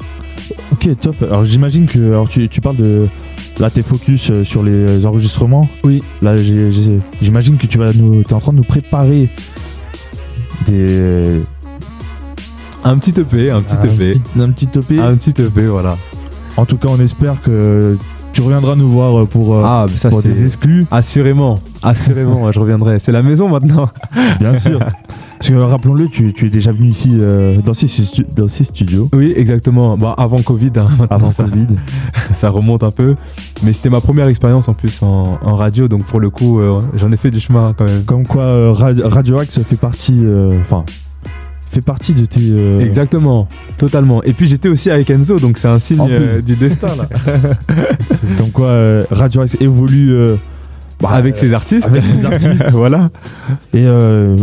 Ok, 0.74 0.88
top. 0.99 1.15
Alors 1.24 1.45
j'imagine 1.45 1.86
que 1.88 1.99
alors, 1.99 2.28
tu, 2.30 2.47
tu 2.49 2.59
parles 2.61 2.76
de. 2.78 3.07
Là, 3.59 3.70
t'es 3.72 3.82
focus 3.82 4.32
sur 4.43 4.61
les 4.63 5.05
enregistrements. 5.05 5.68
Oui. 5.84 6.03
Là, 6.22 6.36
j'imagine 6.38 7.57
que 7.57 7.65
tu 7.68 7.78
vas 7.80 7.91
nous. 7.93 8.22
T'es 8.24 8.34
en 8.34 8.39
train 8.39 8.51
de 8.51 8.57
nous 8.57 8.63
préparer 8.63 9.30
des. 10.68 11.41
Un 12.84 12.97
petit 12.99 13.19
EP, 13.19 13.51
un 13.51 13.61
petit 13.61 13.75
un 13.75 13.84
EP. 13.86 14.13
petit- 14.13 14.21
un 14.41 14.51
petit 14.51 14.69
EP. 14.78 14.99
Un 14.99 15.15
petit 15.15 15.41
EP, 15.41 15.67
voilà. 15.67 15.97
En 16.55 16.65
tout 16.65 16.78
cas, 16.78 16.88
on 16.89 16.99
espère 16.99 17.41
que 17.41 17.97
tu 18.34 18.41
reviendras 18.41 18.75
nous 18.75 18.89
voir 18.89 19.28
pour, 19.28 19.55
euh, 19.55 19.63
Ah, 19.65 19.86
ça 19.95 20.09
pour 20.09 20.21
des 20.23 20.43
exclus. 20.45 20.86
Assurément, 20.91 21.59
assurément, 21.84 22.51
je 22.51 22.59
reviendrai. 22.59 22.99
C'est 22.99 23.11
la 23.11 23.23
maison 23.23 23.49
maintenant. 23.49 23.89
Bien 24.39 24.57
sûr. 24.59 24.80
Parce 24.80 25.49
que 25.51 25.53
rappelons-le, 25.55 26.07
tu, 26.07 26.34
tu 26.34 26.47
es 26.47 26.49
déjà 26.49 26.71
venu 26.71 26.88
ici 26.88 27.11
euh, 27.19 27.61
dans, 27.63 27.73
ces, 27.75 27.88
dans 28.36 28.47
studios. 28.47 29.07
Oui, 29.13 29.34
exactement. 29.36 29.95
Bon, 29.95 30.13
avant 30.13 30.41
Covid, 30.41 30.71
hein, 30.78 30.88
maintenant, 30.97 31.07
Avant 31.15 31.32
ça, 31.32 31.43
Covid. 31.43 31.67
ça 32.39 32.49
remonte 32.49 32.84
un 32.84 32.89
peu. 32.89 33.15
Mais 33.63 33.71
c'était 33.73 33.89
ma 33.91 34.01
première 34.01 34.28
expérience 34.28 34.67
en 34.67 34.73
plus 34.73 34.99
en, 35.03 35.38
en 35.43 35.55
radio, 35.55 35.88
donc 35.88 36.05
pour 36.05 36.19
le 36.19 36.32
coup, 36.32 36.59
euh, 36.59 36.82
j'en 36.95 37.11
ai 37.11 37.17
fait 37.17 37.30
du 37.30 37.39
chemin 37.39 37.73
quand 37.78 37.86
même. 37.86 38.03
Comme 38.03 38.25
quoi, 38.25 38.43
euh, 38.45 38.71
Ra- 38.71 38.89
Radio 39.03 39.38
Axe 39.38 39.59
fait 39.61 39.75
partie. 39.75 40.21
euh, 40.23 40.49
Enfin. 40.61 40.86
Fait 41.70 41.82
partie 41.82 42.13
de 42.13 42.26
tes. 42.26 42.39
euh, 42.41 42.80
Exactement, 42.80 43.47
totalement. 43.78 44.24
Et 44.24 44.34
puis 44.34 44.47
j'étais 44.47 44.70
aussi 44.70 44.89
avec 44.89 45.09
Enzo, 45.09 45.39
donc 45.39 45.57
c'est 45.57 45.68
un 45.68 45.80
signe 45.80 46.07
euh, 46.09 46.41
du 46.41 46.55
destin 46.55 46.89
là. 46.95 47.05
Comme 48.38 48.51
quoi, 48.51 48.68
euh, 48.68 49.05
Radio 49.11 49.41
Axe 49.41 49.57
évolue. 49.59 50.13
bah, 51.01 51.09
avec 51.11 51.36
ses 51.36 51.53
artistes. 51.53 51.86
Avec 51.86 52.03
ses 52.03 52.26
artistes. 52.26 52.70
voilà. 52.72 53.09
Et 53.74 53.86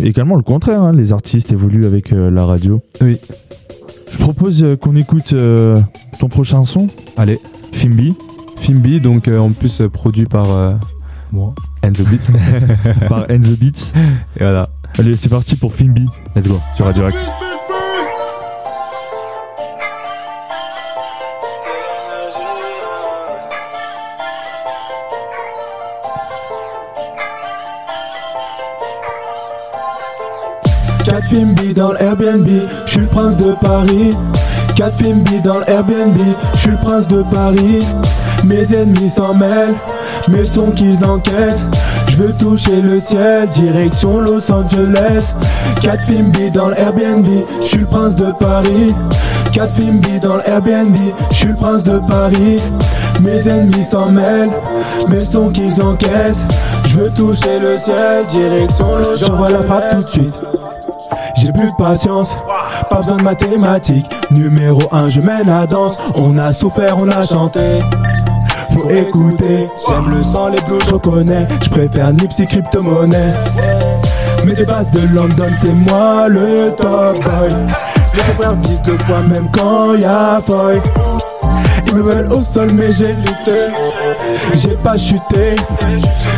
également 0.02 0.36
le 0.36 0.42
contraire, 0.42 0.82
hein, 0.82 0.92
les 0.92 1.12
artistes 1.12 1.52
évoluent 1.52 1.86
avec 1.86 2.10
la 2.10 2.44
radio. 2.44 2.82
Oui. 3.00 3.18
Je 4.10 4.18
propose 4.18 4.64
qu'on 4.80 4.94
écoute 4.96 5.34
ton 6.18 6.28
prochain 6.28 6.64
son. 6.64 6.86
Allez. 7.16 7.40
Fimbi. 7.72 8.14
Fimbi, 8.58 9.00
donc 9.00 9.28
en 9.28 9.50
plus 9.50 9.82
produit 9.92 10.26
par 10.26 10.46
moi. 11.32 11.54
Enzo 11.82 12.04
Beats. 12.04 13.08
Par 13.08 13.30
Enzo 13.30 13.56
Beats. 13.60 13.92
Et 14.36 14.42
voilà. 14.42 14.70
Allez, 14.96 15.16
c'est 15.20 15.28
parti 15.28 15.56
pour 15.56 15.74
Fimbi. 15.74 16.06
Let's 16.36 16.46
go. 16.46 16.60
Sur 16.76 16.86
Radio 16.86 17.06
Axe. 17.06 17.26
Quatre 31.04 31.26
Fimbi 31.28 31.74
dans 31.74 31.92
l'Airbnb, 31.92 32.48
je 32.86 32.90
suis 32.90 33.00
le 33.00 33.06
prince 33.06 33.36
de 33.36 33.52
Paris. 33.60 34.16
Quatre 34.76 34.96
Fimbi 34.98 35.42
dans 35.42 35.58
l'Airbnb, 35.58 36.18
je 36.54 36.58
suis 36.58 36.70
le 36.70 36.76
prince 36.76 37.08
de 37.08 37.22
Paris. 37.24 37.84
Mes 38.44 38.72
ennemis 38.72 39.10
s'en 39.10 39.34
mêlent, 39.34 39.74
mais 40.28 40.42
le 40.42 40.46
son 40.46 40.70
qu'ils 40.70 41.04
encaissent. 41.04 41.68
Je 42.14 42.22
veux 42.22 42.32
toucher 42.32 42.80
le 42.80 43.00
ciel, 43.00 43.48
direction 43.48 44.20
Los 44.20 44.48
Angeles. 44.48 45.34
Quatre 45.80 46.04
Fimbi 46.04 46.48
dans 46.52 46.68
l'Airbnb, 46.68 47.26
je 47.60 47.66
suis 47.66 47.78
le 47.78 47.86
prince 47.86 48.14
de 48.14 48.30
Paris. 48.38 48.94
Quatre 49.52 49.74
Fimbi 49.74 50.20
dans 50.20 50.36
l'Airbnb, 50.36 50.94
je 51.30 51.34
suis 51.34 51.48
le 51.48 51.56
prince 51.56 51.82
de 51.82 51.98
Paris. 52.06 52.62
Mes 53.20 53.48
ennemis 53.48 53.82
s'en 53.90 54.12
mêlent, 54.12 54.52
mais 55.08 55.20
le 55.20 55.24
son 55.24 55.50
qu'ils 55.50 55.82
encaissent. 55.82 56.44
Je 56.86 56.98
veux 57.00 57.10
toucher 57.10 57.58
le 57.58 57.76
ciel, 57.76 58.24
direction 58.28 58.86
Los 58.94 59.08
Angeles. 59.08 59.24
J'envoie 59.26 59.50
la 59.50 59.62
frappe 59.62 59.90
tout 59.90 60.02
de 60.02 60.06
suite. 60.06 60.34
J'ai 61.36 61.50
plus 61.52 61.66
de 61.68 61.76
patience, 61.76 62.30
pas 62.90 62.98
besoin 62.98 63.16
de 63.16 63.22
mathématiques. 63.22 64.06
Numéro 64.30 64.82
1, 64.92 65.08
je 65.08 65.20
mène 65.20 65.48
la 65.48 65.66
danse. 65.66 66.00
On 66.14 66.38
a 66.38 66.52
souffert, 66.52 66.96
on 67.00 67.08
a 67.08 67.26
chanté. 67.26 67.82
Faut 68.74 68.90
écouter, 68.90 69.68
j'aime 69.88 70.10
le 70.10 70.22
sang, 70.22 70.48
les 70.48 70.60
blues, 70.62 70.82
je 70.90 70.96
connais. 70.96 71.46
Je 71.62 71.68
préfère 71.70 72.12
Nipsey 72.12 72.46
crypto-monnaie. 72.46 73.32
Mais 74.44 74.52
des 74.52 74.64
bases 74.64 74.90
de 74.92 75.14
London, 75.14 75.50
c'est 75.62 75.72
moi 75.72 76.28
le 76.28 76.70
top 76.76 77.22
boy. 77.22 77.50
Les 78.14 78.22
confrères 78.22 78.56
visent 78.56 78.82
deux 78.82 78.98
fois, 78.98 79.22
même 79.22 79.48
quand 79.52 79.94
y'a 79.94 80.40
foy. 80.46 80.80
Ils 81.86 81.94
me 81.94 82.02
veulent 82.02 82.32
au 82.32 82.40
sol, 82.40 82.70
mais 82.74 82.90
j'ai 82.92 83.12
lutté. 83.12 83.72
J'ai 84.54 84.76
pas 84.76 84.96
chuté. 84.96 85.56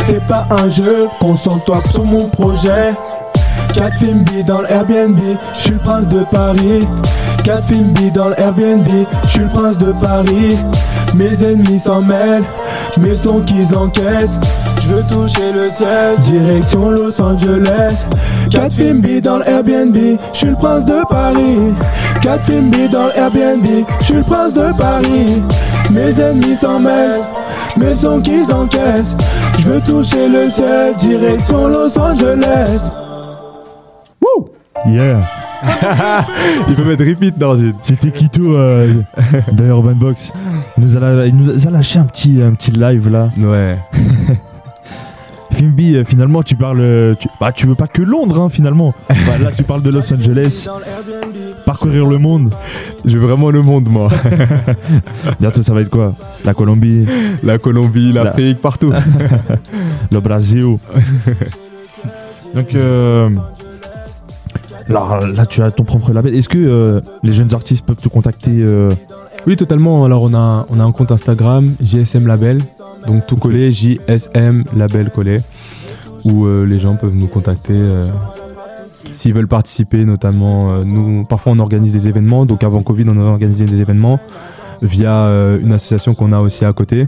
C'est 0.07 0.25
pas 0.27 0.47
un 0.51 0.71
jeu, 0.71 1.09
concentre-toi 1.19 1.81
sur 1.81 2.05
mon 2.05 2.29
projet. 2.29 2.95
4 3.75 3.99
Fimbi 3.99 4.45
dans 4.45 4.61
l'Airbnb, 4.61 5.19
je 5.55 5.59
suis 5.59 5.71
le 5.71 5.79
prince 5.79 6.09
de 6.09 6.25
Paris. 6.25 6.87
4 7.45 7.67
Fimbi 7.67 8.11
dans 8.11 8.29
l'Airbnb, 8.29 8.87
je 9.23 9.29
suis 9.29 9.41
le 9.41 9.49
prince 9.49 9.79
de 9.79 9.93
Paris. 9.93 10.57
Mes 11.17 11.43
ennemis 11.43 11.81
s'en 11.81 12.03
mêlent, 12.03 12.45
mais 13.01 13.11
le 13.11 13.17
son 13.17 13.41
qu'ils 13.41 13.75
encaissent. 13.75 14.39
Je 14.83 14.89
veux 14.89 15.03
toucher 15.05 15.53
le 15.53 15.69
ciel, 15.69 16.19
direction 16.21 16.91
Los 16.91 17.21
Angeles. 17.21 18.05
4 18.51 18.73
Fimbi 18.73 19.21
dans 19.21 19.39
l'Airbnb, 19.39 19.97
je 20.33 20.37
suis 20.37 20.49
le 20.49 20.55
prince 20.55 20.85
de 20.85 21.03
Paris. 21.09 21.59
4 22.23 22.45
Fimbi 22.45 22.89
dans 22.89 23.07
l'Airbnb, 23.07 23.65
je 24.01 24.05
suis 24.05 24.15
le 24.15 24.23
prince 24.23 24.53
de 24.53 24.77
Paris. 24.77 25.43
Mes 25.91 26.21
ennemis 26.21 26.57
s'en 26.61 26.81
mêlent, 26.81 27.23
mais 27.79 27.91
le 27.91 27.95
son 27.95 28.21
qu'ils 28.21 28.53
encaissent. 28.53 29.17
Je 29.59 29.65
veux 29.65 29.81
toucher 29.81 30.29
le 30.29 30.51
ciel, 30.51 30.95
direction 30.97 31.69
Los 31.69 31.99
Angeles. 31.99 32.81
Yeah. 34.85 35.46
Il 36.69 36.75
peut 36.75 36.85
mettre 36.85 37.05
repeat 37.05 37.39
dans 37.39 37.57
une. 37.57 37.75
C'était 37.83 38.11
Kito 38.11 38.57
euh, 38.57 38.93
de 39.53 39.65
Urban 39.65 39.93
Box. 39.95 40.33
Il 40.79 40.85
nous, 40.85 40.97
a, 40.97 41.27
il 41.27 41.35
nous 41.37 41.67
a 41.67 41.71
lâché 41.71 41.99
un 41.99 42.05
petit, 42.05 42.41
un 42.43 42.53
petit 42.53 42.71
live 42.71 43.09
là. 43.09 43.31
Ouais. 43.39 43.79
Fimbi, 45.53 45.97
euh, 45.97 46.05
finalement, 46.05 46.43
tu 46.43 46.55
parles. 46.55 46.81
euh, 46.81 47.15
Tu, 47.19 47.29
bah, 47.41 47.51
tu 47.51 47.67
veux 47.67 47.75
pas 47.75 47.87
que 47.87 48.03
Londres, 48.03 48.39
hein, 48.43 48.49
finalement. 48.51 48.95
Bah, 49.09 49.39
là, 49.41 49.51
tu 49.51 49.63
parles 49.63 49.83
de 49.83 49.89
Los 49.91 50.13
Angeles. 50.13 50.69
Parcourir 51.65 52.07
le 52.07 52.19
monde. 52.19 52.53
J'ai 53.07 53.17
vraiment 53.17 53.51
le 53.51 53.63
monde, 53.63 53.89
moi. 53.89 54.11
Bientôt, 55.41 55.63
ça 55.63 55.73
va 55.73 55.81
être 55.81 55.89
quoi? 55.89 56.15
La 56.45 56.53
Colombie. 56.53 57.07
La 57.43 57.57
Colombie, 57.57 58.13
l'Afrique, 58.13 58.61
partout. 58.61 58.93
le 60.13 60.21
Brésil. 60.21 60.77
Donc, 62.55 62.75
euh, 62.75 63.29
là, 64.89 65.21
là, 65.35 65.47
tu 65.47 65.63
as 65.63 65.71
ton 65.71 65.85
propre 65.85 66.13
label. 66.13 66.35
Est-ce 66.35 66.49
que 66.49 66.59
euh, 66.59 67.01
les 67.23 67.33
jeunes 67.33 67.53
artistes 67.55 67.85
peuvent 67.85 67.97
te 67.97 68.09
contacter 68.09 68.51
euh, 68.61 68.91
Oui, 69.47 69.57
totalement. 69.57 70.05
Alors, 70.05 70.23
on 70.23 70.35
a, 70.35 70.67
on 70.71 70.81
a 70.81 70.85
un 70.85 70.93
compte 70.93 71.13
Instagram, 71.13 71.67
JSM 71.83 72.27
Label. 72.27 72.61
Donc, 73.07 73.27
tout 73.27 73.37
collé, 73.37 73.73
JSM 73.73 74.65
Label 74.77 75.11
collé. 75.11 75.37
Où 76.25 76.47
euh, 76.47 76.65
les 76.65 76.79
gens 76.79 76.97
peuvent 76.97 77.15
nous 77.15 77.29
contacter 77.29 77.75
euh, 77.75 78.05
s'ils 79.13 79.33
veulent 79.35 79.47
participer, 79.49 80.05
notamment. 80.05 80.71
euh, 80.71 80.83
nous, 80.85 81.25
parfois, 81.25 81.53
on 81.53 81.59
organise 81.59 81.93
des 81.93 82.09
événements. 82.09 82.47
Donc, 82.47 82.65
avant 82.65 82.83
Covid, 82.83 83.05
on 83.09 83.23
a 83.23 83.27
organisé 83.27 83.65
des 83.65 83.81
événements 83.81 84.19
via 84.83 85.29
euh, 85.29 85.59
une 85.61 85.73
association 85.73 86.15
qu'on 86.15 86.33
a 86.33 86.39
aussi 86.41 86.65
à 86.65 86.73
côté. 86.73 87.07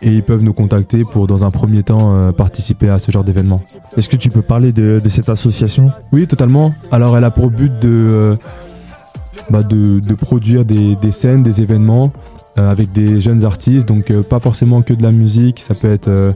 Et 0.00 0.12
ils 0.12 0.22
peuvent 0.22 0.42
nous 0.42 0.52
contacter 0.52 1.02
pour, 1.04 1.26
dans 1.26 1.42
un 1.44 1.50
premier 1.50 1.82
temps, 1.82 2.14
euh, 2.14 2.32
participer 2.32 2.88
à 2.88 2.98
ce 2.98 3.10
genre 3.10 3.24
d'événement. 3.24 3.60
Est-ce 3.96 4.08
que 4.08 4.16
tu 4.16 4.28
peux 4.28 4.42
parler 4.42 4.72
de, 4.72 5.00
de 5.02 5.08
cette 5.08 5.28
association? 5.28 5.90
Oui, 6.12 6.26
totalement. 6.26 6.72
Alors, 6.92 7.16
elle 7.16 7.24
a 7.24 7.30
pour 7.30 7.50
but 7.50 7.72
de, 7.80 7.88
euh, 7.88 8.36
bah, 9.50 9.62
de, 9.62 9.98
de 9.98 10.14
produire 10.14 10.64
des, 10.64 10.94
des 10.96 11.10
scènes, 11.10 11.42
des 11.42 11.60
événements 11.60 12.12
euh, 12.58 12.70
avec 12.70 12.92
des 12.92 13.20
jeunes 13.20 13.44
artistes. 13.44 13.88
Donc, 13.88 14.10
euh, 14.12 14.22
pas 14.22 14.38
forcément 14.38 14.82
que 14.82 14.94
de 14.94 15.02
la 15.02 15.10
musique, 15.10 15.64
ça 15.66 15.74
peut 15.74 15.92
être 15.92 16.08
euh, 16.08 16.30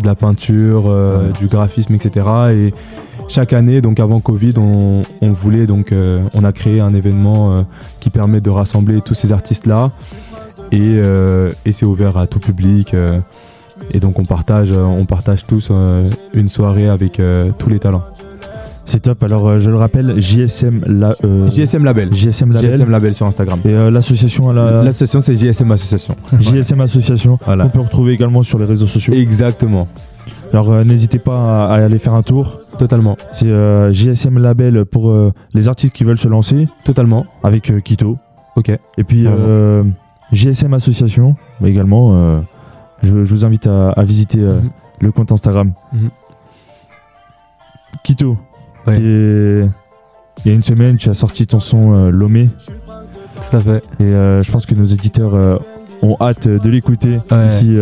de 0.00 0.06
la 0.06 0.14
peinture, 0.14 0.84
euh, 0.86 1.32
du 1.40 1.48
graphisme, 1.48 1.94
etc. 1.94 2.26
Et, 2.52 2.74
chaque 3.28 3.52
année, 3.52 3.82
donc 3.82 4.00
avant 4.00 4.20
Covid, 4.20 4.54
on, 4.56 5.02
on 5.20 5.32
voulait 5.32 5.66
donc 5.66 5.92
euh, 5.92 6.22
on 6.34 6.44
a 6.44 6.52
créé 6.52 6.80
un 6.80 6.88
événement 6.94 7.52
euh, 7.52 7.62
qui 8.00 8.08
permet 8.08 8.40
de 8.40 8.48
rassembler 8.48 9.02
tous 9.02 9.14
ces 9.14 9.32
artistes 9.32 9.66
là 9.66 9.90
et, 10.72 10.78
euh, 10.96 11.50
et 11.64 11.72
c'est 11.72 11.86
ouvert 11.86 12.16
à 12.18 12.26
tout 12.26 12.38
public 12.40 12.94
euh, 12.94 13.18
et 13.92 14.00
donc 14.00 14.18
on 14.18 14.24
partage 14.24 14.70
euh, 14.72 14.82
on 14.82 15.04
partage 15.04 15.46
tous 15.46 15.68
euh, 15.70 16.04
une 16.34 16.48
soirée 16.48 16.88
avec 16.88 17.20
euh, 17.20 17.50
tous 17.58 17.68
les 17.68 17.78
talents. 17.78 18.02
C'est 18.90 19.00
top. 19.00 19.22
Alors, 19.22 19.46
euh, 19.46 19.58
je 19.58 19.68
le 19.68 19.76
rappelle, 19.76 20.18
JSM, 20.18 20.80
la, 20.86 21.12
euh, 21.22 21.50
JSM 21.50 21.84
Label. 21.84 22.08
JSM 22.14 22.52
Label. 22.54 22.72
JSM 22.72 22.90
Label 22.90 23.14
sur 23.14 23.26
Instagram. 23.26 23.60
Et 23.66 23.68
euh, 23.74 23.90
l'association, 23.90 24.50
elle 24.50 24.58
a- 24.58 24.82
L'association 24.82 25.20
c'est 25.20 25.36
JSM 25.36 25.70
Association. 25.72 26.16
JSM 26.40 26.80
Association. 26.80 27.38
Voilà. 27.44 27.66
On 27.66 27.68
peut 27.68 27.80
retrouver 27.80 28.14
également 28.14 28.42
sur 28.42 28.58
les 28.58 28.64
réseaux 28.64 28.86
sociaux. 28.86 29.12
Exactement. 29.12 29.88
Alors, 30.54 30.72
euh, 30.72 30.84
n'hésitez 30.84 31.18
pas 31.18 31.66
à, 31.66 31.74
à 31.74 31.84
aller 31.84 31.98
faire 31.98 32.14
un 32.14 32.22
tour. 32.22 32.56
Totalement. 32.78 33.18
C'est 33.34 33.50
euh, 33.50 33.92
JSM 33.92 34.38
Label 34.38 34.86
pour 34.86 35.10
euh, 35.10 35.32
les 35.52 35.68
artistes 35.68 35.94
qui 35.94 36.04
veulent 36.04 36.16
se 36.16 36.28
lancer. 36.28 36.66
Totalement. 36.84 37.26
Avec 37.42 37.70
euh, 37.70 37.80
Kito. 37.80 38.16
Ok. 38.56 38.70
Et 38.70 39.04
puis, 39.04 39.24
euh, 39.26 39.82
JSM 40.32 40.74
Association, 40.74 41.36
mais 41.60 41.70
également, 41.70 42.12
euh, 42.14 42.40
je, 43.02 43.24
je 43.24 43.34
vous 43.34 43.44
invite 43.44 43.66
à, 43.66 43.90
à 43.90 44.04
visiter 44.04 44.38
euh, 44.40 44.60
Mhm. 44.60 44.70
le 45.00 45.12
compte 45.12 45.32
Instagram. 45.32 45.72
Mhm. 45.92 46.10
Kito, 48.04 48.36
Ouais. 48.86 48.96
qui 48.96 49.02
est- 49.06 49.68
il 50.44 50.48
y 50.48 50.50
a 50.50 50.54
une 50.54 50.62
semaine, 50.62 50.96
tu 50.98 51.08
as 51.10 51.14
sorti 51.14 51.46
ton 51.46 51.60
son 51.60 51.92
euh, 51.94 52.10
Lomé. 52.10 52.48
Tout 53.50 53.56
à 53.56 53.60
fait. 53.60 53.82
Et 54.00 54.06
je 54.06 54.50
pense 54.52 54.66
que 54.66 54.74
nos 54.74 54.84
éditeurs 54.84 55.60
ont 56.02 56.16
hâte 56.20 56.46
de 56.46 56.68
l'écouter 56.68 57.16
Ouais. 57.30 57.48
ici 57.48 57.76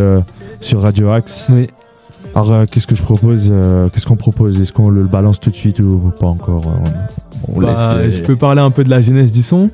sur 0.61 0.83
Radio 0.83 1.11
Axe. 1.11 1.47
Oui. 1.51 1.69
Alors, 2.35 2.67
qu'est-ce 2.67 2.87
que 2.87 2.95
je 2.95 3.03
propose 3.03 3.53
Qu'est-ce 3.93 4.07
qu'on 4.07 4.17
propose? 4.17 4.61
Est-ce 4.61 4.73
qu'on 4.73 4.91
le 4.91 5.05
balance 5.05 5.41
tout 5.41 5.51
de 5.51 5.57
suite 5.57 5.81
ou 5.81 6.13
pas 6.21 6.27
encore 6.27 6.63
On, 7.49 7.57
on 7.57 7.61
Bah, 7.61 7.97
laisse, 7.99 8.17
je 8.17 8.23
peux 8.23 8.37
parler 8.37 8.61
un 8.61 8.71
peu 8.71 8.85
de 8.85 8.91
la 8.91 9.01
genèse 9.03 9.33
du 9.33 9.43
son. 9.43 9.71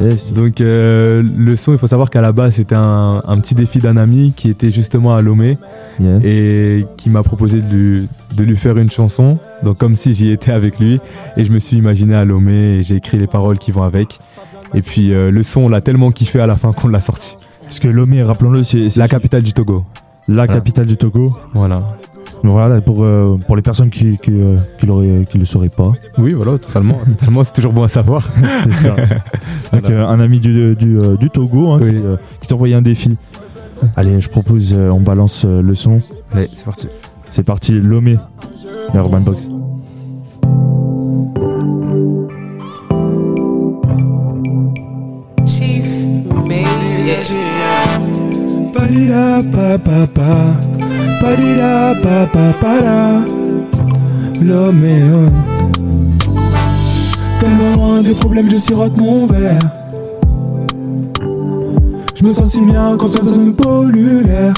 Yes. 0.00 0.32
Donc 0.32 0.60
euh, 0.60 1.22
le 1.36 1.56
son, 1.56 1.72
il 1.72 1.78
faut 1.78 1.86
savoir 1.88 2.08
qu'à 2.08 2.20
la 2.20 2.30
base 2.32 2.54
c'était 2.54 2.76
un, 2.76 3.20
un 3.26 3.40
petit 3.40 3.54
défi 3.54 3.80
d'un 3.80 3.96
ami 3.96 4.32
qui 4.36 4.48
était 4.48 4.70
justement 4.70 5.14
à 5.14 5.22
Lomé 5.22 5.58
Yeah. 6.00 6.20
et 6.24 6.86
qui 6.96 7.10
m'a 7.10 7.22
proposé 7.22 7.60
de 7.60 7.76
lui, 7.76 8.08
de 8.36 8.42
lui 8.44 8.56
faire 8.56 8.78
une 8.78 8.90
chanson. 8.90 9.38
Donc 9.62 9.76
comme 9.78 9.94
si 9.96 10.14
j'y 10.14 10.30
étais 10.30 10.52
avec 10.52 10.78
lui 10.78 10.98
et 11.36 11.44
je 11.44 11.52
me 11.52 11.58
suis 11.58 11.76
imaginé 11.76 12.14
à 12.14 12.24
Lomé 12.24 12.78
et 12.78 12.82
j'ai 12.82 12.94
écrit 12.96 13.18
les 13.18 13.26
paroles 13.26 13.58
qui 13.58 13.72
vont 13.72 13.82
avec. 13.82 14.18
Et 14.74 14.80
puis 14.80 15.12
euh, 15.12 15.30
le 15.30 15.42
son, 15.42 15.62
on 15.62 15.68
l'a 15.68 15.80
tellement 15.82 16.10
kiffé 16.10 16.40
à 16.40 16.46
la 16.46 16.56
fin 16.56 16.72
qu'on 16.72 16.88
l'a 16.88 17.00
sorti. 17.00 17.36
Parce 17.64 17.78
que 17.78 17.88
Lomé, 17.88 18.22
rappelons-le, 18.22 18.62
c'est 18.62 18.96
La 18.96 19.06
capitale 19.08 19.42
du 19.42 19.52
Togo. 19.52 19.84
la 20.28 20.34
Voilà. 20.46 20.54
capitale 20.54 20.86
du 20.86 20.96
Togo. 20.96 21.36
Voilà. 21.52 21.78
Voilà, 22.44 22.80
pour, 22.80 23.04
euh, 23.04 23.36
pour 23.46 23.54
les 23.56 23.62
personnes 23.62 23.88
qui 23.90 24.18
qui, 24.18 24.32
euh, 24.32 24.56
qui 24.78 24.86
l'auraient- 24.86 25.24
qui 25.30 25.38
le 25.38 25.44
sauraient 25.44 25.68
pas. 25.68 25.92
Oui, 26.18 26.32
voilà, 26.32 26.58
totalement. 26.58 26.98
totalement, 27.18 27.44
c'est 27.44 27.52
toujours 27.54 27.72
bon 27.72 27.84
à 27.84 27.88
savoir. 27.88 28.28
C'est 28.64 28.86
ça. 28.88 28.94
Donc, 29.72 29.90
euh, 29.90 30.06
un 30.06 30.18
ami 30.20 30.40
du, 30.40 30.74
du, 30.74 30.98
euh, 30.98 31.16
du 31.16 31.30
Togo 31.30 31.70
hein, 31.72 31.78
Oui. 31.80 31.92
qui, 31.92 31.98
euh, 32.52 32.54
envoyé 32.54 32.74
un 32.74 32.82
défi. 32.82 33.16
Allez, 33.96 34.20
je 34.20 34.28
propose, 34.28 34.72
euh, 34.76 34.90
on 34.92 35.00
balance 35.00 35.42
euh, 35.44 35.62
le 35.62 35.74
son. 35.74 35.98
Allez, 36.32 36.46
c'est 36.54 36.64
parti. 36.64 36.88
C'est 37.30 37.42
parti, 37.44 37.72
Lomé, 37.80 38.16
la 38.92 39.00
Urban 39.00 39.20
Box. 39.20 39.48
Chief 45.44 45.84
made 46.46 47.06
it. 47.06 47.32
Parira 48.74 49.42
pa 49.52 49.78
pa 49.78 50.06
pa, 50.06 50.30
parira 51.22 51.94
pa 52.02 52.26
pa 52.34 52.46
para, 52.60 53.22
l'homme 54.42 55.30
Tellement 57.38 57.74
loin 57.76 58.02
des 58.02 58.14
problèmes, 58.14 58.50
je 58.50 58.56
sirote 58.56 58.96
mon 58.96 59.26
verre. 59.26 59.60
Je 62.16 62.24
me 62.24 62.30
sens 62.30 62.50
si 62.50 62.60
bien 62.60 62.96
quand 62.98 63.08
personne 63.08 63.46
ne 63.46 63.52
pollue 63.52 64.24
l'air. 64.24 64.52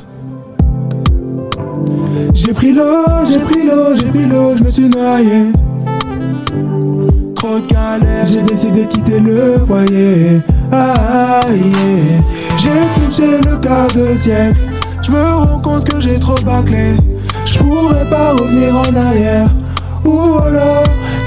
J'ai 2.33 2.53
pris 2.55 2.73
l'eau, 2.73 3.07
j'ai 3.31 3.41
pris 3.41 3.67
l'eau, 3.67 3.95
j'ai 3.99 4.07
pris 4.07 4.27
l'eau, 4.27 4.57
je 4.57 4.65
me 4.65 4.71
suis 4.71 4.89
noyé. 4.89 5.53
Trop 7.35 7.59
de 7.61 7.67
galère, 7.67 8.27
j'ai 8.31 8.43
décidé 8.43 8.87
de 8.87 8.91
quitter 8.91 9.21
le 9.21 9.59
foyer. 9.67 10.41
Aïe, 10.73 11.73
j'ai 12.57 12.81
touché 12.97 13.29
le 13.49 13.59
quart 13.59 13.89
de 13.89 14.17
siècle. 14.17 14.64
Je 15.07 15.11
me 15.11 15.23
rends 15.23 15.59
compte 15.59 15.85
que 15.87 16.01
j'ai 16.01 16.19
trop 16.19 16.41
bâclé. 16.47 16.97
Je 17.45 17.59
pourrais 17.59 18.09
pas 18.09 18.33
revenir 18.33 18.75
en 18.75 18.95
arrière. 18.97 19.51
Ouh 20.07 20.39
là, 20.51 20.83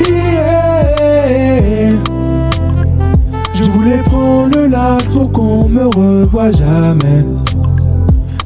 yeah. 0.09 1.91
Je 3.53 3.63
voulais 3.65 4.01
prendre 4.01 4.57
le 4.57 4.67
large 4.67 5.03
pour 5.13 5.32
qu'on 5.32 5.69
me 5.69 5.86
revoie 5.86 6.51
jamais. 6.51 7.23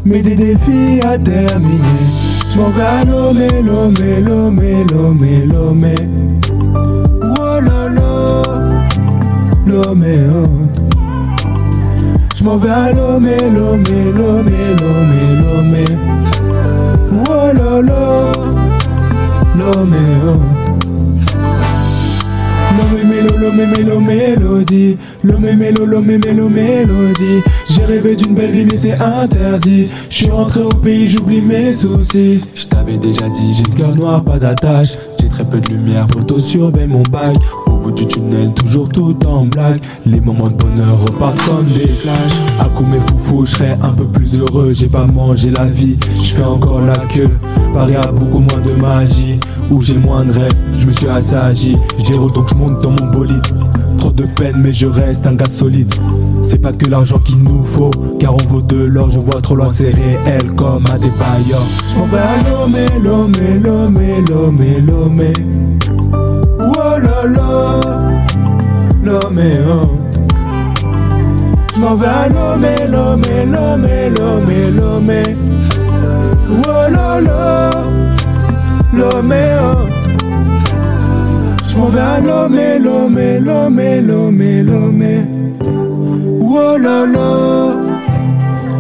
Mais 0.04 0.22
des 0.22 0.36
défis 0.36 1.00
à 1.02 1.18
terminer. 1.18 1.80
Je 2.52 2.60
m'en 2.60 2.70
vais 2.70 2.82
à 2.82 3.06
Lomé, 3.06 3.48
Lomé, 3.62 4.20
Lomé, 4.20 4.84
Lomé, 4.92 5.46
Lomé. 5.46 5.96
Lomé. 9.66 10.18
Je 12.42 12.46
m'en 12.46 12.58
vais 12.58 12.72
à 12.72 12.92
Lomé, 12.92 13.38
Lomé, 13.54 14.12
Lomé, 14.18 14.58
Lomé, 14.82 15.22
Lomé. 15.38 15.86
Oh 17.30 17.54
là, 17.54 18.32
Lomé. 19.56 19.98
Lomé, 22.80 23.04
mélo, 23.04 23.38
lomé, 23.38 23.68
mélo, 23.68 24.00
mélodie. 24.00 24.98
Lomé, 25.24 25.56
mélo, 25.56 25.86
lomé, 25.86 26.18
mélo, 26.18 26.50
mélodie. 26.50 27.44
J'ai 27.70 27.86
rêvé 27.86 28.16
d'une 28.16 28.34
belle 28.34 28.50
vie, 28.50 28.66
mais 28.66 28.78
c'est 28.78 29.00
interdit. 29.00 29.92
Je 30.10 30.16
suis 30.16 30.32
rentré 30.32 30.64
au 30.64 30.70
pays, 30.70 31.12
j'oublie 31.12 31.42
mes 31.42 31.76
soucis. 31.76 32.42
Je 32.56 32.66
t'avais 32.66 32.98
déjà 32.98 33.30
dit, 33.30 33.54
j'ai 33.56 33.72
le 33.72 33.78
cœur 33.78 33.96
noir, 33.96 34.24
pas 34.24 34.40
d'attache. 34.40 34.94
J'ai 35.20 35.30
très 35.30 35.46
peu 35.46 35.60
de 35.60 35.70
lumière, 35.70 36.08
poteau 36.08 36.40
surveille 36.40 36.88
mon 36.88 37.04
bac. 37.04 37.36
Au 37.82 37.86
bout 37.86 37.92
du 37.94 38.06
tunnel, 38.06 38.54
toujours 38.54 38.90
tout 38.90 39.18
en 39.26 39.46
blague. 39.46 39.82
Les 40.06 40.22
moments 40.22 40.50
de 40.50 40.54
bonheur 40.54 41.02
repartent 41.02 41.44
comme 41.48 41.66
des 41.66 41.88
flashs. 41.88 42.40
À 42.60 42.66
coup 42.66 42.86
mes 42.86 43.00
foufous, 43.00 43.48
je 43.48 43.54
serais 43.54 43.76
un 43.82 43.94
peu 43.94 44.06
plus 44.06 44.40
heureux. 44.40 44.72
J'ai 44.72 44.88
pas 44.88 45.08
mangé 45.08 45.50
la 45.50 45.66
vie, 45.66 45.98
je 46.16 46.36
fais 46.36 46.44
encore 46.44 46.82
la 46.82 46.96
queue. 47.08 47.32
Paris 47.74 47.96
a 47.96 48.12
beaucoup 48.12 48.42
moins 48.42 48.62
de 48.62 48.80
magie. 48.80 49.40
Où 49.72 49.82
j'ai 49.82 49.98
moins 49.98 50.24
de 50.24 50.32
rêves, 50.32 50.64
je 50.80 50.86
me 50.86 50.92
suis 50.92 51.08
assagi. 51.08 51.76
J'ai 52.04 52.14
donc 52.14 52.50
je 52.50 52.56
monte 52.56 52.84
dans 52.84 52.92
mon 52.92 53.12
bolide. 53.12 53.42
Trop 53.98 54.12
de 54.12 54.26
peine, 54.26 54.58
mais 54.58 54.74
je 54.74 54.86
reste 54.86 55.26
un 55.26 55.34
gars 55.34 55.50
solide. 55.50 55.92
C'est 56.44 56.62
pas 56.62 56.74
que 56.74 56.86
l'argent 56.86 57.18
qu'il 57.18 57.42
nous 57.42 57.66
faut, 57.66 57.90
car 58.20 58.36
on 58.36 58.46
vaut 58.48 58.62
de 58.62 58.86
l'or. 58.86 59.10
Je 59.12 59.18
vois 59.18 59.42
trop 59.42 59.56
loin, 59.56 59.72
c'est 59.74 59.92
réel 59.92 60.52
comme 60.56 60.86
à 60.86 61.00
des 61.00 61.10
bailleurs. 61.10 61.66
Je 61.90 61.96
vais 62.12 62.20
à 62.20 62.48
Lomé, 62.48 62.86
Lomé, 63.04 63.60
Lomé, 63.60 64.22
Lomé, 64.30 64.82
Lomé. 64.82 65.34
Oh 67.04 67.28
Lomé, 69.04 69.52
oh. 69.68 69.98
Je 71.76 71.82
m'en 71.82 71.96
vais 71.96 72.08
à 72.08 72.28
Lomé, 72.30 72.76
Lomé, 72.88 73.46
Lomé, 73.46 74.10
Lomé, 74.10 74.72
Lomé. 74.72 75.24
Oh 76.50 76.92
là 76.92 77.20
là, 77.22 77.72
Lomé, 78.94 79.44
oh. 79.62 79.88
Je 81.68 81.78
m'en 81.78 81.88
vais 81.88 82.00
à 82.00 82.20
Lomé, 82.20 82.80
Lomé, 82.80 83.40
Lomé, 83.40 84.02
Lomé, 84.02 84.62
Lomé. 84.62 85.26
Oh 85.64 86.78
là 86.78 87.06
là, 87.06 87.30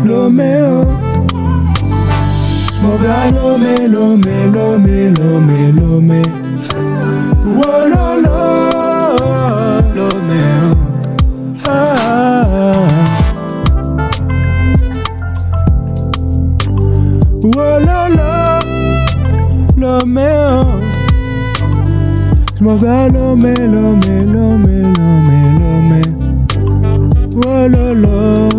Lomé, 0.05 0.61
oh. 0.63 0.86
Je 2.84 3.03
vais 3.03 3.09
à 3.09 3.32
Lomé, 3.32 3.88
Lomé, 3.88 4.32
Lomé, 4.53 5.09
Lomé, 5.09 5.72
Lomé. 5.72 6.22
Là 17.56 18.08
là, 18.10 18.60
Lomé, 19.78 20.28
oh. 20.47 20.66
Je 22.58 22.64
m'en 22.64 22.76
vais 22.76 22.88
à 22.88 23.10
Lomé, 23.10 23.54
Lomé, 23.54 24.24
Lomé, 24.26 24.84
Lomé, 24.97 25.39
Lomé. 25.60 26.02
Oh 27.45 27.68
là 27.68 27.93
là, 27.93 28.49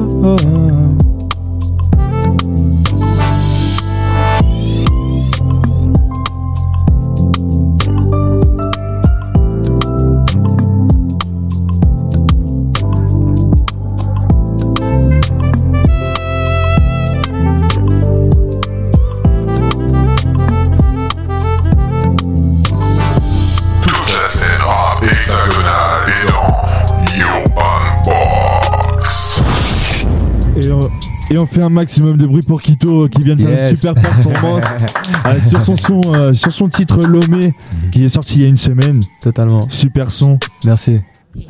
Et 31.33 31.39
on 31.39 31.47
fait 31.47 31.64
un 31.64 31.70
maximum 31.70 32.18
de 32.18 32.26
bruit 32.26 32.43
pour 32.47 32.61
Kito 32.61 33.09
qui 33.09 33.22
vient 33.22 33.37
de 33.37 33.43
faire 33.45 33.70
une 33.70 33.76
super 33.76 33.95
performance 33.95 34.62
euh, 35.26 35.41
sur, 35.49 35.62
son 35.62 35.76
son, 35.76 36.01
euh, 36.14 36.33
sur 36.35 36.53
son 36.53 36.68
titre 36.68 36.99
Lomé 37.07 37.55
qui 37.91 38.05
est 38.05 38.09
sorti 38.11 38.35
il 38.37 38.43
y 38.43 38.45
a 38.45 38.49
une 38.49 38.57
semaine. 38.59 39.01
Totalement. 39.22 39.61
Super 39.70 40.11
son. 40.11 40.39
Merci. 40.66 41.01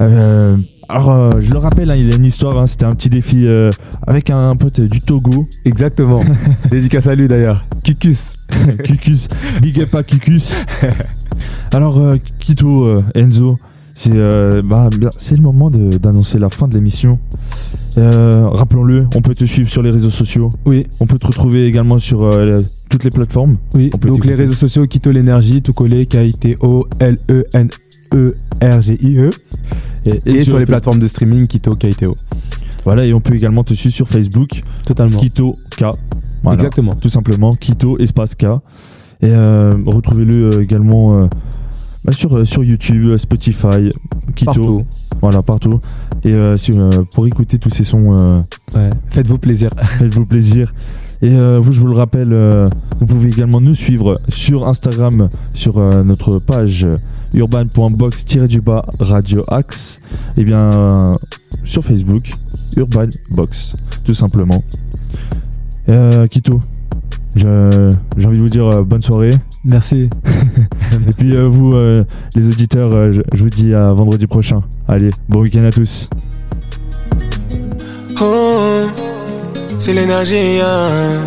Euh, 0.01 0.57
alors, 0.89 1.11
euh, 1.11 1.31
je 1.41 1.51
le 1.53 1.59
rappelle, 1.59 1.91
hein, 1.91 1.97
il 1.97 2.13
a 2.13 2.17
une 2.17 2.25
histoire. 2.25 2.57
hein, 2.61 2.69
C'était 2.69 2.85
un 2.85 2.95
petit 2.95 3.09
défi 3.09 3.47
euh, 3.47 3.71
avec 4.07 4.31
un 4.31 4.55
pote 4.55 4.81
du 4.81 5.01
Togo. 5.01 5.49
Exactement. 5.65 6.23
Dédicace 6.71 7.09
à 7.09 7.17
lui 7.17 7.27
d'ailleurs. 7.27 7.67
Cucus. 7.83 8.35
Cucus. 8.85 9.27
Big 9.61 9.81
up 9.81 9.93
à 9.97 10.05
Cucus. 10.05 10.55
Alors, 11.73 11.99
euh, 11.99 12.19
Kito, 12.39 12.85
euh, 12.85 13.03
Enzo, 13.17 13.59
c'est 14.03 14.11
euh, 14.15 14.63
bah, 14.65 14.91
c'est 15.17 15.37
le 15.37 15.43
moment 15.43 15.71
d'annoncer 15.71 16.39
la 16.39 16.49
fin 16.51 16.67
de 16.67 16.75
l'émission. 16.75 17.19
Euh, 17.99 18.49
Rappelons-le, 18.49 19.07
on 19.15 19.21
peut 19.23 19.35
te 19.35 19.45
suivre 19.45 19.71
sur 19.71 19.83
les 19.83 19.91
réseaux 19.91 20.11
sociaux. 20.11 20.51
Oui. 20.67 20.87
On 21.01 21.07
peut 21.07 21.19
te 21.19 21.27
retrouver 21.27 21.67
également 21.67 21.99
sur 21.99 22.23
euh, 22.23 22.45
la- 22.47 22.61
toutes 22.91 23.05
les 23.05 23.11
plateformes. 23.11 23.55
Oui, 23.75 23.91
On 23.95 23.99
peut 23.99 24.09
donc 24.09 24.25
les 24.25 24.35
réseaux 24.35 24.53
sociaux 24.55 24.87
Quito 24.87 25.11
l'énergie, 25.13 25.63
tout 25.63 25.73
collé, 25.73 26.07
K-I-T-O-L-E-N-E-R-G-I-E. 28.13 29.31
Et, 30.05 30.21
Et 30.27 30.33
sur 30.39 30.45
sur 30.45 30.55
les 30.55 30.61
le- 30.61 30.67
plateformes 30.67 30.99
de 30.99 31.07
streaming 31.07 31.47
KITO. 31.47 31.77
Voilà, 32.85 33.07
et 33.07 33.15
on 33.15 33.21
peut 33.21 33.35
également 33.35 33.63
te 33.63 33.75
suivre 33.75 33.95
sur 33.95 34.09
Facebook. 34.09 34.61
Totalement. 34.85 35.19
Kito 35.21 35.57
K. 35.77 35.85
Voilà, 36.43 36.57
Exactement. 36.59 36.95
Tout 36.95 37.09
simplement, 37.11 37.53
Kito 37.53 37.99
espace 37.99 38.35
K. 38.35 38.47
Et 39.23 39.33
retrouvez-le 39.87 40.61
également 40.63 41.29
bah, 42.05 42.13
sur, 42.13 42.37
euh, 42.37 42.45
sur 42.45 42.65
YouTube, 42.65 43.07
euh, 43.11 43.19
Spotify, 43.19 43.91
Kito. 44.35 44.53
Partout. 44.53 44.85
Voilà, 45.21 45.43
partout. 45.43 45.79
Et 46.25 46.33
euh, 46.33 46.57
sur, 46.57 46.79
euh, 46.79 46.91
pour 47.15 47.27
écouter 47.27 47.59
tous 47.59 47.71
ces 47.71 47.85
sons, 47.85 48.11
euh, 48.13 48.41
Ouais. 48.75 48.91
Faites-vous 49.11 49.39
plaisir. 49.39 49.71
faites-vous 49.99 50.27
plaisir. 50.27 50.73
Et 51.21 51.31
vous, 51.31 51.71
je 51.71 51.79
vous 51.81 51.87
le 51.87 51.95
rappelle, 51.95 52.35
vous 52.99 53.07
pouvez 53.07 53.29
également 53.29 53.61
nous 53.61 53.77
suivre 53.77 54.21
sur 54.29 54.67
Instagram, 54.67 55.29
sur 55.55 55.79
notre 55.79 56.41
page 56.41 56.89
urban.box-du-bas 57.35 58.87
Radio 58.99 59.45
Axe. 59.47 60.01
Et 60.37 60.43
bien 60.43 60.59
euh, 60.59 61.15
sur 61.63 61.85
Facebook, 61.85 62.33
Urban 62.77 63.07
Box, 63.31 63.77
tout 64.03 64.15
simplement. 64.15 64.65
Kito, 66.29 66.59
j'ai 67.37 67.47
envie 67.47 68.37
de 68.39 68.43
vous 68.43 68.49
dire 68.49 68.83
bonne 68.85 69.03
soirée. 69.03 69.31
Merci. 69.65 70.11
Et 70.93 71.13
puis 71.17 71.37
euh, 71.37 71.47
vous, 71.47 71.73
euh, 71.75 72.05
les 72.35 72.47
auditeurs, 72.47 72.93
euh, 72.93 73.13
je, 73.13 73.23
je 73.33 73.43
vous 73.43 73.51
dis 73.51 73.75
à 73.75 73.93
vendredi 73.93 74.27
prochain. 74.27 74.63
Allez, 74.89 75.11
bon 75.29 75.41
week-end 75.41 75.65
à 75.65 75.71
tous. 75.71 76.09
Oh, 78.21 78.87
c'est 79.79 79.95
l'énergie. 79.95 80.61
Hein. 80.61 81.21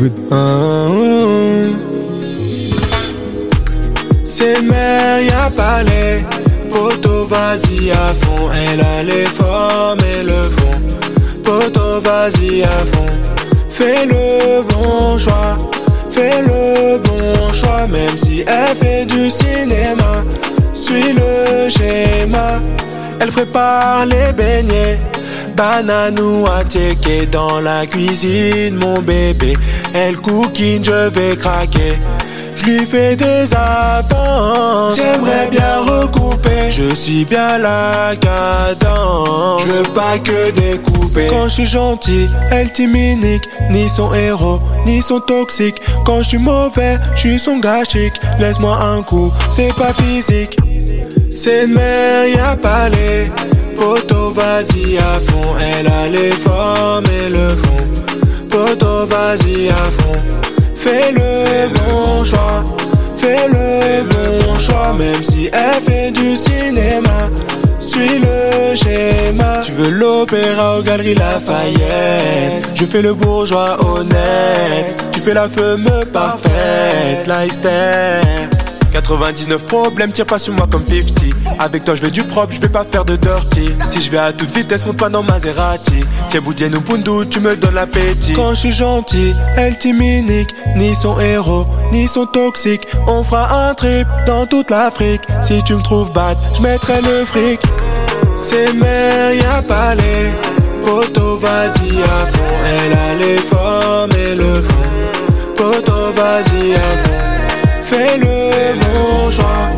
Good. 0.00 0.12
Ah, 0.30 0.86
oh. 0.90 1.74
C'est 4.24 4.62
mer, 4.62 5.20
y'a 5.22 5.50
pas 5.50 5.82
les 5.82 6.22
Poto, 6.70 7.26
vas-y 7.26 7.90
à 7.90 8.14
fond. 8.20 8.48
Elle 8.52 8.80
a 8.80 9.02
les 9.02 9.24
formes 9.26 9.98
et 10.00 10.22
le 10.22 10.30
fond. 10.30 10.70
Poto, 11.42 12.00
vas-y 12.04 12.62
à 12.62 12.68
fond. 12.68 13.06
Fais 13.70 14.06
le 14.06 14.62
bon 14.62 15.18
choix. 15.18 15.58
Fais 16.18 16.42
le 16.42 16.98
bon 16.98 17.52
choix. 17.52 17.86
Même 17.86 18.18
si 18.18 18.40
elle 18.40 18.76
fait 18.76 19.06
du 19.06 19.30
cinéma. 19.30 20.24
Suis 20.74 21.12
le 21.12 21.70
schéma. 21.70 22.60
Elle 23.20 23.30
prépare 23.30 24.04
les 24.06 24.32
beignets. 24.32 24.98
Banane 25.56 26.18
ou 26.18 26.46
dans 27.30 27.60
la 27.60 27.86
cuisine, 27.86 28.76
mon 28.76 29.00
bébé. 29.00 29.52
Elle 29.94 30.16
coquine, 30.16 30.84
je 30.84 31.08
vais 31.08 31.36
craquer. 31.36 31.94
Je 32.58 32.64
lui 32.64 32.86
fais 32.86 33.14
des 33.14 33.54
avances. 33.54 34.98
J'aimerais 34.98 35.48
bien 35.50 35.80
recouper. 35.80 36.70
Je 36.70 36.94
suis 36.94 37.24
bien 37.24 37.58
la 37.58 38.14
cadence. 38.16 39.62
Je 39.62 39.72
veux 39.72 39.92
pas 39.94 40.18
que 40.18 40.50
découper. 40.50 41.28
Quand 41.30 41.44
je 41.44 41.54
suis 41.54 41.66
gentil, 41.66 42.26
elle 42.50 42.72
timinique. 42.72 43.48
Ni 43.70 43.88
son 43.88 44.12
héros, 44.12 44.60
ni 44.86 45.00
son 45.02 45.20
toxique. 45.20 45.80
Quand 46.04 46.18
je 46.22 46.28
suis 46.30 46.38
mauvais, 46.38 46.98
je 47.14 47.20
suis 47.20 47.38
son 47.38 47.58
gars 47.58 47.84
chic. 47.84 48.12
Laisse-moi 48.38 48.76
un 48.80 49.02
coup, 49.02 49.32
c'est 49.50 49.74
pas 49.74 49.92
physique. 49.92 50.56
C'est 51.30 51.64
une 51.64 51.74
mer, 51.74 52.26
y'a 52.26 52.56
pas 52.56 52.88
les 52.88 53.30
Poto, 53.76 54.30
vas-y 54.32 54.98
à 54.98 55.20
fond. 55.20 55.54
Elle 55.60 55.86
a 55.86 56.08
les 56.08 56.32
formes 56.32 57.04
et 57.22 57.28
le 57.28 57.54
fond. 57.54 57.84
Poto, 58.50 59.06
vas-y 59.06 59.68
à 59.68 59.74
fond. 59.74 60.47
Fais 60.78 61.12
le 61.12 61.68
bon 61.74 62.24
choix. 62.24 62.64
Fais 63.16 63.48
le 63.48 64.04
bon 64.04 64.58
choix. 64.58 64.92
Même 64.94 65.22
si 65.22 65.50
elle 65.52 65.82
fait 65.82 66.10
du 66.10 66.36
cinéma. 66.36 67.30
Suis 67.80 68.18
le 68.18 68.74
schéma. 68.74 69.62
Tu 69.64 69.72
veux 69.72 69.90
l'opéra 69.90 70.78
aux 70.78 70.82
galeries 70.82 71.14
Lafayette. 71.14 72.72
Je 72.74 72.84
fais 72.84 73.02
le 73.02 73.14
bourgeois 73.14 73.76
honnête. 73.84 75.04
Tu 75.12 75.20
fais 75.20 75.34
la 75.34 75.48
femme 75.48 75.88
parfaite. 76.12 77.26
La. 77.26 77.44
99 78.92 79.64
problèmes, 79.64 80.12
tire 80.12 80.26
pas 80.26 80.38
sur 80.38 80.52
moi 80.54 80.66
comme 80.70 80.86
50 80.86 81.58
Avec 81.58 81.84
toi 81.84 81.94
je 81.94 82.02
veux 82.02 82.10
du 82.10 82.22
propre, 82.24 82.54
je 82.54 82.60
vais 82.60 82.68
pas 82.68 82.84
faire 82.84 83.04
de 83.04 83.16
dirty. 83.16 83.68
Si 83.88 84.02
je 84.02 84.10
vais 84.10 84.18
à 84.18 84.32
toute 84.32 84.50
vitesse, 84.50 84.86
monte 84.86 84.96
pas 84.96 85.08
dans 85.08 85.22
Maserati 85.22 86.04
Tchéboudienne 86.30 86.74
ou 86.76 86.80
Bundu, 86.80 87.28
tu 87.30 87.40
me 87.40 87.56
donnes 87.56 87.74
l'appétit. 87.74 88.34
Quand 88.34 88.50
je 88.50 88.60
suis 88.60 88.72
gentil, 88.72 89.34
elle 89.56 89.78
timinique. 89.78 90.48
Ni 90.76 90.94
son 90.94 91.18
héros, 91.20 91.66
ni 91.92 92.06
son 92.08 92.26
toxique. 92.26 92.86
On 93.06 93.24
fera 93.24 93.68
un 93.68 93.74
trip 93.74 94.06
dans 94.26 94.46
toute 94.46 94.70
l'Afrique. 94.70 95.22
Si 95.42 95.62
tu 95.64 95.74
me 95.74 95.82
trouves 95.82 96.12
bad, 96.12 96.36
je 96.56 96.62
mettrai 96.62 97.00
le 97.02 97.24
fric. 97.24 97.60
C'est 98.42 98.72
mer, 98.74 99.34
y'a 99.34 99.62
pas 99.62 99.94
les 99.94 100.30
Poto, 100.84 101.38
vas-y 101.38 102.02
à 102.02 102.26
fond. 102.26 102.54
Elle 102.64 102.92
a 102.92 103.14
les 103.14 103.36
formes 103.38 104.12
et 104.12 104.34
le 104.34 104.62
fond 104.62 105.54
Poto, 105.56 106.12
vas-y 106.14 106.74
à 106.74 106.78
fond 106.78 107.27
Fais 107.90 108.18
le 108.18 108.74
bon 108.80 109.30
choix, 109.30 109.70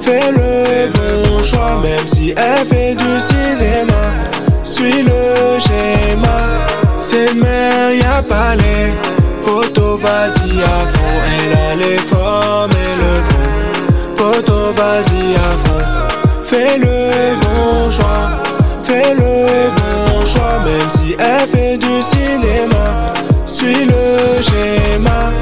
fais 0.00 0.30
le 0.30 0.88
bon 0.92 1.42
choix, 1.42 1.80
même 1.82 2.06
si 2.06 2.32
elle 2.36 2.64
fait 2.64 2.94
du 2.94 3.18
cinéma. 3.18 4.02
Suis 4.62 5.02
le 5.02 5.58
schéma, 5.58 6.38
c'est 7.02 7.34
mère, 7.34 7.92
y'a 7.92 8.22
pas 8.22 8.54
les 8.54 8.92
poteaux, 9.44 9.96
vas-y 9.96 10.62
à 10.62 10.78
fond. 10.92 11.16
Elle 11.26 11.58
a 11.58 11.74
les 11.74 11.98
formes 11.98 12.70
et 12.70 12.94
le 13.02 13.14
fond. 13.28 14.16
Poteau, 14.16 14.72
vas-y 14.76 15.34
à 15.34 15.50
fond. 15.64 15.84
Fais 16.44 16.78
le 16.78 17.34
bon 17.42 17.90
choix, 17.90 18.30
fais 18.84 19.12
le 19.12 19.70
bon 19.76 20.24
choix, 20.24 20.60
même 20.64 20.88
si 20.88 21.16
elle 21.18 21.48
fait 21.48 21.78
du 21.78 22.00
cinéma. 22.00 23.12
Suis 23.44 23.86
le 23.86 24.40
schéma. 24.40 25.32